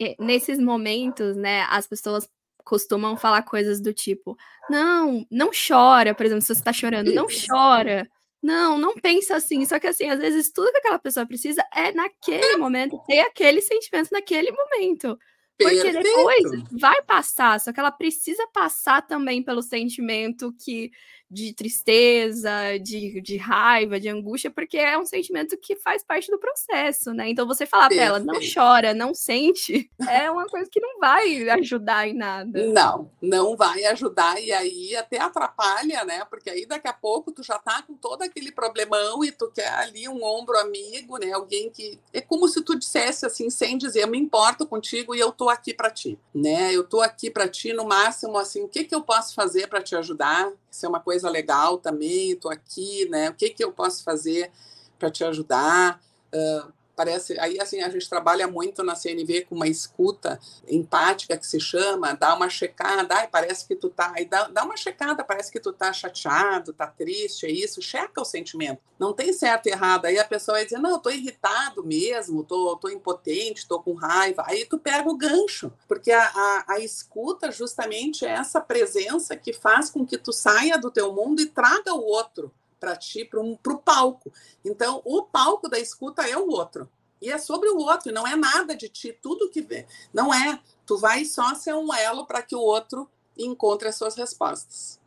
eh, 0.00 0.14
nesses 0.18 0.58
momentos, 0.58 1.36
né, 1.36 1.62
as 1.70 1.86
pessoas 1.86 2.28
costumam 2.64 3.16
falar 3.16 3.42
coisas 3.42 3.80
do 3.80 3.92
tipo: 3.92 4.36
não, 4.68 5.26
não 5.30 5.50
chora, 5.50 6.14
por 6.14 6.26
exemplo, 6.26 6.42
se 6.42 6.48
você 6.48 6.60
está 6.60 6.72
chorando, 6.72 7.12
não 7.12 7.26
chora. 7.26 8.08
Não, 8.42 8.78
não 8.78 8.94
pensa 8.94 9.36
assim. 9.36 9.64
Só 9.66 9.78
que 9.78 9.86
assim, 9.86 10.08
às 10.08 10.18
vezes 10.18 10.50
tudo 10.50 10.72
que 10.72 10.78
aquela 10.78 10.98
pessoa 10.98 11.26
precisa 11.26 11.62
é 11.74 11.92
naquele 11.92 12.56
momento 12.56 12.98
ter 13.06 13.20
aquele 13.20 13.60
sentimento 13.60 14.08
naquele 14.12 14.50
momento. 14.50 15.18
Porque 15.58 15.92
Perfeito. 15.92 16.02
depois 16.02 16.62
vai 16.72 17.02
passar, 17.02 17.60
só 17.60 17.70
que 17.70 17.78
ela 17.78 17.90
precisa 17.90 18.46
passar 18.46 19.06
também 19.06 19.42
pelo 19.42 19.60
sentimento 19.60 20.54
que 20.58 20.90
de 21.30 21.52
tristeza, 21.52 22.76
de, 22.82 23.20
de 23.20 23.36
raiva, 23.36 24.00
de 24.00 24.08
angústia, 24.08 24.50
porque 24.50 24.76
é 24.76 24.98
um 24.98 25.06
sentimento 25.06 25.56
que 25.56 25.76
faz 25.76 26.02
parte 26.02 26.28
do 26.28 26.38
processo, 26.38 27.14
né? 27.14 27.30
Então 27.30 27.46
você 27.46 27.64
falar 27.64 27.88
para 27.88 28.02
ela, 28.02 28.18
não 28.18 28.40
chora, 28.40 28.92
não 28.92 29.14
sente, 29.14 29.88
é 30.08 30.28
uma 30.28 30.46
coisa 30.46 30.68
que 30.68 30.80
não 30.80 30.98
vai 30.98 31.48
ajudar 31.50 32.08
em 32.08 32.14
nada. 32.14 32.66
Não, 32.66 33.10
não 33.22 33.56
vai 33.56 33.84
ajudar 33.84 34.42
e 34.42 34.50
aí 34.50 34.96
até 34.96 35.18
atrapalha, 35.18 36.04
né? 36.04 36.24
Porque 36.24 36.50
aí 36.50 36.66
daqui 36.66 36.88
a 36.88 36.92
pouco 36.92 37.30
tu 37.30 37.44
já 37.44 37.58
tá 37.58 37.80
com 37.82 37.94
todo 37.94 38.22
aquele 38.22 38.50
problemão 38.50 39.24
e 39.24 39.30
tu 39.30 39.52
quer 39.54 39.72
ali 39.74 40.08
um 40.08 40.24
ombro 40.24 40.58
amigo, 40.58 41.16
né? 41.16 41.30
Alguém 41.30 41.70
que 41.70 42.00
é 42.12 42.20
como 42.20 42.48
se 42.48 42.60
tu 42.62 42.76
dissesse 42.76 43.24
assim, 43.24 43.48
sem 43.50 43.78
dizer, 43.78 44.02
eu 44.02 44.08
me 44.08 44.18
importo 44.18 44.66
contigo 44.66 45.14
e 45.14 45.20
eu 45.20 45.30
tô 45.30 45.48
aqui 45.48 45.72
para 45.72 45.90
ti, 45.90 46.18
né? 46.34 46.74
Eu 46.74 46.82
tô 46.82 47.00
aqui 47.00 47.30
para 47.30 47.48
ti 47.48 47.72
no 47.72 47.84
máximo 47.84 48.36
assim, 48.36 48.64
o 48.64 48.68
que 48.68 48.82
que 48.82 48.94
eu 48.94 49.02
posso 49.02 49.32
fazer 49.34 49.68
para 49.68 49.80
te 49.80 49.94
ajudar? 49.94 50.50
Isso 50.70 50.86
é 50.86 50.88
uma 50.88 51.00
coisa 51.00 51.28
legal 51.28 51.78
também, 51.78 52.32
estou 52.32 52.50
aqui, 52.50 53.08
né? 53.08 53.30
O 53.30 53.34
que, 53.34 53.50
que 53.50 53.64
eu 53.64 53.72
posso 53.72 54.04
fazer 54.04 54.50
para 54.98 55.10
te 55.10 55.24
ajudar? 55.24 56.00
Uh, 56.32 56.72
parece 57.00 57.40
aí 57.40 57.58
assim 57.58 57.80
a 57.80 57.88
gente 57.88 58.06
trabalha 58.10 58.46
muito 58.46 58.84
na 58.84 58.94
CNV 58.94 59.46
com 59.48 59.54
uma 59.54 59.66
escuta 59.66 60.38
empática 60.68 61.34
que 61.34 61.46
se 61.46 61.58
chama 61.58 62.12
dá 62.12 62.34
uma 62.34 62.50
checada 62.50 63.14
ai, 63.14 63.26
parece 63.26 63.66
que 63.66 63.74
tu 63.74 63.88
tá 63.88 64.12
aí 64.14 64.26
dá, 64.26 64.48
dá 64.48 64.64
uma 64.64 64.76
checada 64.76 65.24
parece 65.24 65.50
que 65.50 65.58
tu 65.58 65.72
tá 65.72 65.94
chateado 65.94 66.74
tá 66.74 66.86
triste 66.86 67.46
é 67.46 67.50
isso 67.50 67.80
checa 67.80 68.20
o 68.20 68.24
sentimento. 68.24 68.82
Não 68.98 69.14
tem 69.14 69.32
certo 69.32 69.66
e 69.66 69.70
errado 69.70 70.04
aí 70.04 70.18
a 70.18 70.24
pessoa 70.26 70.58
vai 70.58 70.64
dizer 70.64 70.76
não 70.76 70.90
eu 70.90 70.98
tô 70.98 71.08
irritado 71.08 71.82
mesmo 71.82 72.44
tô, 72.44 72.76
tô 72.76 72.90
impotente 72.90 73.66
tô 73.66 73.80
com 73.80 73.94
raiva 73.94 74.44
aí 74.46 74.66
tu 74.66 74.78
pega 74.78 75.08
o 75.08 75.16
gancho 75.16 75.72
porque 75.88 76.12
a, 76.12 76.22
a, 76.22 76.64
a 76.74 76.80
escuta 76.80 77.50
justamente 77.50 78.26
é 78.26 78.32
essa 78.32 78.60
presença 78.60 79.34
que 79.38 79.54
faz 79.54 79.88
com 79.88 80.04
que 80.04 80.18
tu 80.18 80.34
saia 80.34 80.76
do 80.76 80.90
teu 80.90 81.14
mundo 81.14 81.40
e 81.40 81.46
traga 81.46 81.94
o 81.94 82.04
outro 82.04 82.52
para 82.80 82.96
ti, 82.96 83.24
para 83.24 83.40
um, 83.40 83.52
o 83.52 83.78
palco. 83.78 84.32
Então, 84.64 85.02
o 85.04 85.22
palco 85.22 85.68
da 85.68 85.78
escuta 85.78 86.22
é 86.22 86.36
o 86.36 86.48
outro. 86.48 86.88
E 87.20 87.30
é 87.30 87.36
sobre 87.36 87.68
o 87.68 87.76
outro, 87.76 88.10
não 88.12 88.26
é 88.26 88.34
nada 88.34 88.74
de 88.74 88.88
ti, 88.88 89.16
tudo 89.20 89.50
que 89.50 89.60
vê. 89.60 89.86
Não 90.12 90.32
é. 90.32 90.58
Tu 90.86 90.96
vai 90.96 91.24
só 91.26 91.54
ser 91.54 91.74
um 91.74 91.92
elo 91.92 92.26
para 92.26 92.42
que 92.42 92.56
o 92.56 92.60
outro 92.60 93.08
encontre 93.36 93.88
as 93.88 93.96
suas 93.96 94.16
respostas. 94.16 94.98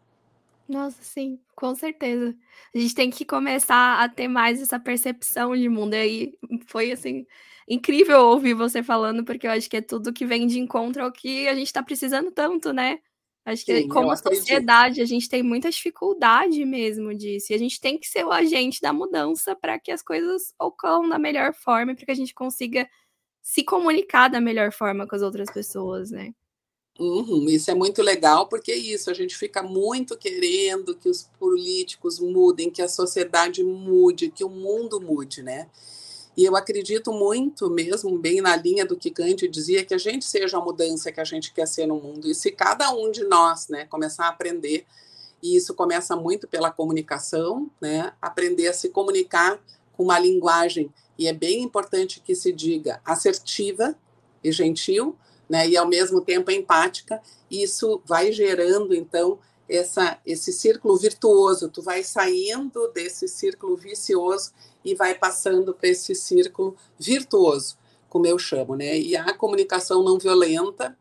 Nossa, 0.68 1.04
sim, 1.04 1.40
com 1.56 1.74
certeza. 1.76 2.36
A 2.74 2.78
gente 2.78 2.96
tem 2.96 3.10
que 3.10 3.26
começar 3.26 4.02
a 4.02 4.08
ter 4.08 4.28
mais 4.28 4.62
essa 4.62 4.80
percepção 4.80 5.56
de 5.56 5.68
mundo. 5.68 5.96
E 5.96 5.98
aí 5.98 6.40
foi 6.68 6.92
assim 6.92 7.26
incrível 7.68 8.20
ouvir 8.28 8.54
você 8.54 8.84
falando, 8.84 9.24
porque 9.24 9.48
eu 9.48 9.52
acho 9.52 9.70
que 9.70 9.78
é 9.78 9.82
tudo 9.82 10.14
que 10.14 10.26
vem 10.26 10.46
de 10.48 10.60
encontro 10.60 11.04
ao 11.04 11.12
que 11.12 11.48
a 11.48 11.56
gente 11.56 11.68
está 11.68 11.82
precisando 11.82 12.32
tanto, 12.32 12.72
né? 12.72 13.00
Acho 13.46 13.66
que, 13.66 13.82
Sim, 13.82 13.88
como 13.90 14.16
sociedade, 14.16 15.02
a 15.02 15.06
gente 15.06 15.28
tem 15.28 15.44
muita 15.44 15.70
dificuldade 15.70 16.64
mesmo 16.64 17.14
disso. 17.14 17.52
E 17.52 17.56
a 17.56 17.60
gente 17.60 17.80
tem 17.80 17.98
que 17.98 18.08
ser 18.08 18.26
o 18.26 18.32
agente 18.32 18.80
da 18.82 18.94
mudança 18.94 19.54
para 19.54 19.78
que 19.78 19.92
as 19.92 20.02
coisas 20.02 20.54
ocorram 20.58 21.10
da 21.10 21.20
melhor 21.20 21.54
forma, 21.54 21.94
para 21.94 22.06
que 22.06 22.12
a 22.12 22.16
gente 22.16 22.34
consiga 22.34 22.88
se 23.42 23.62
comunicar 23.64 24.30
da 24.30 24.40
melhor 24.40 24.72
forma 24.72 25.06
com 25.06 25.16
as 25.16 25.22
outras 25.22 25.52
pessoas, 25.52 26.10
né? 26.10 26.34
Uhum, 26.98 27.50
isso 27.50 27.72
é 27.72 27.74
muito 27.74 28.02
legal, 28.04 28.48
porque 28.48 28.72
é 28.72 28.78
isso, 28.78 29.10
a 29.10 29.14
gente 29.14 29.36
fica 29.36 29.64
muito 29.64 30.16
querendo 30.16 30.96
que 30.96 31.10
os 31.10 31.24
políticos 31.40 32.20
mudem, 32.20 32.70
que 32.70 32.84
a 32.84 32.88
sociedade 32.88 33.64
mude, 33.64 34.30
que 34.30 34.44
o 34.44 34.50
mundo 34.50 35.02
mude, 35.02 35.42
né? 35.42 35.68
E 36.36 36.44
eu 36.44 36.56
acredito 36.56 37.12
muito, 37.14 37.70
mesmo 37.70 38.18
bem 38.18 38.42
na 38.42 38.56
linha 38.56 38.86
do 38.86 38.98
que 38.98 39.12
Gandhi 39.12 39.48
dizia, 39.48 39.86
que 39.86 39.94
a 39.94 40.00
gente 40.00 40.26
seja 40.26 40.58
a 40.58 40.62
mudança 40.62 41.12
que 41.12 41.20
a 41.20 41.24
gente 41.24 41.54
quer 41.54 41.68
ser 41.68 41.86
no 41.86 41.96
mundo. 41.96 42.28
E 42.28 42.34
se 42.34 42.52
cada 42.52 42.92
um 42.92 43.12
de 43.12 43.24
nós 43.24 43.68
né, 43.68 43.86
começar 43.86 44.26
a 44.26 44.30
aprender, 44.30 44.86
e 45.42 45.56
isso 45.56 45.76
começa 45.76 46.16
muito 46.16 46.48
pela 46.48 46.72
comunicação, 46.72 47.70
né, 47.80 48.14
aprender 48.22 48.68
a 48.68 48.74
se 48.74 48.90
comunicar 48.90 49.62
com 49.92 50.04
uma 50.04 50.18
linguagem, 50.18 50.92
e 51.20 51.28
é 51.28 51.34
bem 51.34 51.62
importante 51.62 52.20
que 52.20 52.34
se 52.34 52.52
diga 52.52 53.00
assertiva 53.06 53.96
e 54.44 54.52
gentil, 54.52 55.16
né, 55.48 55.68
e 55.68 55.78
ao 55.78 55.88
mesmo 55.88 56.22
tempo 56.22 56.50
empática, 56.50 57.22
isso 57.52 58.02
vai 58.06 58.32
gerando, 58.32 58.96
então, 58.96 59.38
essa, 59.68 60.20
esse 60.26 60.52
círculo 60.52 60.98
virtuoso, 60.98 61.70
tu 61.70 61.82
vai 61.82 62.04
saindo 62.04 62.88
desse 62.94 63.28
círculo 63.28 63.78
vicioso 63.78 64.52
e 64.84 64.94
vai 64.94 65.16
passando 65.16 65.74
para 65.74 65.90
esse 65.90 66.14
círculo 66.14 66.76
virtuoso, 67.00 67.78
como 68.10 68.28
eu 68.28 68.38
chamo, 68.38 68.76
né? 68.76 68.98
E 68.98 69.16
a 69.16 69.34
comunicação 69.34 70.04
não 70.04 70.20
violenta, 70.20 70.98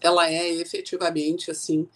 ela 0.00 0.30
é 0.30 0.48
efetivamente 0.48 1.50
assim, 1.50 1.88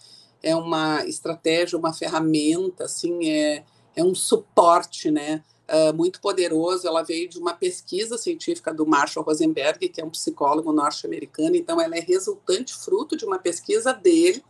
é 0.43 0.55
uma 0.57 1.05
estratégia, 1.07 1.79
uma 1.79 1.93
ferramenta, 1.93 2.85
assim, 2.85 3.29
é, 3.29 3.65
é 3.95 4.05
um 4.05 4.15
suporte, 4.15 5.11
né? 5.11 5.43
Uh, 5.71 5.95
muito 5.95 6.21
poderoso. 6.21 6.87
Ela 6.87 7.03
veio 7.03 7.29
de 7.29 7.39
uma 7.39 7.55
pesquisa 7.55 8.19
científica 8.19 8.75
do 8.75 8.85
Marshall 8.85 9.25
Rosenberg, 9.25 9.89
que 9.89 10.01
é 10.01 10.05
um 10.05 10.11
psicólogo 10.11 10.73
norte-americano. 10.73 11.55
Então, 11.55 11.81
ela 11.81 11.97
é 11.97 12.01
resultante, 12.01 12.75
fruto 12.75 13.17
de 13.17 13.25
uma 13.25 13.39
pesquisa 13.39 13.93
dele, 13.93 14.43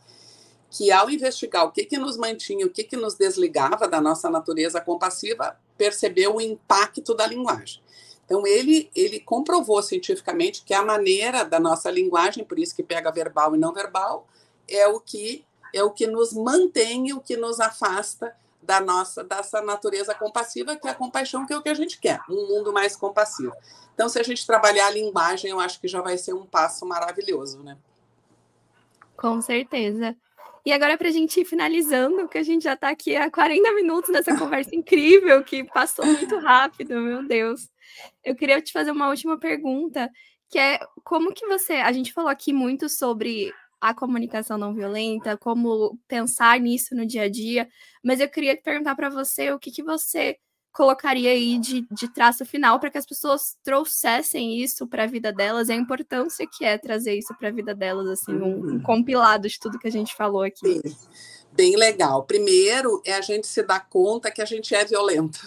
que 0.72 0.90
ao 0.90 1.10
investigar 1.10 1.66
o 1.66 1.70
que, 1.70 1.84
que 1.84 1.98
nos 1.98 2.16
mantinha, 2.16 2.64
o 2.64 2.70
que, 2.70 2.82
que 2.82 2.96
nos 2.96 3.14
desligava 3.14 3.86
da 3.86 4.00
nossa 4.00 4.30
natureza 4.30 4.80
compassiva, 4.80 5.54
percebeu 5.76 6.36
o 6.36 6.40
impacto 6.40 7.14
da 7.14 7.26
linguagem. 7.26 7.82
Então, 8.24 8.46
ele, 8.46 8.90
ele 8.96 9.20
comprovou 9.20 9.82
cientificamente 9.82 10.64
que 10.64 10.72
a 10.72 10.82
maneira 10.82 11.44
da 11.44 11.60
nossa 11.60 11.90
linguagem, 11.90 12.42
por 12.42 12.58
isso 12.58 12.74
que 12.74 12.82
pega 12.82 13.12
verbal 13.12 13.54
e 13.54 13.58
não 13.58 13.74
verbal, 13.74 14.26
é 14.66 14.86
o 14.88 14.98
que 14.98 15.44
é 15.74 15.82
o 15.82 15.90
que 15.90 16.06
nos 16.06 16.32
mantém 16.34 17.12
o 17.14 17.20
que 17.20 17.34
nos 17.34 17.58
afasta 17.58 18.34
da 18.62 18.78
nossa 18.78 19.24
dessa 19.24 19.60
natureza 19.60 20.14
compassiva, 20.14 20.76
que 20.76 20.86
é 20.86 20.90
a 20.90 20.94
compaixão, 20.94 21.46
que 21.46 21.52
é 21.52 21.56
o 21.56 21.62
que 21.62 21.68
a 21.68 21.74
gente 21.74 21.98
quer, 21.98 22.20
um 22.28 22.46
mundo 22.46 22.72
mais 22.72 22.96
compassivo. 22.96 23.52
Então, 23.94 24.08
se 24.08 24.18
a 24.18 24.22
gente 24.22 24.46
trabalhar 24.46 24.86
a 24.86 24.90
linguagem, 24.90 25.50
eu 25.50 25.60
acho 25.60 25.80
que 25.80 25.88
já 25.88 26.00
vai 26.00 26.16
ser 26.16 26.32
um 26.32 26.46
passo 26.46 26.86
maravilhoso, 26.86 27.62
né? 27.62 27.76
Com 29.16 29.40
certeza. 29.40 30.16
E 30.64 30.72
agora, 30.72 30.96
para 30.96 31.08
a 31.08 31.12
gente 31.12 31.40
ir 31.40 31.44
finalizando, 31.44 32.28
que 32.28 32.38
a 32.38 32.42
gente 32.42 32.62
já 32.62 32.74
está 32.74 32.90
aqui 32.90 33.16
há 33.16 33.30
40 33.30 33.74
minutos 33.74 34.10
nessa 34.10 34.36
conversa 34.38 34.74
incrível, 34.74 35.42
que 35.42 35.64
passou 35.64 36.06
muito 36.06 36.38
rápido, 36.38 37.00
meu 37.00 37.26
Deus. 37.26 37.68
Eu 38.24 38.36
queria 38.36 38.62
te 38.62 38.72
fazer 38.72 38.92
uma 38.92 39.08
última 39.08 39.38
pergunta, 39.38 40.08
que 40.48 40.58
é 40.58 40.78
como 41.02 41.32
que 41.34 41.46
você. 41.46 41.74
A 41.74 41.90
gente 41.90 42.12
falou 42.12 42.30
aqui 42.30 42.52
muito 42.52 42.88
sobre 42.88 43.52
a 43.80 43.92
comunicação 43.92 44.56
não 44.56 44.72
violenta, 44.72 45.36
como 45.36 45.98
pensar 46.06 46.60
nisso 46.60 46.94
no 46.94 47.04
dia 47.04 47.22
a 47.22 47.28
dia, 47.28 47.68
mas 48.00 48.20
eu 48.20 48.28
queria 48.28 48.56
perguntar 48.56 48.94
para 48.94 49.08
você 49.08 49.50
o 49.50 49.58
que, 49.58 49.72
que 49.72 49.82
você 49.82 50.38
colocaria 50.72 51.30
aí 51.30 51.58
de, 51.58 51.86
de 51.90 52.08
traço 52.08 52.44
final 52.44 52.80
para 52.80 52.90
que 52.90 52.98
as 52.98 53.04
pessoas 53.04 53.56
trouxessem 53.62 54.58
isso 54.58 54.86
para 54.86 55.04
a 55.04 55.06
vida 55.06 55.32
delas 55.32 55.68
e 55.68 55.72
a 55.72 55.76
importância 55.76 56.46
que 56.46 56.64
é 56.64 56.78
trazer 56.78 57.14
isso 57.14 57.34
para 57.34 57.48
a 57.48 57.52
vida 57.52 57.74
delas, 57.74 58.08
assim, 58.08 58.32
um, 58.32 58.44
um, 58.44 58.60
uhum. 58.60 58.82
compilado 58.82 59.48
de 59.48 59.60
tudo 59.60 59.78
que 59.78 59.88
a 59.88 59.92
gente 59.92 60.14
falou 60.16 60.42
aqui. 60.42 60.80
Bem, 60.80 60.96
bem 61.52 61.76
legal. 61.76 62.24
Primeiro 62.24 63.02
é 63.04 63.12
a 63.12 63.20
gente 63.20 63.46
se 63.46 63.62
dar 63.62 63.88
conta 63.88 64.30
que 64.30 64.40
a 64.40 64.46
gente 64.46 64.74
é 64.74 64.84
violenta. 64.84 65.38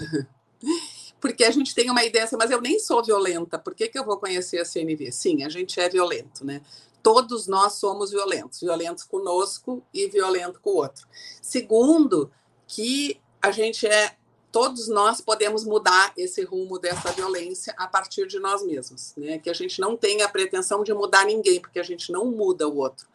Porque 1.20 1.44
a 1.44 1.52
gente 1.52 1.74
tem 1.74 1.90
uma 1.90 2.04
ideia 2.04 2.26
assim, 2.26 2.36
mas 2.38 2.52
eu 2.52 2.62
nem 2.62 2.78
sou 2.78 3.04
violenta, 3.04 3.58
por 3.58 3.74
que, 3.74 3.88
que 3.88 3.98
eu 3.98 4.06
vou 4.06 4.18
conhecer 4.18 4.60
a 4.60 4.66
CNV? 4.66 5.12
Sim, 5.12 5.44
a 5.44 5.50
gente 5.50 5.80
é 5.80 5.90
violento, 5.90 6.46
né? 6.46 6.62
Todos 7.02 7.48
nós 7.48 7.74
somos 7.74 8.12
violentos, 8.12 8.60
violentos 8.60 9.04
conosco 9.04 9.84
e 9.92 10.08
violento 10.08 10.60
com 10.60 10.72
o 10.72 10.76
outro. 10.76 11.08
Segundo, 11.42 12.32
que 12.68 13.20
a 13.42 13.50
gente 13.50 13.88
é 13.88 14.16
todos 14.56 14.88
nós 14.88 15.20
podemos 15.20 15.66
mudar 15.66 16.14
esse 16.16 16.42
rumo 16.42 16.80
dessa 16.80 17.12
violência 17.12 17.76
a 17.78 17.88
partir 17.88 18.26
de 18.26 18.40
nós 18.40 18.66
mesmos, 18.66 19.14
né? 19.18 19.38
Que 19.38 19.50
a 19.50 19.54
gente 19.54 19.82
não 19.82 19.98
tenha 19.98 20.24
a 20.24 20.30
pretensão 20.30 20.82
de 20.82 20.94
mudar 20.94 21.26
ninguém, 21.26 21.60
porque 21.60 21.78
a 21.78 21.84
gente 21.84 22.10
não 22.10 22.32
muda 22.32 22.66
o 22.66 22.78
outro, 22.78 23.06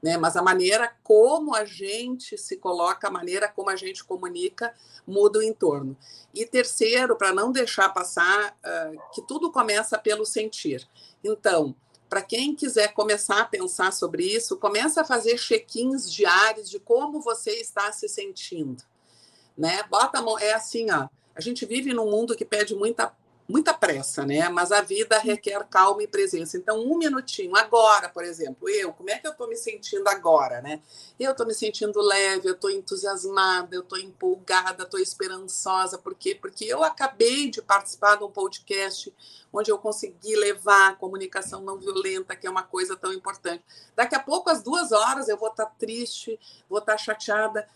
né? 0.00 0.16
Mas 0.16 0.36
a 0.36 0.42
maneira 0.42 0.94
como 1.02 1.52
a 1.52 1.64
gente 1.64 2.38
se 2.38 2.58
coloca, 2.58 3.08
a 3.08 3.10
maneira 3.10 3.48
como 3.48 3.70
a 3.70 3.74
gente 3.74 4.04
comunica, 4.04 4.72
muda 5.04 5.40
o 5.40 5.42
entorno. 5.42 5.96
E 6.32 6.46
terceiro, 6.46 7.16
para 7.16 7.32
não 7.32 7.50
deixar 7.50 7.88
passar, 7.88 8.56
uh, 8.64 8.96
que 9.12 9.20
tudo 9.20 9.50
começa 9.50 9.98
pelo 9.98 10.24
sentir. 10.24 10.88
Então, 11.24 11.74
para 12.08 12.22
quem 12.22 12.54
quiser 12.54 12.94
começar 12.94 13.40
a 13.40 13.44
pensar 13.44 13.92
sobre 13.92 14.22
isso, 14.22 14.58
começa 14.58 15.00
a 15.00 15.04
fazer 15.04 15.38
check-ins 15.38 16.08
diários 16.08 16.70
de 16.70 16.78
como 16.78 17.20
você 17.20 17.50
está 17.50 17.90
se 17.90 18.08
sentindo 18.08 18.84
né? 19.56 19.82
Bota 19.84 20.18
a 20.18 20.22
mão, 20.22 20.38
é 20.38 20.52
assim, 20.52 20.90
ó. 20.90 21.08
A 21.34 21.40
gente 21.40 21.66
vive 21.66 21.92
num 21.92 22.10
mundo 22.10 22.36
que 22.36 22.44
pede 22.44 22.74
muita 22.74 23.12
muita 23.48 23.74
pressa, 23.74 24.24
né? 24.24 24.48
Mas 24.48 24.72
a 24.72 24.80
vida 24.80 25.18
requer 25.18 25.62
calma 25.68 26.02
e 26.02 26.08
presença. 26.08 26.56
Então, 26.56 26.80
um 26.80 26.96
minutinho, 26.96 27.54
agora, 27.56 28.08
por 28.08 28.24
exemplo, 28.24 28.68
eu, 28.68 28.92
como 28.92 29.10
é 29.10 29.18
que 29.18 29.26
eu 29.26 29.32
estou 29.32 29.48
me 29.48 29.56
sentindo 29.56 30.08
agora, 30.08 30.62
né? 30.62 30.80
Eu 31.20 31.32
estou 31.32 31.46
me 31.46 31.54
sentindo 31.54 32.00
leve, 32.00 32.48
eu 32.48 32.54
estou 32.54 32.70
entusiasmada, 32.70 33.74
eu 33.76 33.82
estou 33.82 33.98
empolgada, 33.98 34.84
estou 34.84 34.98
esperançosa. 34.98 35.98
Por 35.98 36.14
quê? 36.14 36.34
Porque 36.34 36.64
eu 36.64 36.82
acabei 36.82 37.50
de 37.50 37.60
participar 37.60 38.16
de 38.16 38.24
um 38.24 38.30
podcast 38.30 39.14
onde 39.52 39.70
eu 39.70 39.78
consegui 39.78 40.34
levar 40.34 40.90
a 40.90 40.94
comunicação 40.94 41.60
não 41.60 41.78
violenta, 41.78 42.34
que 42.34 42.46
é 42.46 42.50
uma 42.50 42.62
coisa 42.62 42.96
tão 42.96 43.12
importante. 43.12 43.62
Daqui 43.94 44.14
a 44.14 44.20
pouco, 44.20 44.50
às 44.50 44.62
duas 44.62 44.90
horas, 44.90 45.28
eu 45.28 45.36
vou 45.36 45.50
estar 45.50 45.66
tá 45.66 45.72
triste, 45.78 46.40
vou 46.68 46.78
estar 46.78 46.92
tá 46.92 46.98
chateada 46.98 47.68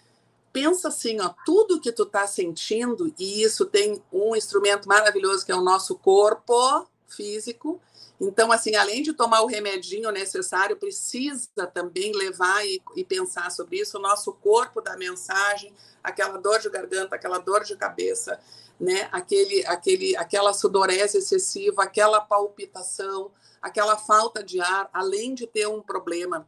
pensa 0.53 0.89
assim, 0.89 1.21
ó, 1.21 1.31
tudo 1.45 1.81
que 1.81 1.93
tu 1.93 2.07
tá 2.07 2.27
sentindo, 2.27 3.13
e 3.19 3.43
isso 3.43 3.67
tem 3.67 4.03
um 4.13 4.35
instrumento 4.35 4.89
maravilhoso 4.89 5.45
que 5.45 5.53
é 5.53 5.57
o 5.57 5.63
nosso 5.63 5.97
corpo 5.97 6.87
físico. 7.07 7.81
Então, 8.21 8.51
assim, 8.51 8.75
além 8.75 9.03
de 9.03 9.13
tomar 9.13 9.43
o 9.43 9.47
remedinho 9.47 10.11
necessário, 10.11 10.77
precisa 10.77 11.67
também 11.73 12.13
levar 12.13 12.67
e, 12.67 12.83
e 12.97 13.05
pensar 13.05 13.51
sobre 13.51 13.79
isso. 13.79 13.97
O 13.97 14.03
nosso 14.03 14.33
corpo 14.33 14.81
dá 14.81 14.97
mensagem, 14.97 15.73
aquela 16.03 16.37
dor 16.37 16.59
de 16.59 16.69
garganta, 16.69 17.15
aquela 17.15 17.39
dor 17.39 17.63
de 17.63 17.77
cabeça, 17.77 18.41
né? 18.79 19.09
Aquele, 19.13 19.65
aquele, 19.67 20.17
aquela 20.17 20.53
sudorese 20.53 21.19
excessiva, 21.19 21.85
aquela 21.85 22.21
palpitação, 22.21 23.31
aquela 23.63 23.97
falta 23.97 24.43
de 24.43 24.61
ar, 24.61 24.91
além 24.93 25.35
de 25.35 25.47
ter 25.47 25.69
um 25.69 25.81
problema 25.81 26.47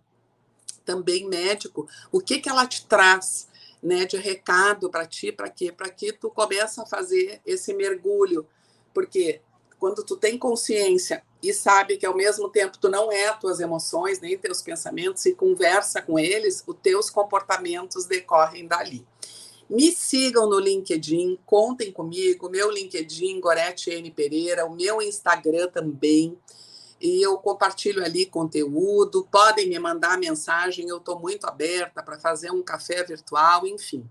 também 0.85 1.29
médico, 1.29 1.89
o 2.11 2.21
que 2.21 2.41
que 2.41 2.49
ela 2.49 2.67
te 2.67 2.85
traz? 2.87 3.49
Né, 3.83 4.05
de 4.05 4.17
recado 4.17 4.91
para 4.91 5.07
ti, 5.07 5.33
para 5.33 5.49
quê? 5.49 5.73
Para 5.73 5.89
que 5.91 6.13
tu 6.13 6.31
começa 6.31 6.83
a 6.83 6.87
fazer 6.87 7.41
esse 7.47 7.73
mergulho, 7.73 8.47
porque 8.93 9.41
quando 9.79 10.05
tu 10.05 10.17
tem 10.17 10.39
consciência 10.39 11.23
e 11.43 11.55
sabe 11.55 11.97
que 11.97 12.05
ao 12.05 12.15
mesmo 12.15 12.51
tempo 12.51 12.77
tu 12.79 12.89
não 12.89 13.11
é 13.11 13.33
tuas 13.33 13.61
emoções 13.61 14.21
nem 14.21 14.37
teus 14.37 14.61
pensamentos 14.61 15.25
e 15.25 15.35
conversa 15.35 16.03
com 16.03 16.19
eles, 16.19 16.63
os 16.67 16.77
teus 16.83 17.09
comportamentos 17.09 18.05
decorrem 18.05 18.67
dali. 18.67 19.07
Me 19.69 19.93
sigam 19.93 20.51
no 20.51 20.59
LinkedIn, 20.59 21.39
contem 21.47 21.93
comigo, 21.93 22.51
meu 22.51 22.71
LinkedIn, 22.71 23.41
Gorete 23.41 23.91
N 23.91 24.11
Pereira, 24.11 24.67
o 24.67 24.75
meu 24.75 25.01
Instagram 25.01 25.69
também 25.69 26.37
e 27.01 27.23
eu 27.25 27.39
compartilho 27.39 28.05
ali 28.05 28.27
conteúdo. 28.27 29.27
Podem 29.31 29.69
me 29.69 29.79
mandar 29.79 30.19
mensagem, 30.19 30.89
eu 30.89 30.99
estou 30.99 31.19
muito 31.19 31.47
aberta 31.47 32.03
para 32.03 32.19
fazer 32.19 32.51
um 32.51 32.63
café 32.63 33.03
virtual, 33.03 33.67
enfim. 33.67 34.09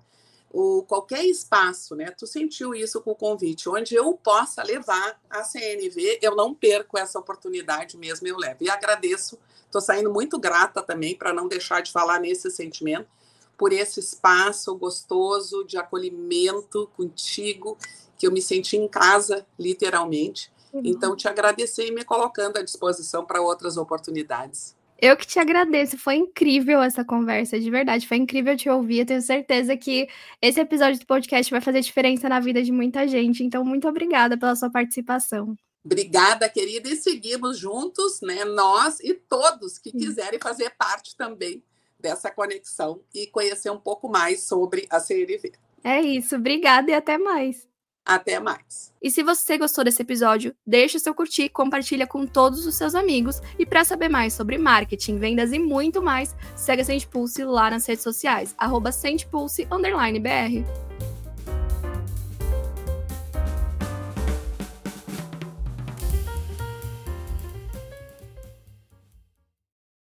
O, 0.51 0.83
qualquer 0.83 1.23
espaço, 1.25 1.95
né? 1.95 2.09
Tu 2.09 2.25
sentiu 2.25 2.73
isso 2.73 2.99
com 3.01 3.11
o 3.11 3.15
convite, 3.15 3.69
onde 3.69 3.93
eu 3.93 4.13
possa 4.13 4.63
levar 4.63 5.21
a 5.29 5.43
CNV, 5.43 6.17
eu 6.23 6.35
não 6.35 6.55
perco 6.55 6.97
essa 6.97 7.19
oportunidade 7.19 7.95
mesmo, 7.95 8.27
eu 8.27 8.35
levo. 8.35 8.63
E 8.63 8.69
agradeço, 8.69 9.37
estou 9.65 9.79
saindo 9.79 10.11
muito 10.11 10.39
grata 10.39 10.81
também, 10.81 11.15
para 11.15 11.31
não 11.31 11.47
deixar 11.47 11.81
de 11.81 11.91
falar 11.91 12.19
nesse 12.19 12.49
sentimento, 12.49 13.07
por 13.55 13.71
esse 13.71 13.99
espaço 13.99 14.73
gostoso 14.75 15.63
de 15.65 15.77
acolhimento 15.77 16.89
contigo, 16.97 17.77
que 18.17 18.25
eu 18.25 18.31
me 18.31 18.41
senti 18.41 18.75
em 18.75 18.87
casa, 18.87 19.45
literalmente. 19.57 20.51
Então, 20.73 21.15
te 21.15 21.27
agradecer 21.27 21.87
e 21.87 21.91
me 21.91 22.03
colocando 22.03 22.57
à 22.57 22.63
disposição 22.63 23.25
para 23.25 23.41
outras 23.41 23.77
oportunidades. 23.77 24.75
Eu 25.01 25.15
que 25.15 25.25
te 25.25 25.39
agradeço, 25.39 25.97
foi 25.97 26.15
incrível 26.15 26.81
essa 26.81 27.05
conversa, 27.05 27.57
de 27.57 27.71
verdade, 27.71 28.05
foi 28.05 28.17
incrível 28.17 28.57
te 28.57 28.69
ouvir. 28.69 28.99
Eu 28.99 29.05
tenho 29.05 29.21
certeza 29.21 29.77
que 29.77 30.09
esse 30.41 30.59
episódio 30.59 30.99
do 30.99 31.05
podcast 31.05 31.49
vai 31.49 31.61
fazer 31.61 31.79
diferença 31.79 32.27
na 32.27 32.41
vida 32.41 32.61
de 32.61 32.71
muita 32.71 33.07
gente. 33.07 33.41
Então, 33.41 33.63
muito 33.63 33.87
obrigada 33.87 34.37
pela 34.37 34.55
sua 34.57 34.69
participação. 34.69 35.55
Obrigada, 35.85 36.49
querida, 36.49 36.89
e 36.89 36.97
seguimos 36.97 37.57
juntos, 37.57 38.19
né? 38.21 38.43
Nós 38.43 38.99
e 38.99 39.13
todos 39.13 39.77
que 39.77 39.91
quiserem 39.93 40.37
fazer 40.37 40.71
parte 40.71 41.15
também 41.15 41.63
dessa 41.97 42.29
conexão 42.29 43.01
e 43.15 43.25
conhecer 43.27 43.69
um 43.69 43.79
pouco 43.79 44.09
mais 44.09 44.43
sobre 44.43 44.85
a 44.89 44.99
CNV. 44.99 45.53
É 45.81 46.01
isso, 46.01 46.35
obrigada 46.35 46.91
e 46.91 46.93
até 46.93 47.17
mais. 47.17 47.68
Até 48.05 48.39
mais. 48.39 48.91
E 49.01 49.11
se 49.11 49.21
você 49.21 49.57
gostou 49.57 49.83
desse 49.83 50.01
episódio, 50.01 50.55
deixe 50.65 50.99
seu 50.99 51.13
curtir, 51.13 51.49
compartilha 51.49 52.07
com 52.07 52.25
todos 52.25 52.65
os 52.65 52.75
seus 52.75 52.95
amigos. 52.95 53.39
E 53.57 53.65
para 53.65 53.85
saber 53.85 54.09
mais 54.09 54.33
sobre 54.33 54.57
marketing, 54.57 55.19
vendas 55.19 55.53
e 55.53 55.59
muito 55.59 56.01
mais, 56.01 56.35
segue 56.55 56.81
a 56.81 56.85
Sente 56.85 57.07
Pulse 57.07 57.43
lá 57.43 57.69
nas 57.69 57.85
redes 57.85 58.03
sociais, 58.03 58.55
arroba 58.57 58.89
BR. 58.89 60.88